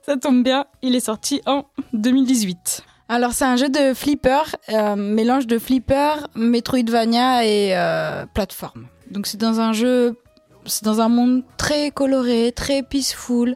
[0.05, 2.83] Ça tombe bien, il est sorti en 2018.
[3.09, 8.87] Alors c'est un jeu de flipper, euh, mélange de flipper, Metroidvania et euh, plateforme.
[9.11, 10.17] Donc c'est dans un jeu,
[10.65, 13.55] c'est dans un monde très coloré, très peaceful,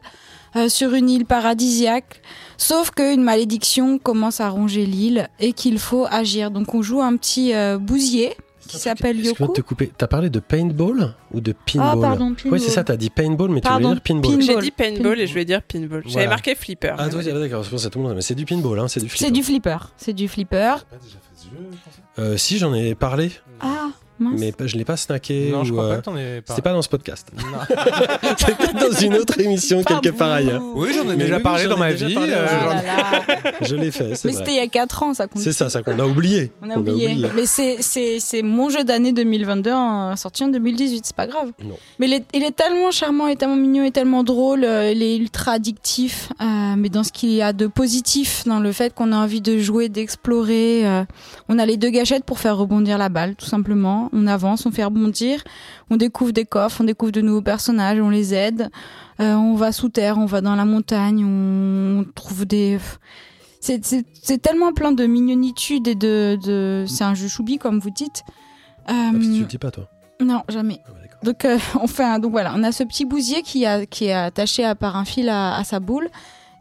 [0.58, 2.20] euh, sur une île paradisiaque.
[2.56, 6.50] Sauf qu'une malédiction commence à ronger l'île et qu'il faut agir.
[6.50, 8.34] Donc on joue un petit euh, bousier
[8.66, 9.52] qui s'appelle Excuse-moi Yoku.
[9.52, 9.92] de te couper?
[9.96, 11.88] T'as parlé de paintball ou de pinball?
[11.90, 12.52] Ah pardon, pinball.
[12.52, 14.32] Oui, c'est ça, t'as dit paintball, mais tu voulais dire pinball.
[14.36, 16.02] pin- J'ai dit paintball et je voulais dire pinball.
[16.02, 16.28] J'avais Voilà.
[16.28, 16.94] marqué flipper.
[16.98, 18.14] Ah, toi, d'accord, c'est pour ça tout le monde.
[18.16, 19.24] Mais c'est du pinball, hein, c'est du flipper.
[19.24, 19.78] C'est du flipper.
[19.96, 20.74] C'est du flipper.
[20.90, 23.30] T'as pas déjà fait ce jeu, François Euh, si, j'en ai parlé,
[23.60, 23.88] Ah
[24.18, 24.40] mince.
[24.40, 25.50] mais je l'ai pas snacké.
[25.52, 26.16] Non, je ou, crois euh, pas que t'en
[26.46, 27.26] C'était pas dans ce podcast.
[27.36, 27.76] Non.
[28.38, 30.62] C'était dans une autre émission quelque part ailleurs.
[30.74, 32.14] Oui, j'en ai Mais déjà oui, parlé dans ai ma vie.
[32.14, 32.46] parlé, euh.
[32.48, 33.52] Ah là là.
[33.62, 35.42] Je l'ai fait, c'est Mais c'était il y a 4 ans, ça compte.
[35.42, 36.52] C'est ça, ça qu'on a oublié.
[36.62, 37.16] On a oublié.
[37.34, 41.52] Mais c'est, c'est, c'est mon jeu d'année 2022 en- sorti en 2018, c'est pas grave.
[41.64, 41.76] Non.
[41.98, 44.64] Mais il est, il est tellement charmant, il est tellement mignon, il est tellement drôle,
[44.64, 46.30] euh, il est ultra addictif.
[46.40, 46.44] euh,
[46.76, 49.58] mais dans ce qu'il y a de positif, dans le fait qu'on a envie de
[49.58, 50.86] jouer, d'explorer.
[50.86, 51.04] euh,
[51.48, 54.07] on a les deux gâchettes pour faire rebondir la balle, tout simplement.
[54.12, 55.42] On avance, on fait rebondir,
[55.90, 58.70] on découvre des coffres, on découvre de nouveaux personnages, on les aide.
[59.20, 62.78] Euh, on va sous terre, on va dans la montagne, on trouve des...
[63.60, 63.80] C'est,
[64.40, 66.38] tellement plein de mignonitude et de...
[66.42, 66.84] de...
[66.86, 68.22] C'est un jeu choubi, comme vous dites.
[68.88, 69.88] Euh, Ah, parce que tu le dis pas, toi.
[70.20, 70.80] non, jamais.
[70.86, 70.98] Ah, bah.
[71.22, 74.06] Donc, euh, on fait un, donc voilà, on a ce petit bousier qui, a, qui
[74.06, 76.08] est attaché à, par un fil à, à sa boule,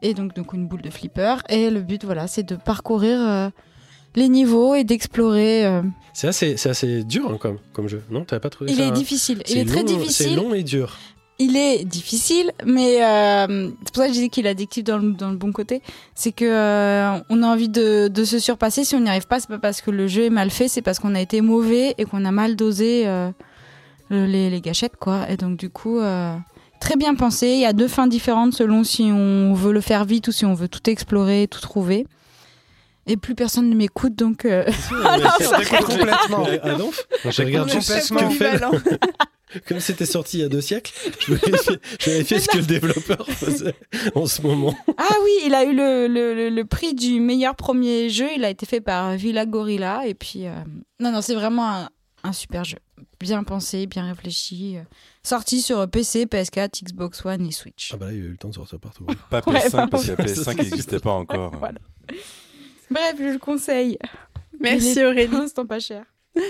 [0.01, 1.35] et donc, donc une boule de flipper.
[1.49, 3.51] Et le but, voilà, c'est de parcourir
[4.17, 5.65] les niveaux et d'explorer.
[5.65, 5.81] euh.
[6.13, 8.25] C'est assez, c'est assez dur hein, comme, comme jeu, non?
[8.25, 10.35] T'avais pas trouvé Il ça est difficile, il c'est est très long- C'est difficile.
[10.35, 10.97] long et dur.
[11.39, 14.97] Il est difficile, mais euh, c'est pour ça que je disais qu'il est addictif dans
[14.97, 15.83] le, dans le bon côté.
[16.15, 18.83] C'est que euh, on a envie de, de se surpasser.
[18.83, 20.81] Si on n'y arrive pas, c'est pas parce que le jeu est mal fait, c'est
[20.81, 23.29] parce qu'on a été mauvais et qu'on a mal dosé euh,
[24.09, 25.29] le- les, les gâchettes, quoi.
[25.29, 26.35] Et donc du coup, euh,
[26.81, 27.49] très bien pensé.
[27.49, 30.43] Il y a deux fins différentes selon si on veut le faire vite ou si
[30.43, 32.07] on veut tout explorer, tout trouver.
[33.07, 34.65] Et plus personne ne m'écoute, donc euh,
[35.03, 36.45] Ah, ça complètement.
[36.63, 36.91] Ah non
[37.23, 38.61] Je regarde juste que fait.
[39.67, 40.91] Comme c'était sorti il y a deux siècles,
[41.25, 43.73] je vérifiais, je vérifiais ce que le développeur faisait
[44.13, 44.75] en ce moment.
[44.97, 48.27] Ah oui, il a eu le, le, le- le prix du meilleur premier jeu.
[48.35, 50.05] Il a été fait par Villa Gorilla.
[50.05, 50.51] Et puis, euh,
[50.99, 51.89] non, non, c'est vraiment un,
[52.25, 52.77] un super jeu.
[53.21, 54.75] Bien pensé, bien réfléchi.
[54.77, 54.81] euh,
[55.23, 57.91] Sorti sur PC, PS4, Xbox One et Switch.
[57.93, 59.05] Ah bah là, il y a eu le temps de sortir partout.
[59.29, 60.33] Pas Ouais, PS5 parce qu'il y a pardon.
[60.33, 61.53] PS5 qui n'existait pas encore.
[61.59, 61.79] Voilà.
[62.89, 63.97] Bref, je le conseille.
[64.59, 65.27] Merci Aurélie.
[65.27, 66.03] Pour l'instant, pas cher.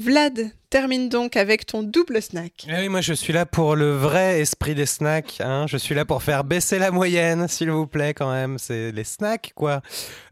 [0.00, 2.66] Vlad, termine donc avec ton double snack.
[2.68, 5.42] Eh oui, moi je suis là pour le vrai esprit des snacks.
[5.44, 5.66] Hein.
[5.66, 8.58] Je suis là pour faire baisser la moyenne, s'il vous plaît, quand même.
[8.58, 9.82] C'est les snacks, quoi.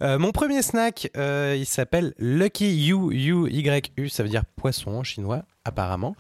[0.03, 4.09] Euh, mon premier snack, euh, il s'appelle Lucky You, U, Y, U.
[4.09, 6.16] Ça veut dire poisson en chinois, apparemment.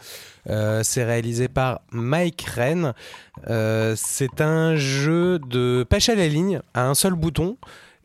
[0.50, 2.92] Euh, c'est réalisé par Mike Ren.
[3.48, 7.56] Euh, c'est un jeu de pêche à la ligne à un seul bouton.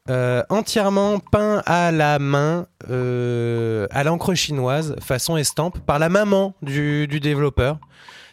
[0.09, 6.53] Euh, entièrement peint à la main, euh, à l'encre chinoise, façon estampe, par la maman
[6.61, 7.79] du, développeur.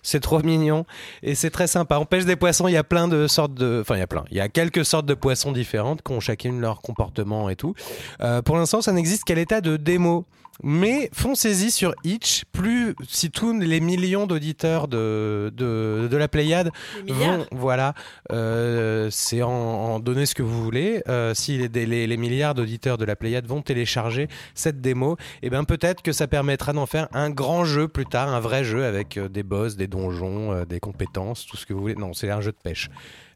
[0.03, 0.87] C'est trop mignon
[1.23, 1.99] et c'est très sympa.
[1.99, 3.81] On pêche des poissons, il y a plein de sortes de...
[3.83, 4.25] Enfin, il y a plein.
[4.31, 7.75] Il y a quelques sortes de poissons différentes qui ont chacune leur comportement et tout.
[8.23, 10.25] Euh, pour l'instant, ça n'existe qu'à l'état de démo.
[10.63, 12.45] Mais foncez-y sur Itch.
[12.53, 16.71] Plus, si tous les millions d'auditeurs de, de, de la Pléiade
[17.09, 17.95] vont, voilà,
[18.33, 21.03] euh, c'est en, en donner ce que vous voulez.
[21.09, 25.51] Euh, si les, les, les milliards d'auditeurs de la Pléiade vont télécharger cette démo, et
[25.51, 28.85] ben peut-être que ça permettra d'en faire un grand jeu plus tard, un vrai jeu
[28.85, 31.95] avec euh, des boss, des donjons, des compétences, tout ce que vous voulez.
[31.95, 32.91] Non, c'est un jeu de pêche.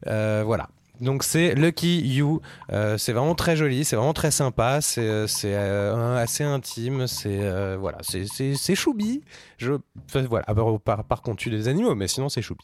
[0.07, 0.69] Euh, voilà.
[1.01, 2.41] Donc c'est Lucky You,
[2.71, 7.39] Euh, c'est vraiment très joli, c'est vraiment très sympa, c'est euh, euh, assez intime, c'est
[7.41, 9.21] euh, voilà, c'est choubi.
[9.57, 9.73] Je
[10.07, 12.63] enfin, voilà, par, par, par contre tu des animaux, mais sinon c'est choubi.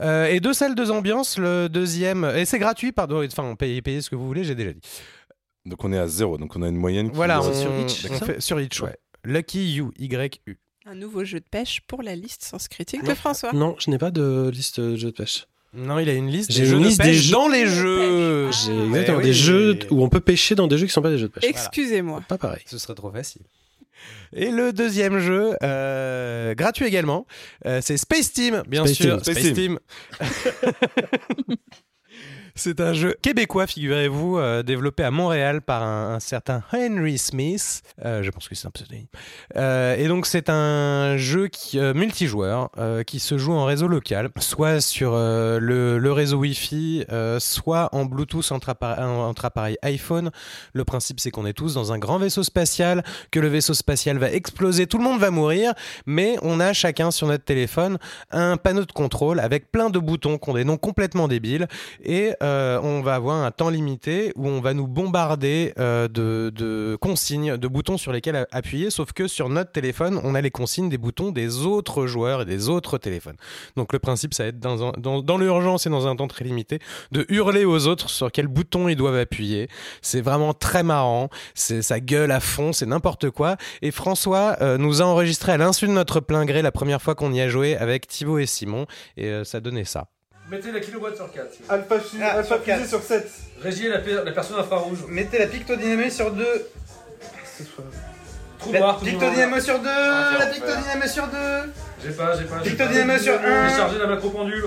[0.00, 1.36] Euh, et deux salles, deux ambiances.
[1.38, 3.22] Le deuxième, et c'est gratuit, pardon.
[3.26, 4.80] Enfin, payez, payez ce que vous voulez, j'ai déjà dit.
[5.66, 8.06] Donc on est à zéro, donc on a une moyenne qui Voilà, on, sur Itch,
[8.10, 8.96] on fait sur Itch, ouais.
[9.24, 10.58] Lucky You, Y-U.
[10.86, 13.10] Un nouveau jeu de pêche pour la liste sans critique Non.
[13.10, 13.52] de François.
[13.52, 15.46] Non, je n'ai pas de liste de jeux de pêche.
[15.74, 17.48] Non, il a une liste J'ai des une jeux de liste pêche des jeux- dans
[17.48, 18.50] les de jeux.
[18.52, 21.00] J'ai Ah, exactement mais des jeux où on peut pêcher dans des jeux qui sont
[21.02, 21.44] pas des jeux de pêche.
[21.48, 22.22] Excusez-moi.
[22.28, 22.62] Pas pareil.
[22.66, 23.42] Ce serait trop facile.
[24.34, 27.26] Et le deuxième jeu, euh, gratuit également,
[27.66, 29.22] euh, c'est Space Team, bien Space sûr.
[29.22, 29.34] Team.
[29.34, 29.78] Space, Team.
[32.54, 37.82] c'est un jeu québécois, figurez-vous, euh, développé à Montréal par un, certain Henry Smith.
[38.04, 39.06] Euh, je pense que c'est un pseudonyme.
[39.56, 42.70] Euh, et donc c'est un jeu qui, multijoueur
[43.06, 47.06] qui se joue en réseau local, soit sur le, réseau Wi-Fi,
[47.38, 50.30] soit en Bluetooth entre appareils iPhone.
[50.74, 54.18] Le principe c'est qu'on est tous dans un grand vaisseau spatial, que le vaisseau spatial
[54.18, 55.72] va exploser, tout le monde va mourir,
[56.06, 57.98] mais on a chacun sur notre téléphone
[58.30, 61.66] un panneau de contrôle avec plein de boutons qui ont des noms complètement débiles
[62.04, 66.96] et euh, on va avoir un temps limité où on va nous bombarder euh, de,
[67.00, 70.88] consignes, de boutons sur lesquels appuyer, sauf que sur notre téléphone, on a les consignes
[70.88, 73.36] des boutons des autres joueurs et des autres téléphones.
[73.76, 76.80] Donc le principe, ça va être dans, l'urgence et dans un temps très limité,
[77.12, 79.68] de hurler aux autres sur quel bouton ils doivent appuyer.
[80.00, 83.56] C'est vraiment très marrant, c'est ça gueule à fond, c'est n'importe quoi.
[83.82, 87.14] Et François euh, nous a enregistré à l'insu de notre plein gré la première fois
[87.14, 88.86] qu'on y a joué avec Thibaut et Simon,
[89.16, 90.08] et ça donnait ça.
[90.52, 91.46] Mettez la kilowatt sur 4.
[91.70, 92.78] Alpha, fu- Ah, alpha sur quatre.
[92.80, 93.26] fusée sur 7.
[93.62, 94.98] Régiez la, pe- la personne infrarouge.
[95.08, 96.46] Mettez la pictodynamo sur 2.
[98.58, 99.62] Trou La noir, trou pictodynamo noir.
[99.62, 99.88] sur 2.
[99.90, 101.38] Ah, La tiens, pictodynamo sur 2.
[102.04, 102.56] J'ai pas, j'ai pas.
[102.62, 103.68] j'ai Pictodynamo sur un.
[103.68, 104.64] Déchargez la macro pendule.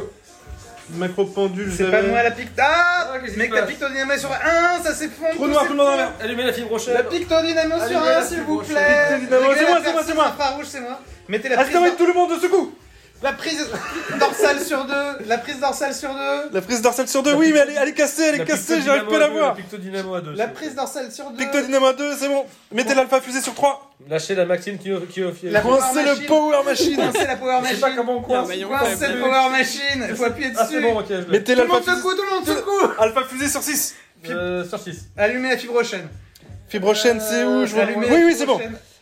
[0.95, 2.49] Macro pendule, c'est pas moi la pic.
[2.57, 5.33] Ah, qu'est-ce qui Mec, se la passe pictodynamo sur 1, ça s'effondre.
[5.35, 6.11] Trou tout noir, tout le monde en l'air.
[6.19, 6.93] Allumez la fibre rochelle.
[6.95, 8.73] La pictodynamo sur Allumez 1, la s'il vous rochelle.
[8.75, 9.19] plaît.
[9.19, 10.27] Pictodynamo, c'est moi, la c'est moi, personne c'est moi.
[10.29, 10.99] infrarouge, c'est moi.
[11.27, 11.67] Mettez la prise.
[11.67, 12.71] Astéroïde, tout le monde de secours.
[13.23, 13.65] La prise
[14.19, 14.93] dorsale sur 2.
[15.27, 16.19] La prise dorsale sur 2.
[16.51, 18.81] La prise dorsale sur 2, oui, mais elle est, elle est cassée, elle est cassée,
[18.81, 19.49] j'arrive plus à la à deux, voir.
[19.49, 20.31] la Pictodynamo à 2.
[20.33, 21.37] La prise dorsale sur 2.
[21.37, 22.45] Pictodynamo à 2, c'est bon.
[22.71, 23.95] Mettez l'alpha fusée sur 3.
[24.09, 26.25] Lâchez la Maxime qui, qui La Coincez le machine.
[26.27, 26.95] power machine.
[26.97, 27.79] Coincez la power Je sais machine.
[27.81, 28.47] pas comment on coince.
[28.47, 30.05] Coincez le power machine.
[30.09, 30.61] Il faut appuyer dessus.
[30.61, 31.31] Ah, c'est bon, ok, je.
[31.31, 32.91] Mettez tout le monde secoue, tout le monde secoue.
[32.99, 33.95] Alpha fusée sur 6.
[34.29, 35.05] Euh, sur 6.
[35.17, 36.07] Allumez la fibre chaîne.
[36.67, 38.59] Fibre chaîne, c'est où je vois- allumez Oui, oui, c'est bon.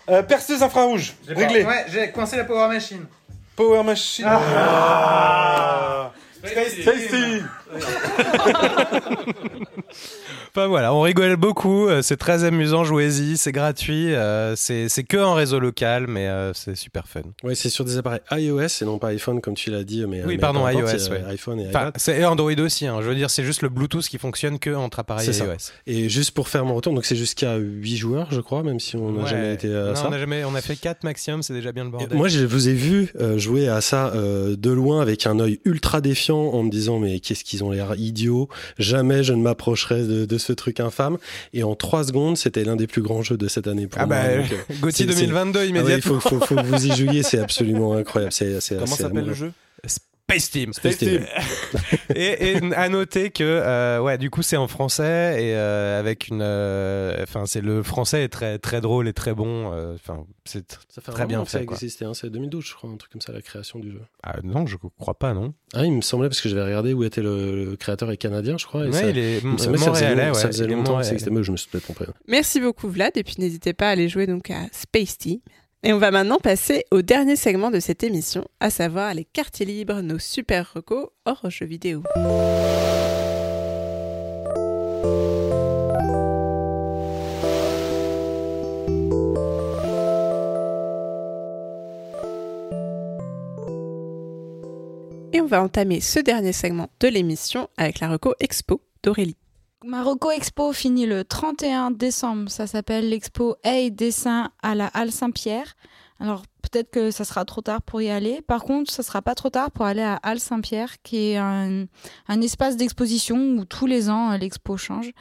[0.10, 1.14] Euh, perceuse infrarouge.
[1.28, 1.64] J'ai pas- Réglé.
[1.64, 3.06] Ouais, j'ai coincé la power machine.
[3.56, 4.26] Power machine.
[4.28, 6.12] Ah.
[6.44, 7.50] Space Team.
[10.56, 15.18] Enfin voilà, on rigole beaucoup, euh, c'est très amusant, jouez-y, c'est gratuit, euh, c'est que
[15.18, 17.22] en réseau local, mais euh, c'est super fun.
[17.44, 20.06] Ouais, c'est sur des appareils iOS et non pas iPhone comme tu l'as dit.
[20.08, 21.24] Mais, Oui, mais pardon, iOS, importe, c'est, ouais.
[21.30, 23.00] iPhone et Enfin, c'est et Android aussi, hein.
[23.02, 25.46] je veux dire, c'est juste le Bluetooth qui fonctionne que entre appareils C'est ça.
[25.46, 25.72] iOS.
[25.88, 28.96] Et juste pour faire mon retour, donc c'est jusqu'à 8 joueurs, je crois, même si
[28.96, 29.30] on n'a Ouais.
[29.30, 30.08] jamais été à Non, ça.
[30.08, 32.16] on a jamais, on a fait 4 maximum, c'est déjà bien le bordel.
[32.16, 36.38] Moi, je vous ai vu jouer à ça de loin avec un œil ultra défiant
[36.38, 38.50] en me disant mais qu'est-ce qu'ils ont l'air idiots.
[38.78, 41.18] Jamais je ne m'approcherai de, de ce truc infâme.
[41.54, 44.06] Et en trois secondes, c'était l'un des plus grands jeux de cette année pour Ah
[44.06, 44.16] moi.
[44.16, 45.96] bah, Donc, euh, Gauthier c'est- c'est- 2022 Ah ouais, immédiatement.
[46.16, 48.34] il faut, faut, faut que vous y jouiez, c'est absolument incroyable.
[48.70, 49.52] Comment s'appelle le jeu?
[50.30, 50.74] Space Team.
[50.74, 51.26] Space Team.
[52.16, 56.30] et, et à noter que, euh, ouais, du coup, c'est en français et euh, avec
[56.30, 59.72] une, euh, enfin, c'est le français est très très drôle et très bon.
[59.74, 61.66] euh, Enfin, c'est tr- Ça fait un très bien moment que ça fait.
[61.66, 61.76] quoi.
[61.76, 64.02] existait, hein, c'est 2012, je crois, un truc comme ça, la création du jeu.
[64.24, 65.54] Ah, non, je crois pas, non.
[65.74, 68.58] Ah, il me semblait parce que j'avais regardé où était le, le créateur est canadien,
[68.58, 68.86] je crois.
[68.86, 70.92] et Ouais, ça- il est me semblait ça faisait long- ça faisait longtemps que ça
[70.94, 71.14] montréalais.
[71.14, 72.06] existait, mais je me suis peut-être trompé.
[72.28, 75.40] Merci beaucoup Vlad et puis n'hésitez pas à aller jouer donc à Space Team.
[75.86, 79.66] Et on va maintenant passer au dernier segment de cette émission, à savoir les quartiers
[79.66, 82.04] libres, nos super recos hors jeux vidéo.
[95.34, 99.43] Et on va entamer ce dernier segment de l'émission avec la reco expo d'Aurélie.
[99.86, 102.50] Marocco Expo finit le 31 décembre.
[102.50, 105.76] Ça s'appelle l'expo Hey Dessin à la Halle Saint-Pierre.
[106.22, 108.42] Alors peut-être que ça sera trop tard pour y aller.
[108.42, 111.88] Par contre, ça sera pas trop tard pour aller à Halle Saint-Pierre, qui est un,
[112.42, 115.12] espace d'exposition où tous les ans euh, l'expo change.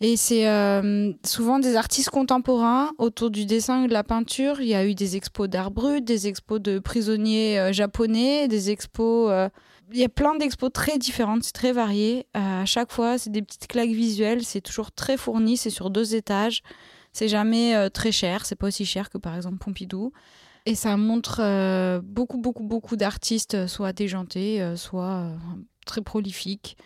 [0.00, 4.60] Et c'est euh, souvent des artistes contemporains autour du dessin et de la peinture.
[4.60, 8.70] Il y a eu des expos d'art brut, des expos de prisonniers euh, japonais, des
[8.70, 9.32] expos.
[9.92, 12.26] Il y a plein d'expos très différentes, c'est très varié.
[12.36, 15.90] Euh, à chaque fois, c'est des petites claques visuelles, c'est toujours très fourni, c'est sur
[15.90, 16.62] deux étages.
[17.12, 20.12] C'est jamais euh, très cher, c'est pas aussi cher que par exemple Pompidou.
[20.66, 25.36] Et ça montre euh, beaucoup, beaucoup, beaucoup d'artistes, euh, soit déjantés, euh, soit euh,
[25.86, 26.76] très prolifiques.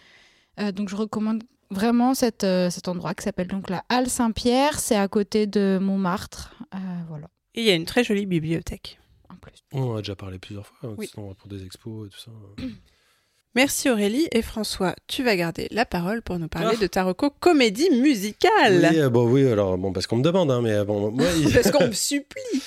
[0.61, 4.79] Euh, donc je recommande vraiment cet, euh, cet endroit qui s'appelle donc la Halle Saint-Pierre.
[4.79, 6.55] C'est à côté de Montmartre.
[6.75, 7.27] Euh, voilà.
[7.55, 8.99] Et il y a une très jolie bibliothèque.
[9.73, 11.09] On en a déjà parlé plusieurs fois, hein, Oui.
[11.13, 12.31] sinon, pour des expos et tout ça.
[13.55, 16.81] Merci Aurélie et François, tu vas garder la parole pour nous parler Ah.
[16.81, 18.89] de ta reco comédie musicale.
[18.91, 21.27] Oui, euh, bon, oui, alors, bon, parce qu'on me demande, hein, mais euh, bon, moi,
[21.39, 22.43] il- Parce qu'on me supplie.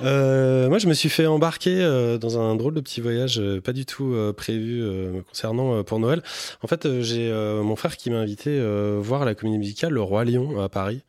[0.00, 3.60] Euh, moi, je me suis fait embarquer euh, dans un drôle de petit voyage, euh,
[3.60, 6.22] pas du tout euh, prévu euh, me concernant euh, pour Noël.
[6.62, 9.92] En fait, euh, j'ai euh, mon frère qui m'a invité euh, voir la comédie musicale
[9.92, 11.00] Le Roi Lion à Paris.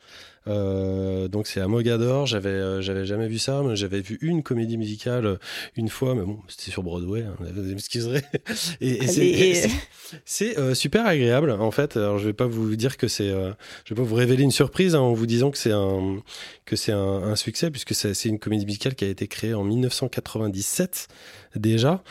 [0.50, 2.26] Euh, donc c'est à Mogador.
[2.26, 3.62] J'avais euh, j'avais jamais vu ça.
[3.64, 5.36] mais J'avais vu une comédie musicale euh,
[5.76, 7.22] une fois, mais bon, c'était sur Broadway.
[7.22, 8.24] hein, vous m'excuserez.
[8.82, 9.08] Et, et
[10.26, 11.96] c'est- euh, super agréable en fait.
[11.98, 14.96] Alors je vais pas vous dire que c'est, je vais pas vous révéler une surprise
[14.96, 16.18] hein, en vous disant que c'est un
[16.66, 19.64] que c'est un, un succès puisque c'est une comédie musicale qui a été créée en
[19.64, 21.08] 1997
[21.56, 22.04] déjà,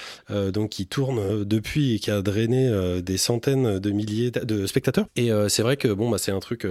[0.53, 5.07] donc qui tourne depuis et qui a drainé des centaines de milliers de- spectateurs.
[5.17, 6.67] Et c'est vrai que bon bah c'est un truc.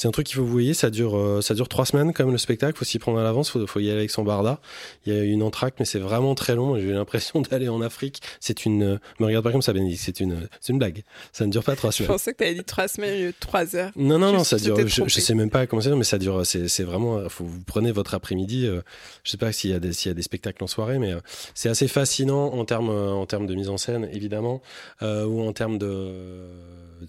[0.00, 2.12] Euh, c'est un truc qu'il faut vous voyez, ça dure, euh, ça dure trois semaines
[2.14, 2.78] comme le spectacle.
[2.78, 4.60] Faut s'y prendre à l'avance, faut, faut y aller avec son barda.
[5.04, 6.76] Il y a une entracte, mais c'est vraiment très long.
[6.76, 8.20] J'ai eu l'impression d'aller en Afrique.
[8.40, 10.02] C'est une, euh, me regarde pas comme ça, Bénédicte.
[10.04, 11.02] C'est une, c'est une blague.
[11.32, 12.08] Ça ne dure pas trois Je semaines.
[12.12, 13.90] pensais que tu avais dit trois semaines lieu trois heures.
[13.96, 14.76] Non, non, Je- non, ça dure.
[14.88, 16.46] Je, je sais même pas comment ça mais ça dure.
[16.46, 17.28] C'est, vraiment.
[17.28, 18.66] Faut, vous prenez votre après-midi.
[18.66, 18.80] euh,
[19.24, 21.12] je sais pas s'il y a des, s'il y a des spectacles en soirée, mais
[21.12, 21.20] euh,
[21.54, 24.62] c'est assez fascinant en termes, euh, en termes de mise en scène, évidemment,
[25.02, 26.12] euh, ou en termes de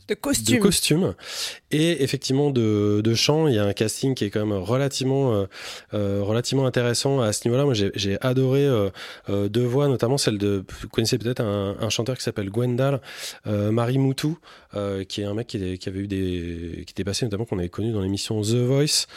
[0.08, 0.56] De costume.
[0.58, 1.14] de costumes
[1.72, 3.48] et effectivement de, de chant.
[3.48, 5.46] Il y a un casting qui est quand même relativement, euh,
[5.94, 7.66] euh, relativement intéressant à ce niveau-là.
[7.66, 8.90] Moi, j'ai adoré euh,
[9.50, 10.64] deux voix, notamment celle de.
[10.82, 13.02] Vous connaissez peut-être un, chanteur qui s'appelle Gwendal,
[13.46, 14.38] Marie Moutou,
[15.08, 16.84] qui est un mec qui, avait eu des.
[16.86, 19.08] qui était passé notamment qu'on avait connu dans l'émission The Voice.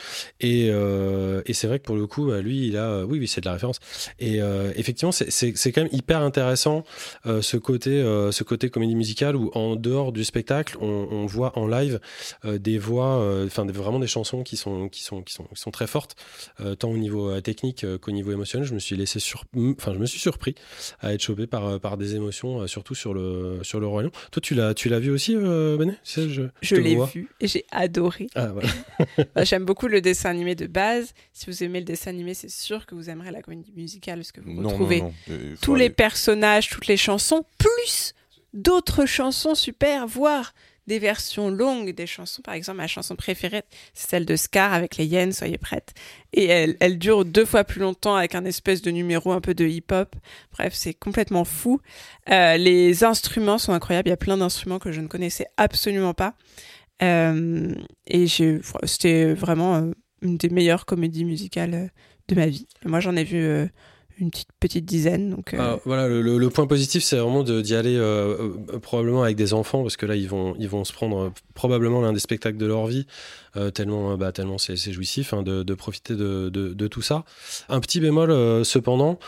[0.40, 3.04] Et, et c'est vrai que pour le coup, bah, lui, il a.
[3.04, 3.78] Oui, oui, c'est de la référence.
[4.18, 4.40] Et
[4.76, 6.84] effectivement, c'est- quand même hyper intéressant
[7.24, 12.00] ce côté, ce côté comédie musicale où en dehors du spectacle, on, voit en live
[12.44, 15.70] des voix, enfin des- vraiment des chansons qui sont, qui sont, qui sont, qui sont
[15.70, 16.16] très fortes,
[16.60, 18.66] euh, tant au niveau euh, technique euh, qu'au niveau émotionnel.
[18.66, 19.44] Je me suis laissé sur,
[19.78, 20.54] enfin je me suis surpris
[21.00, 24.10] à être chopé par, par des émotions, euh, surtout sur le, sur le roi Lion.
[24.32, 25.96] Toi, tu l'as, tu l'as vu aussi, euh, Benet?
[26.04, 28.26] Je, Je te l'ai vu et j'ai adoré.
[28.34, 28.68] Ah voilà.
[29.34, 31.14] Bah, J'aime beaucoup le dessin animé de base.
[31.32, 34.32] Si vous aimez le dessin animé, c'est sûr que vous aimerez la comédie musicale parce
[34.32, 35.12] que vous Non, retrouvez non.
[35.30, 38.14] Euh, tous les personnages, toutes les chansons, plus
[38.52, 40.54] d'autres chansons super, voire
[40.86, 42.42] des versions longues des chansons.
[42.42, 43.62] Par exemple, ma chanson préférée,
[43.94, 45.94] c'est celle de Scar avec les Yens, soyez prêtes.
[46.32, 49.54] Et elle, elle dure deux fois plus longtemps avec un espèce de numéro un peu
[49.54, 50.14] de hip-hop.
[50.52, 51.80] Bref, c'est complètement fou.
[52.30, 54.08] Euh, les instruments sont incroyables.
[54.08, 56.34] Il y a plein d'instruments que je ne connaissais absolument pas.
[57.02, 57.74] Euh,
[58.06, 58.26] et
[58.84, 59.90] c'était vraiment euh,
[60.22, 61.88] une des meilleures comédies musicales euh,
[62.28, 62.66] de ma vie.
[62.84, 63.68] Moi, j'en ai vu
[64.18, 65.30] une petite, petite dizaine.
[65.30, 69.52] Donc, euh, voilà, le, point positif, c'est vraiment d'y aller euh, euh, probablement avec des
[69.52, 72.66] enfants, parce que là, ils vont, ils vont se prendre probablement l'un des spectacles de
[72.66, 73.06] leur vie,
[73.70, 77.24] tellement, euh, bah, tellement c'est jouissif hein, de, de profiter de, de- de tout ça.
[77.68, 79.18] Un petit bémol, euh, cependant,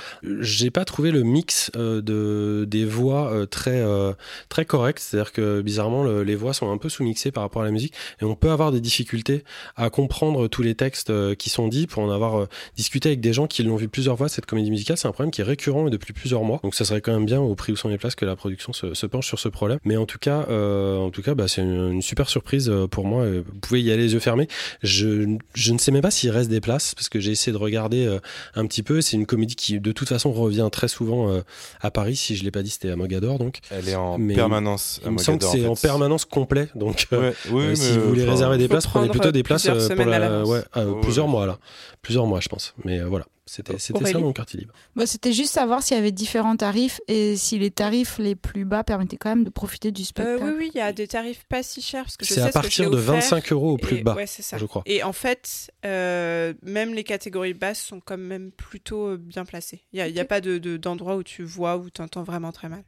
[0.40, 4.12] j'ai pas trouvé le mix euh, de, des voix euh, très, euh,
[4.48, 7.64] très correct, c'est-à-dire que bizarrement, le- les voix sont un peu sous-mixées par rapport à
[7.64, 9.44] la musique, et on peut avoir des difficultés
[9.76, 13.20] à comprendre tous les textes euh, qui sont dits pour en avoir euh, discuté avec
[13.20, 15.44] des gens qui l'ont vu plusieurs fois, cette comédie musicale, c'est un problème qui est
[15.44, 16.60] récurrent depuis plusieurs mois.
[16.62, 18.72] Donc ça serait quand même bien au prix où sont les places que la production
[18.72, 19.78] se, se penche sur ce problème.
[19.84, 22.86] Mais en tout cas, euh, en tout cas, bah, c'est une, une super surprise euh,
[22.86, 23.22] pour moi.
[23.22, 24.48] Euh, Vous pouvez y aller les yeux fermés.
[24.82, 27.58] Je, je ne sais même pas s'il reste des places parce que j'ai essayé de
[27.58, 28.18] regarder euh,
[28.54, 29.00] un petit peu.
[29.00, 31.40] C'est une comédie qui de toute façon revient très souvent euh,
[31.80, 32.16] à Paris.
[32.16, 33.38] Si je l'ai pas dit, c'était à Mogador.
[33.38, 35.86] Donc Elle est en Mais permanence à il me semble que c'est en, fait.
[35.88, 36.68] permanence complet.
[36.74, 39.42] Donc euh, Ouais, oui, euh, mais, si vous voulez réserver des places, prenez plutôt des
[39.42, 40.48] places plusieurs pour la, l'avance.
[40.48, 41.58] ouais, euh, Ouais, plusieurs mois là,
[42.02, 42.74] plusieurs mois, je pense.
[42.84, 44.74] Mais euh, voilà, c'était c'était ça mon quartier libre.
[44.96, 48.64] Bah, C'était juste savoir s'il y avait différents tarifs et si les tarifs les plus
[48.64, 50.42] bas permettaient quand même de profiter du Euh, spectacle.
[50.44, 52.02] oui, oui, il y a des tarifs pas si chers.
[52.04, 53.14] parce que je C'est à ce que partir de offert.
[53.14, 54.58] 25 euros au plus Et- bas, ouais, c'est ça.
[54.58, 54.82] je crois.
[54.86, 59.82] Et en fait, euh, même les catégories basses sont quand même plutôt euh, bien placées.
[59.92, 62.02] Il n'y a, il y a pas de- de- d'endroit où tu vois, où tu
[62.02, 62.82] entends vraiment très mal.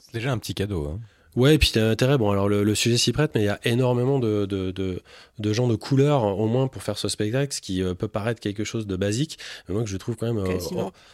[0.00, 0.86] C'est déjà un petit cadeau.
[0.88, 1.00] Hein.
[1.36, 2.16] Ouais, et puis t'as intérêt.
[2.18, 5.02] Bon, alors le, le sujet s'y prête, mais il y a énormément de, de, de,
[5.38, 8.40] de gens de couleur, au moins pour faire ce spectacle, ce qui euh, peut paraître
[8.40, 9.38] quelque chose de basique,
[9.68, 10.58] mais moi que je trouve quand même euh,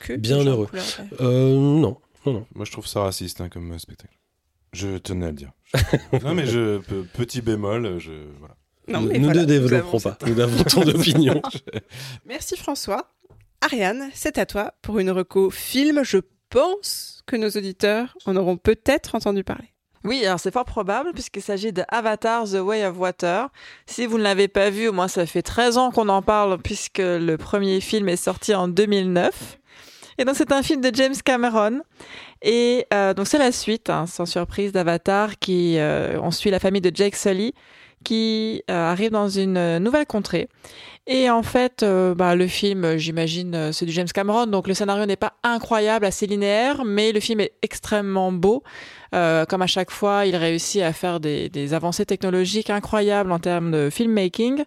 [0.01, 0.67] que bien heureux.
[0.67, 1.17] couleur, ouais.
[1.21, 2.47] euh, non, non, non.
[2.55, 4.15] Moi, je trouve ça raciste hein, comme spectacle.
[4.73, 5.53] Je tenais à le dire.
[6.25, 8.55] non, mais je, pe- petit bémol, je voilà.
[8.89, 10.19] Non, mais nous voilà, ne développerons pas.
[10.27, 11.41] Nous avons ton opinion.
[12.27, 13.11] Merci François.
[13.61, 16.03] Ariane, c'est à toi pour une reco film.
[16.03, 16.19] Je
[16.49, 19.69] pense que nos auditeurs en auront peut-être entendu parler.
[20.03, 23.49] Oui, alors c'est fort probable puisqu'il s'agit de Avatar The Way of Water.
[23.87, 26.59] Si vous ne l'avez pas vu, au moins ça fait 13 ans qu'on en parle
[26.59, 29.59] puisque le premier film est sorti en 2009.
[30.17, 31.83] Et donc c'est un film de James Cameron.
[32.41, 36.61] Et euh, donc c'est la suite, hein, sans surprise, d'Avatar qui euh, on suit la
[36.61, 37.55] famille de Jake Sully
[38.05, 40.49] qui euh, arrive dans une euh, nouvelle contrée.
[41.07, 45.07] Et en fait, euh, bah, le film, j'imagine, c'est du James Cameron, donc le scénario
[45.07, 48.63] n'est pas incroyable, assez linéaire, mais le film est extrêmement beau.
[49.13, 53.91] Comme à chaque fois, il réussit à faire des, avancées technologiques incroyables en termes de
[53.91, 54.63] filmmaking.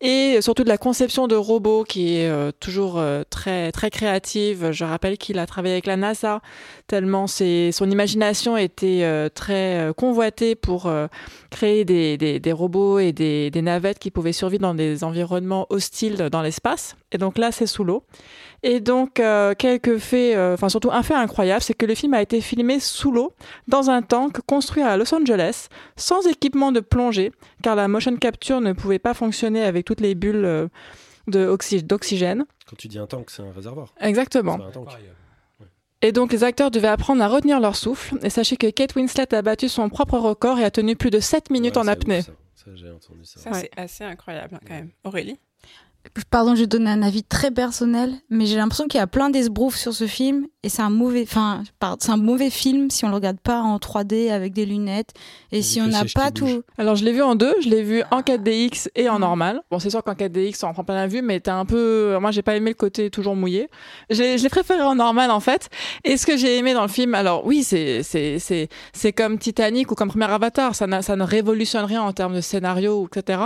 [0.00, 4.70] et surtout de la conception de robots qui est toujours très très créative.
[4.70, 6.40] Je rappelle qu'il a travaillé avec la NASA
[6.90, 11.06] tellement ses, son imagination était euh, très euh, convoitée pour euh,
[11.48, 15.68] créer des, des, des robots et des, des navettes qui pouvaient survivre dans des environnements
[15.70, 16.96] hostiles dans l'espace.
[17.12, 18.02] Et donc là, c'est sous l'eau.
[18.64, 22.12] Et donc, euh, quelques faits, euh, enfin surtout un fait incroyable, c'est que le film
[22.12, 23.34] a été filmé sous l'eau,
[23.68, 27.30] dans un tank construit à Los Angeles, sans équipement de plongée,
[27.62, 30.66] car la motion capture ne pouvait pas fonctionner avec toutes les bulles euh,
[31.28, 32.46] d'oxygène.
[32.68, 33.94] Quand tu dis un tank, c'est un réservoir.
[34.00, 34.58] Exactement.
[36.02, 38.18] Et donc, les acteurs devaient apprendre à retenir leur souffle.
[38.22, 41.20] Et sachez que Kate Winslet a battu son propre record et a tenu plus de
[41.20, 42.22] 7 minutes en apnée.
[42.22, 43.40] Ça, j'ai entendu ça.
[43.40, 44.90] Ça, c'est assez incroyable hein, quand même.
[45.04, 45.38] Aurélie?
[46.30, 49.28] Pardon, je vais donner un avis très personnel, mais j'ai l'impression qu'il y a plein
[49.28, 51.62] d'esbroufs sur ce film et c'est un mauvais, enfin,
[52.00, 55.10] c'est un mauvais film si on le regarde pas en 3D avec des lunettes
[55.52, 56.62] et si on n'a pas tout.
[56.76, 57.54] Alors, je l'ai vu en deux.
[57.62, 59.62] Je l'ai vu en 4DX et en normal.
[59.70, 62.18] Bon, c'est sûr qu'en 4DX, on prend plein la vue, mais t'as un peu.
[62.20, 63.68] Moi, j'ai pas aimé le côté toujours mouillé.
[64.10, 65.70] Je l'ai préféré en normal, en fait.
[66.04, 69.38] Et ce que j'ai aimé dans le film, alors oui, c'est c'est c'est c'est comme
[69.38, 70.74] Titanic ou comme Premier Avatar.
[70.74, 73.40] Ça, n'a- ça ne révolutionne rien en termes de scénario, etc.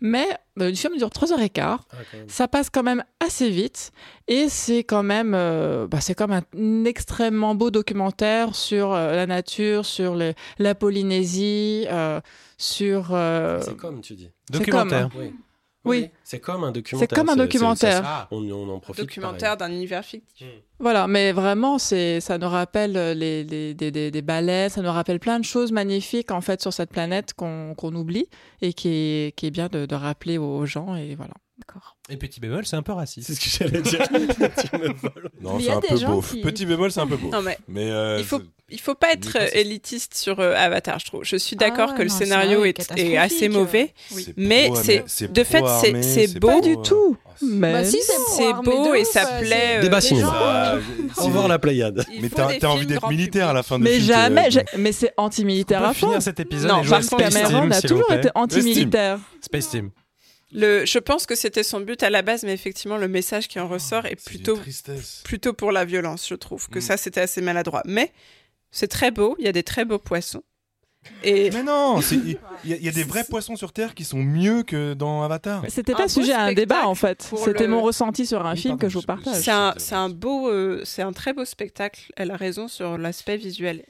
[0.00, 0.26] Mais
[0.60, 1.78] euh, le film dure 3h15.
[2.26, 3.90] Ça passe quand même assez vite
[4.28, 9.16] et c'est quand même, euh, bah, c'est comme un, un extrêmement beau documentaire sur euh,
[9.16, 12.20] la nature, sur le- la Polynésie, euh,
[12.58, 13.08] sur.
[13.12, 14.30] euh, C'est comme, tu dis.
[14.70, 15.08] comme, hein.
[15.18, 15.32] Oui.
[15.84, 16.10] Oui.
[16.22, 17.08] C'est comme un documentaire.
[17.08, 17.92] C'est comme un documentaire.
[17.96, 19.04] c'est- c'est- on, on en profite.
[19.04, 20.46] Documentaire d'un univers fictif.
[20.80, 24.90] Voilà, mais vraiment, c'est, ça nous rappelle les, les, des, des, des baleines, ça nous
[24.92, 28.26] rappelle plein de choses magnifiques en fait sur cette planète qu'on, qu'on oublie
[28.60, 31.32] et qui est, qui est bien de, de rappeler aux gens et voilà.
[32.10, 33.26] Et petit bémol, c'est un peu raciste.
[33.28, 34.00] C'est ce que j'allais dire.
[34.12, 35.30] me voles.
[35.40, 36.22] Non, Mais il y c'est a un des peu gens beau.
[36.22, 37.30] qui- Petit bémol, c'est un peu beau.
[37.30, 38.40] Non, mais euh, il faut
[38.70, 41.24] il faut pas être euh, élitiste sur euh, Avatar, je trouve.
[41.24, 45.04] Je suis d'accord Ah ouais, que le scénario est, est assez mauvais, C'est mais c'est
[45.06, 45.62] c'est de fait
[46.02, 47.16] c'est beau Pas du tout.
[47.40, 47.98] Mais Bah si,
[48.36, 49.76] c'est beau de et ça plaît.
[49.78, 50.74] euh, Débat cinéma.
[51.18, 52.04] Au revoir la Pléiade.
[52.20, 55.94] Mais t'as envie d'être militaire à la fin du Mais jamais, mais c'est anti-militaire à
[55.94, 56.08] fond.
[56.08, 59.18] finir cet épisode Non, James Space Cameron a toujours été anti-militaire.
[59.40, 59.90] Space Team.
[60.52, 63.60] Le, je pense que c'était son but à la base, mais effectivement, le message qui
[63.60, 64.58] en ressort est plutôt,
[65.24, 66.68] plutôt pour la violence, je trouve.
[66.70, 66.82] Que Mm.
[66.82, 67.82] ça, c'était assez maladroit.
[67.84, 68.12] Mais
[68.70, 70.42] c'est très beau, il y a des très beaux poissons.
[71.22, 72.30] Et Mais non, il
[72.64, 75.22] y, a- il y a des vrais poissons sur Terre qui sont mieux que dans
[75.22, 75.64] Avatar.
[75.68, 77.30] C'était Un pas beau sujet à un débat en fait.
[77.44, 79.42] C'était le- mon ressenti sur un Oui, film pardon, que je vous partage.
[79.42, 82.10] c'est un, c'est un beau, euh, c'est un très beau spectacle.
[82.16, 83.84] Elle a raison sur l'aspect visuel.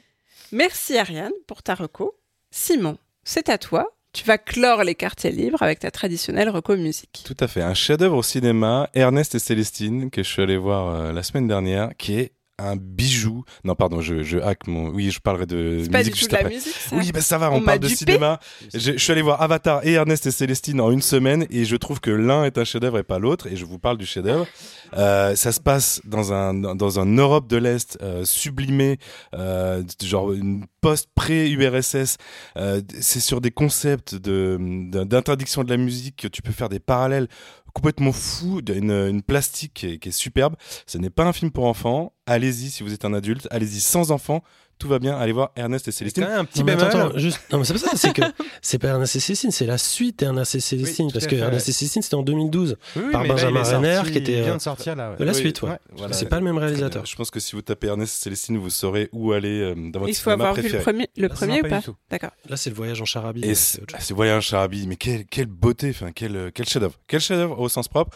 [0.51, 2.15] Merci Ariane pour ta reco.
[2.51, 3.91] Simon, c'est à toi.
[4.11, 7.23] Tu vas clore les quartiers libres avec ta traditionnelle reco musique.
[7.25, 10.87] Tout à fait, un chef-d'œuvre au cinéma, Ernest et Célestine, que je suis allé voir
[10.87, 13.43] euh, la semaine dernière, qui est un bijou.
[13.63, 14.89] Non, pardon, je, je hack mon.
[14.89, 16.53] Oui, je parlerai de C'est pas du musique tout juste de la après.
[16.55, 16.95] musique, ça.
[16.95, 18.39] Oui, bah ça va, On parle de cinéma.
[18.73, 21.75] Je, je suis allé voir Avatar et Ernest et Célestine en une semaine et je
[21.75, 23.47] trouve que l'un est un chef-d'œuvre et pas l'autre.
[23.47, 24.47] Et je vous parle du chef-d'œuvre.
[24.97, 28.97] Euh, ça se passe dans un dans un Europe de l'Est euh, sublimé,
[29.35, 32.17] euh, genre une post-pré-URSS.
[32.57, 34.57] Euh, c'est sur des concepts de-
[35.05, 37.27] d'interdiction de la musique que tu peux faire des parallèles
[37.79, 40.55] complètement fous, d'une une plastique qui est, qui est superbe.
[40.85, 42.13] Ce n'est pas un film pour enfants.
[42.25, 43.47] Allez-y si vous êtes un adulte.
[43.51, 44.43] Allez-y sans enfants.
[44.79, 45.17] Tout va bien.
[45.17, 46.23] Allez voir Ernest et Célestine.
[46.23, 46.87] quand même un petit Non, mais bémol.
[46.87, 47.39] attends, attends, juste...
[47.51, 48.21] non, mais c'est pas ça, c'est que
[48.61, 51.07] c'est pas Ernest et Célestine, c'est la suite d'Ernest et Célestine.
[51.07, 52.77] Oui, parce que Ernest et Célestine, c'était en 2012.
[52.95, 54.31] Oui, oui, par Benjamin Renner, qui était.
[54.37, 55.11] il vient euh, de sortir là.
[55.11, 55.17] ouais.
[55.17, 55.77] de la Oui, suite, ouais.
[55.97, 56.13] voilà.
[56.13, 57.05] C'est pas le même réalisateur.
[57.05, 59.99] Je pense que si vous tapez Ernest et Célestine, vous saurez où aller euh, dans
[59.99, 61.81] votre Il faut avoir vu le premier, le Là, premier ou pas.
[62.09, 62.31] D'accord.
[62.47, 63.45] Là, c'est le voyage en charabie.
[63.45, 67.19] Ouais, c'est c'est Voyage Charabi, mais quelle, quelle beauté, enfin quel, euh, quel chef-d'œuvre, quel
[67.19, 68.15] chef-d'œuvre au sens propre.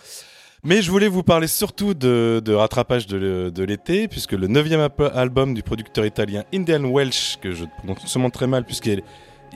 [0.66, 5.62] Mais je voulais vous parler surtout de, rattrapage de, l'été, puisque le neuvième album du
[5.62, 9.04] producteur italien Indian Welsh, que je prononce sûrement très mal puisqu'il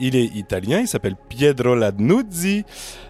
[0.00, 2.64] il est italien, il s'appelle Pietro Ladnuzzi,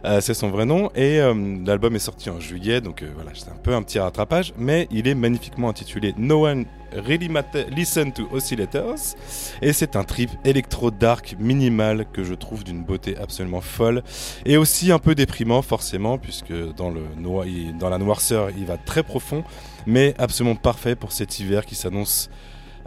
[0.04, 1.34] euh, c'est son vrai nom, et euh,
[1.64, 4.88] l'album est sorti en juillet, donc euh, voilà, c'est un peu un petit rattrapage, mais
[4.90, 9.14] il est magnifiquement intitulé No One Really Matter, Listen to Oscillators,
[9.60, 14.02] et c'est un trip électro-dark minimal que je trouve d'une beauté absolument folle,
[14.46, 19.44] et aussi un peu déprimant forcément, puisque dans, la noirceur il va très profond,
[19.86, 22.30] mais absolument parfait pour cet hiver qui s'annonce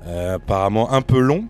[0.04, 1.48] apparemment un peu long.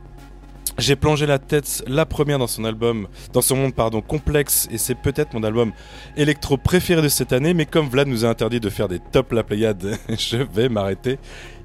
[0.81, 4.79] J'ai plongé la tête la première dans son album, dans son monde pardon complexe, et
[4.79, 5.73] c'est peut-être mon album
[6.17, 7.53] électro préféré de cette année.
[7.53, 11.19] Mais comme Vlad nous a interdit de faire des top la Pléiade, je vais m'arrêter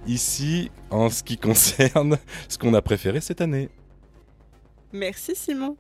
[0.07, 2.19] ici en ce qui concerne
[2.51, 3.71] ce qu'on a préféré cette année.
[4.93, 5.79] Merci Simon.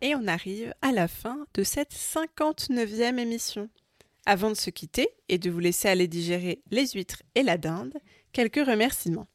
[0.00, 3.68] Et on arrive à la fin de cette 59e émission.
[4.26, 7.94] Avant de se quitter et de vous laisser aller digérer les huîtres et la dinde,
[8.32, 9.28] quelques remerciements.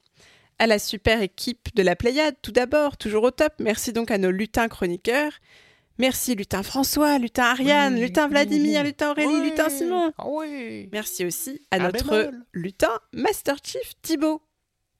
[0.57, 4.18] À la super équipe de la Pléiade, tout d'abord, toujours au top, merci donc à
[4.18, 5.34] nos lutins chroniqueurs.
[5.98, 9.49] Merci Lutin François, Lutin Ariane, Lutin Vladimir, Lutin Aurélie, Oui.
[9.49, 10.11] Lutin Simon.
[10.18, 10.26] Ah.
[10.91, 14.41] Merci aussi à notre lutin Master Chief Thibaut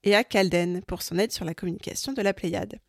[0.04, 2.80] et à Calden pour son aide sur la communication de la Pléiade.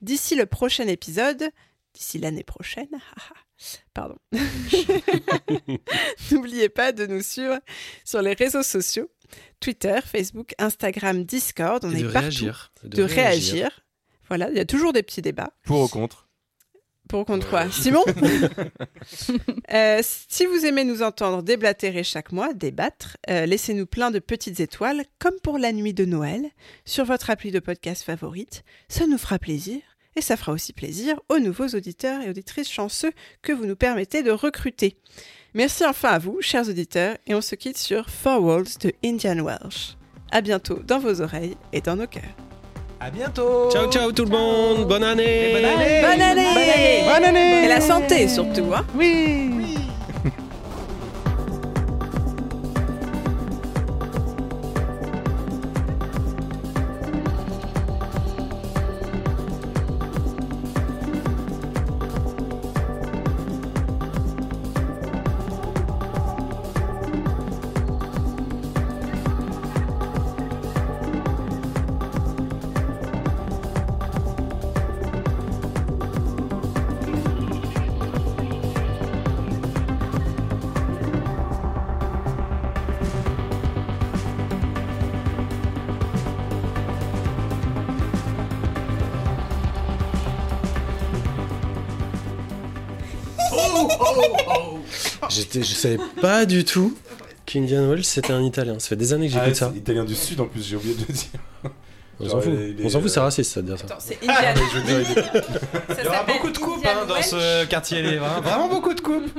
[0.00, 1.50] D'ici le prochain épisode,
[1.94, 3.34] d'ici l'année prochaine, haha,
[3.94, 4.16] pardon,
[6.30, 7.58] n'oubliez pas de nous suivre
[8.04, 9.10] sur les réseaux sociaux,
[9.60, 12.20] Twitter, Facebook, Instagram, Discord, on Et est de partout.
[12.20, 12.72] réagir.
[12.84, 13.80] De, réagir.
[14.28, 15.52] Voilà, il y a toujours des petits débats.
[15.64, 16.28] Pour ou contre?
[17.08, 17.70] Pour contre quoi?
[17.70, 18.04] Simon?
[19.72, 24.60] Euh, Si vous aimez nous entendre déblatérer chaque mois, débattre, euh, laissez-nous plein de petites
[24.60, 26.44] étoiles, comme pour la nuit de Noël,
[26.84, 28.64] sur votre appli de podcast favorite.
[28.88, 29.80] Ça nous fera plaisir.
[30.16, 34.22] Et ça fera aussi plaisir aux nouveaux auditeurs et auditrices chanceux que vous nous permettez
[34.22, 34.96] de recruter.
[35.54, 39.38] Merci enfin à vous, chers auditeurs, et on se quitte sur Four Walls de Indian
[39.44, 39.96] Welsh.
[40.30, 42.22] À bientôt dans vos oreilles et dans nos cœurs.
[43.00, 43.68] À bientôt.
[43.70, 44.86] Ciao, ciao tout le monde.
[44.86, 45.52] Bonne année.
[45.52, 46.00] Bonne année.
[46.02, 47.02] Bonne année Bonne année.
[47.04, 49.61] Bonne année Et la santé surtout, hein Oui.
[95.62, 96.96] Je savais pas du tout
[97.46, 98.78] qu'Indian Wells c'était un italien.
[98.78, 99.70] Ça fait des années que j'écoute Ah, ça.
[99.72, 101.26] c'est italien du sud en plus, j'ai oublié de le dire.
[102.20, 102.52] On s'en fout.
[102.52, 103.84] les- les, On s'en fout, c'est raciste ça de dire ça.
[103.86, 104.52] Attends, c'est Ah, Indian.
[104.62, 107.64] mais je veux dire, il est- Il y aura beaucoup de coupes hein, dans ce
[107.64, 108.24] quartier libre.
[108.24, 108.40] hein.
[108.42, 109.30] Vraiment beaucoup de coupes.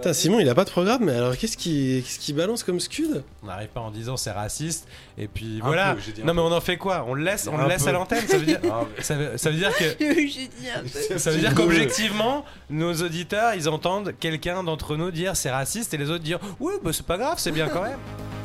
[0.00, 3.22] Putain, Simon, il a pas de programme, mais alors qu'est-ce qu'il balance comme scud?
[3.42, 5.94] On n'arrive pas en disant c'est raciste et puis Un voilà.
[5.94, 7.04] peu, non mais on en fait quoi?
[7.06, 7.90] On le laisse, on Un le laisse peu.
[7.90, 8.26] à l'antenne.
[8.26, 8.60] Ça veut dire,
[9.00, 9.84] ça veut, ça veut dire que
[11.18, 15.98] ça veut dire qu'objectivement nos auditeurs ils entendent quelqu'un d'entre nous dire c'est raciste et
[15.98, 17.98] les autres dire oui bah c'est pas grave c'est bien quand même.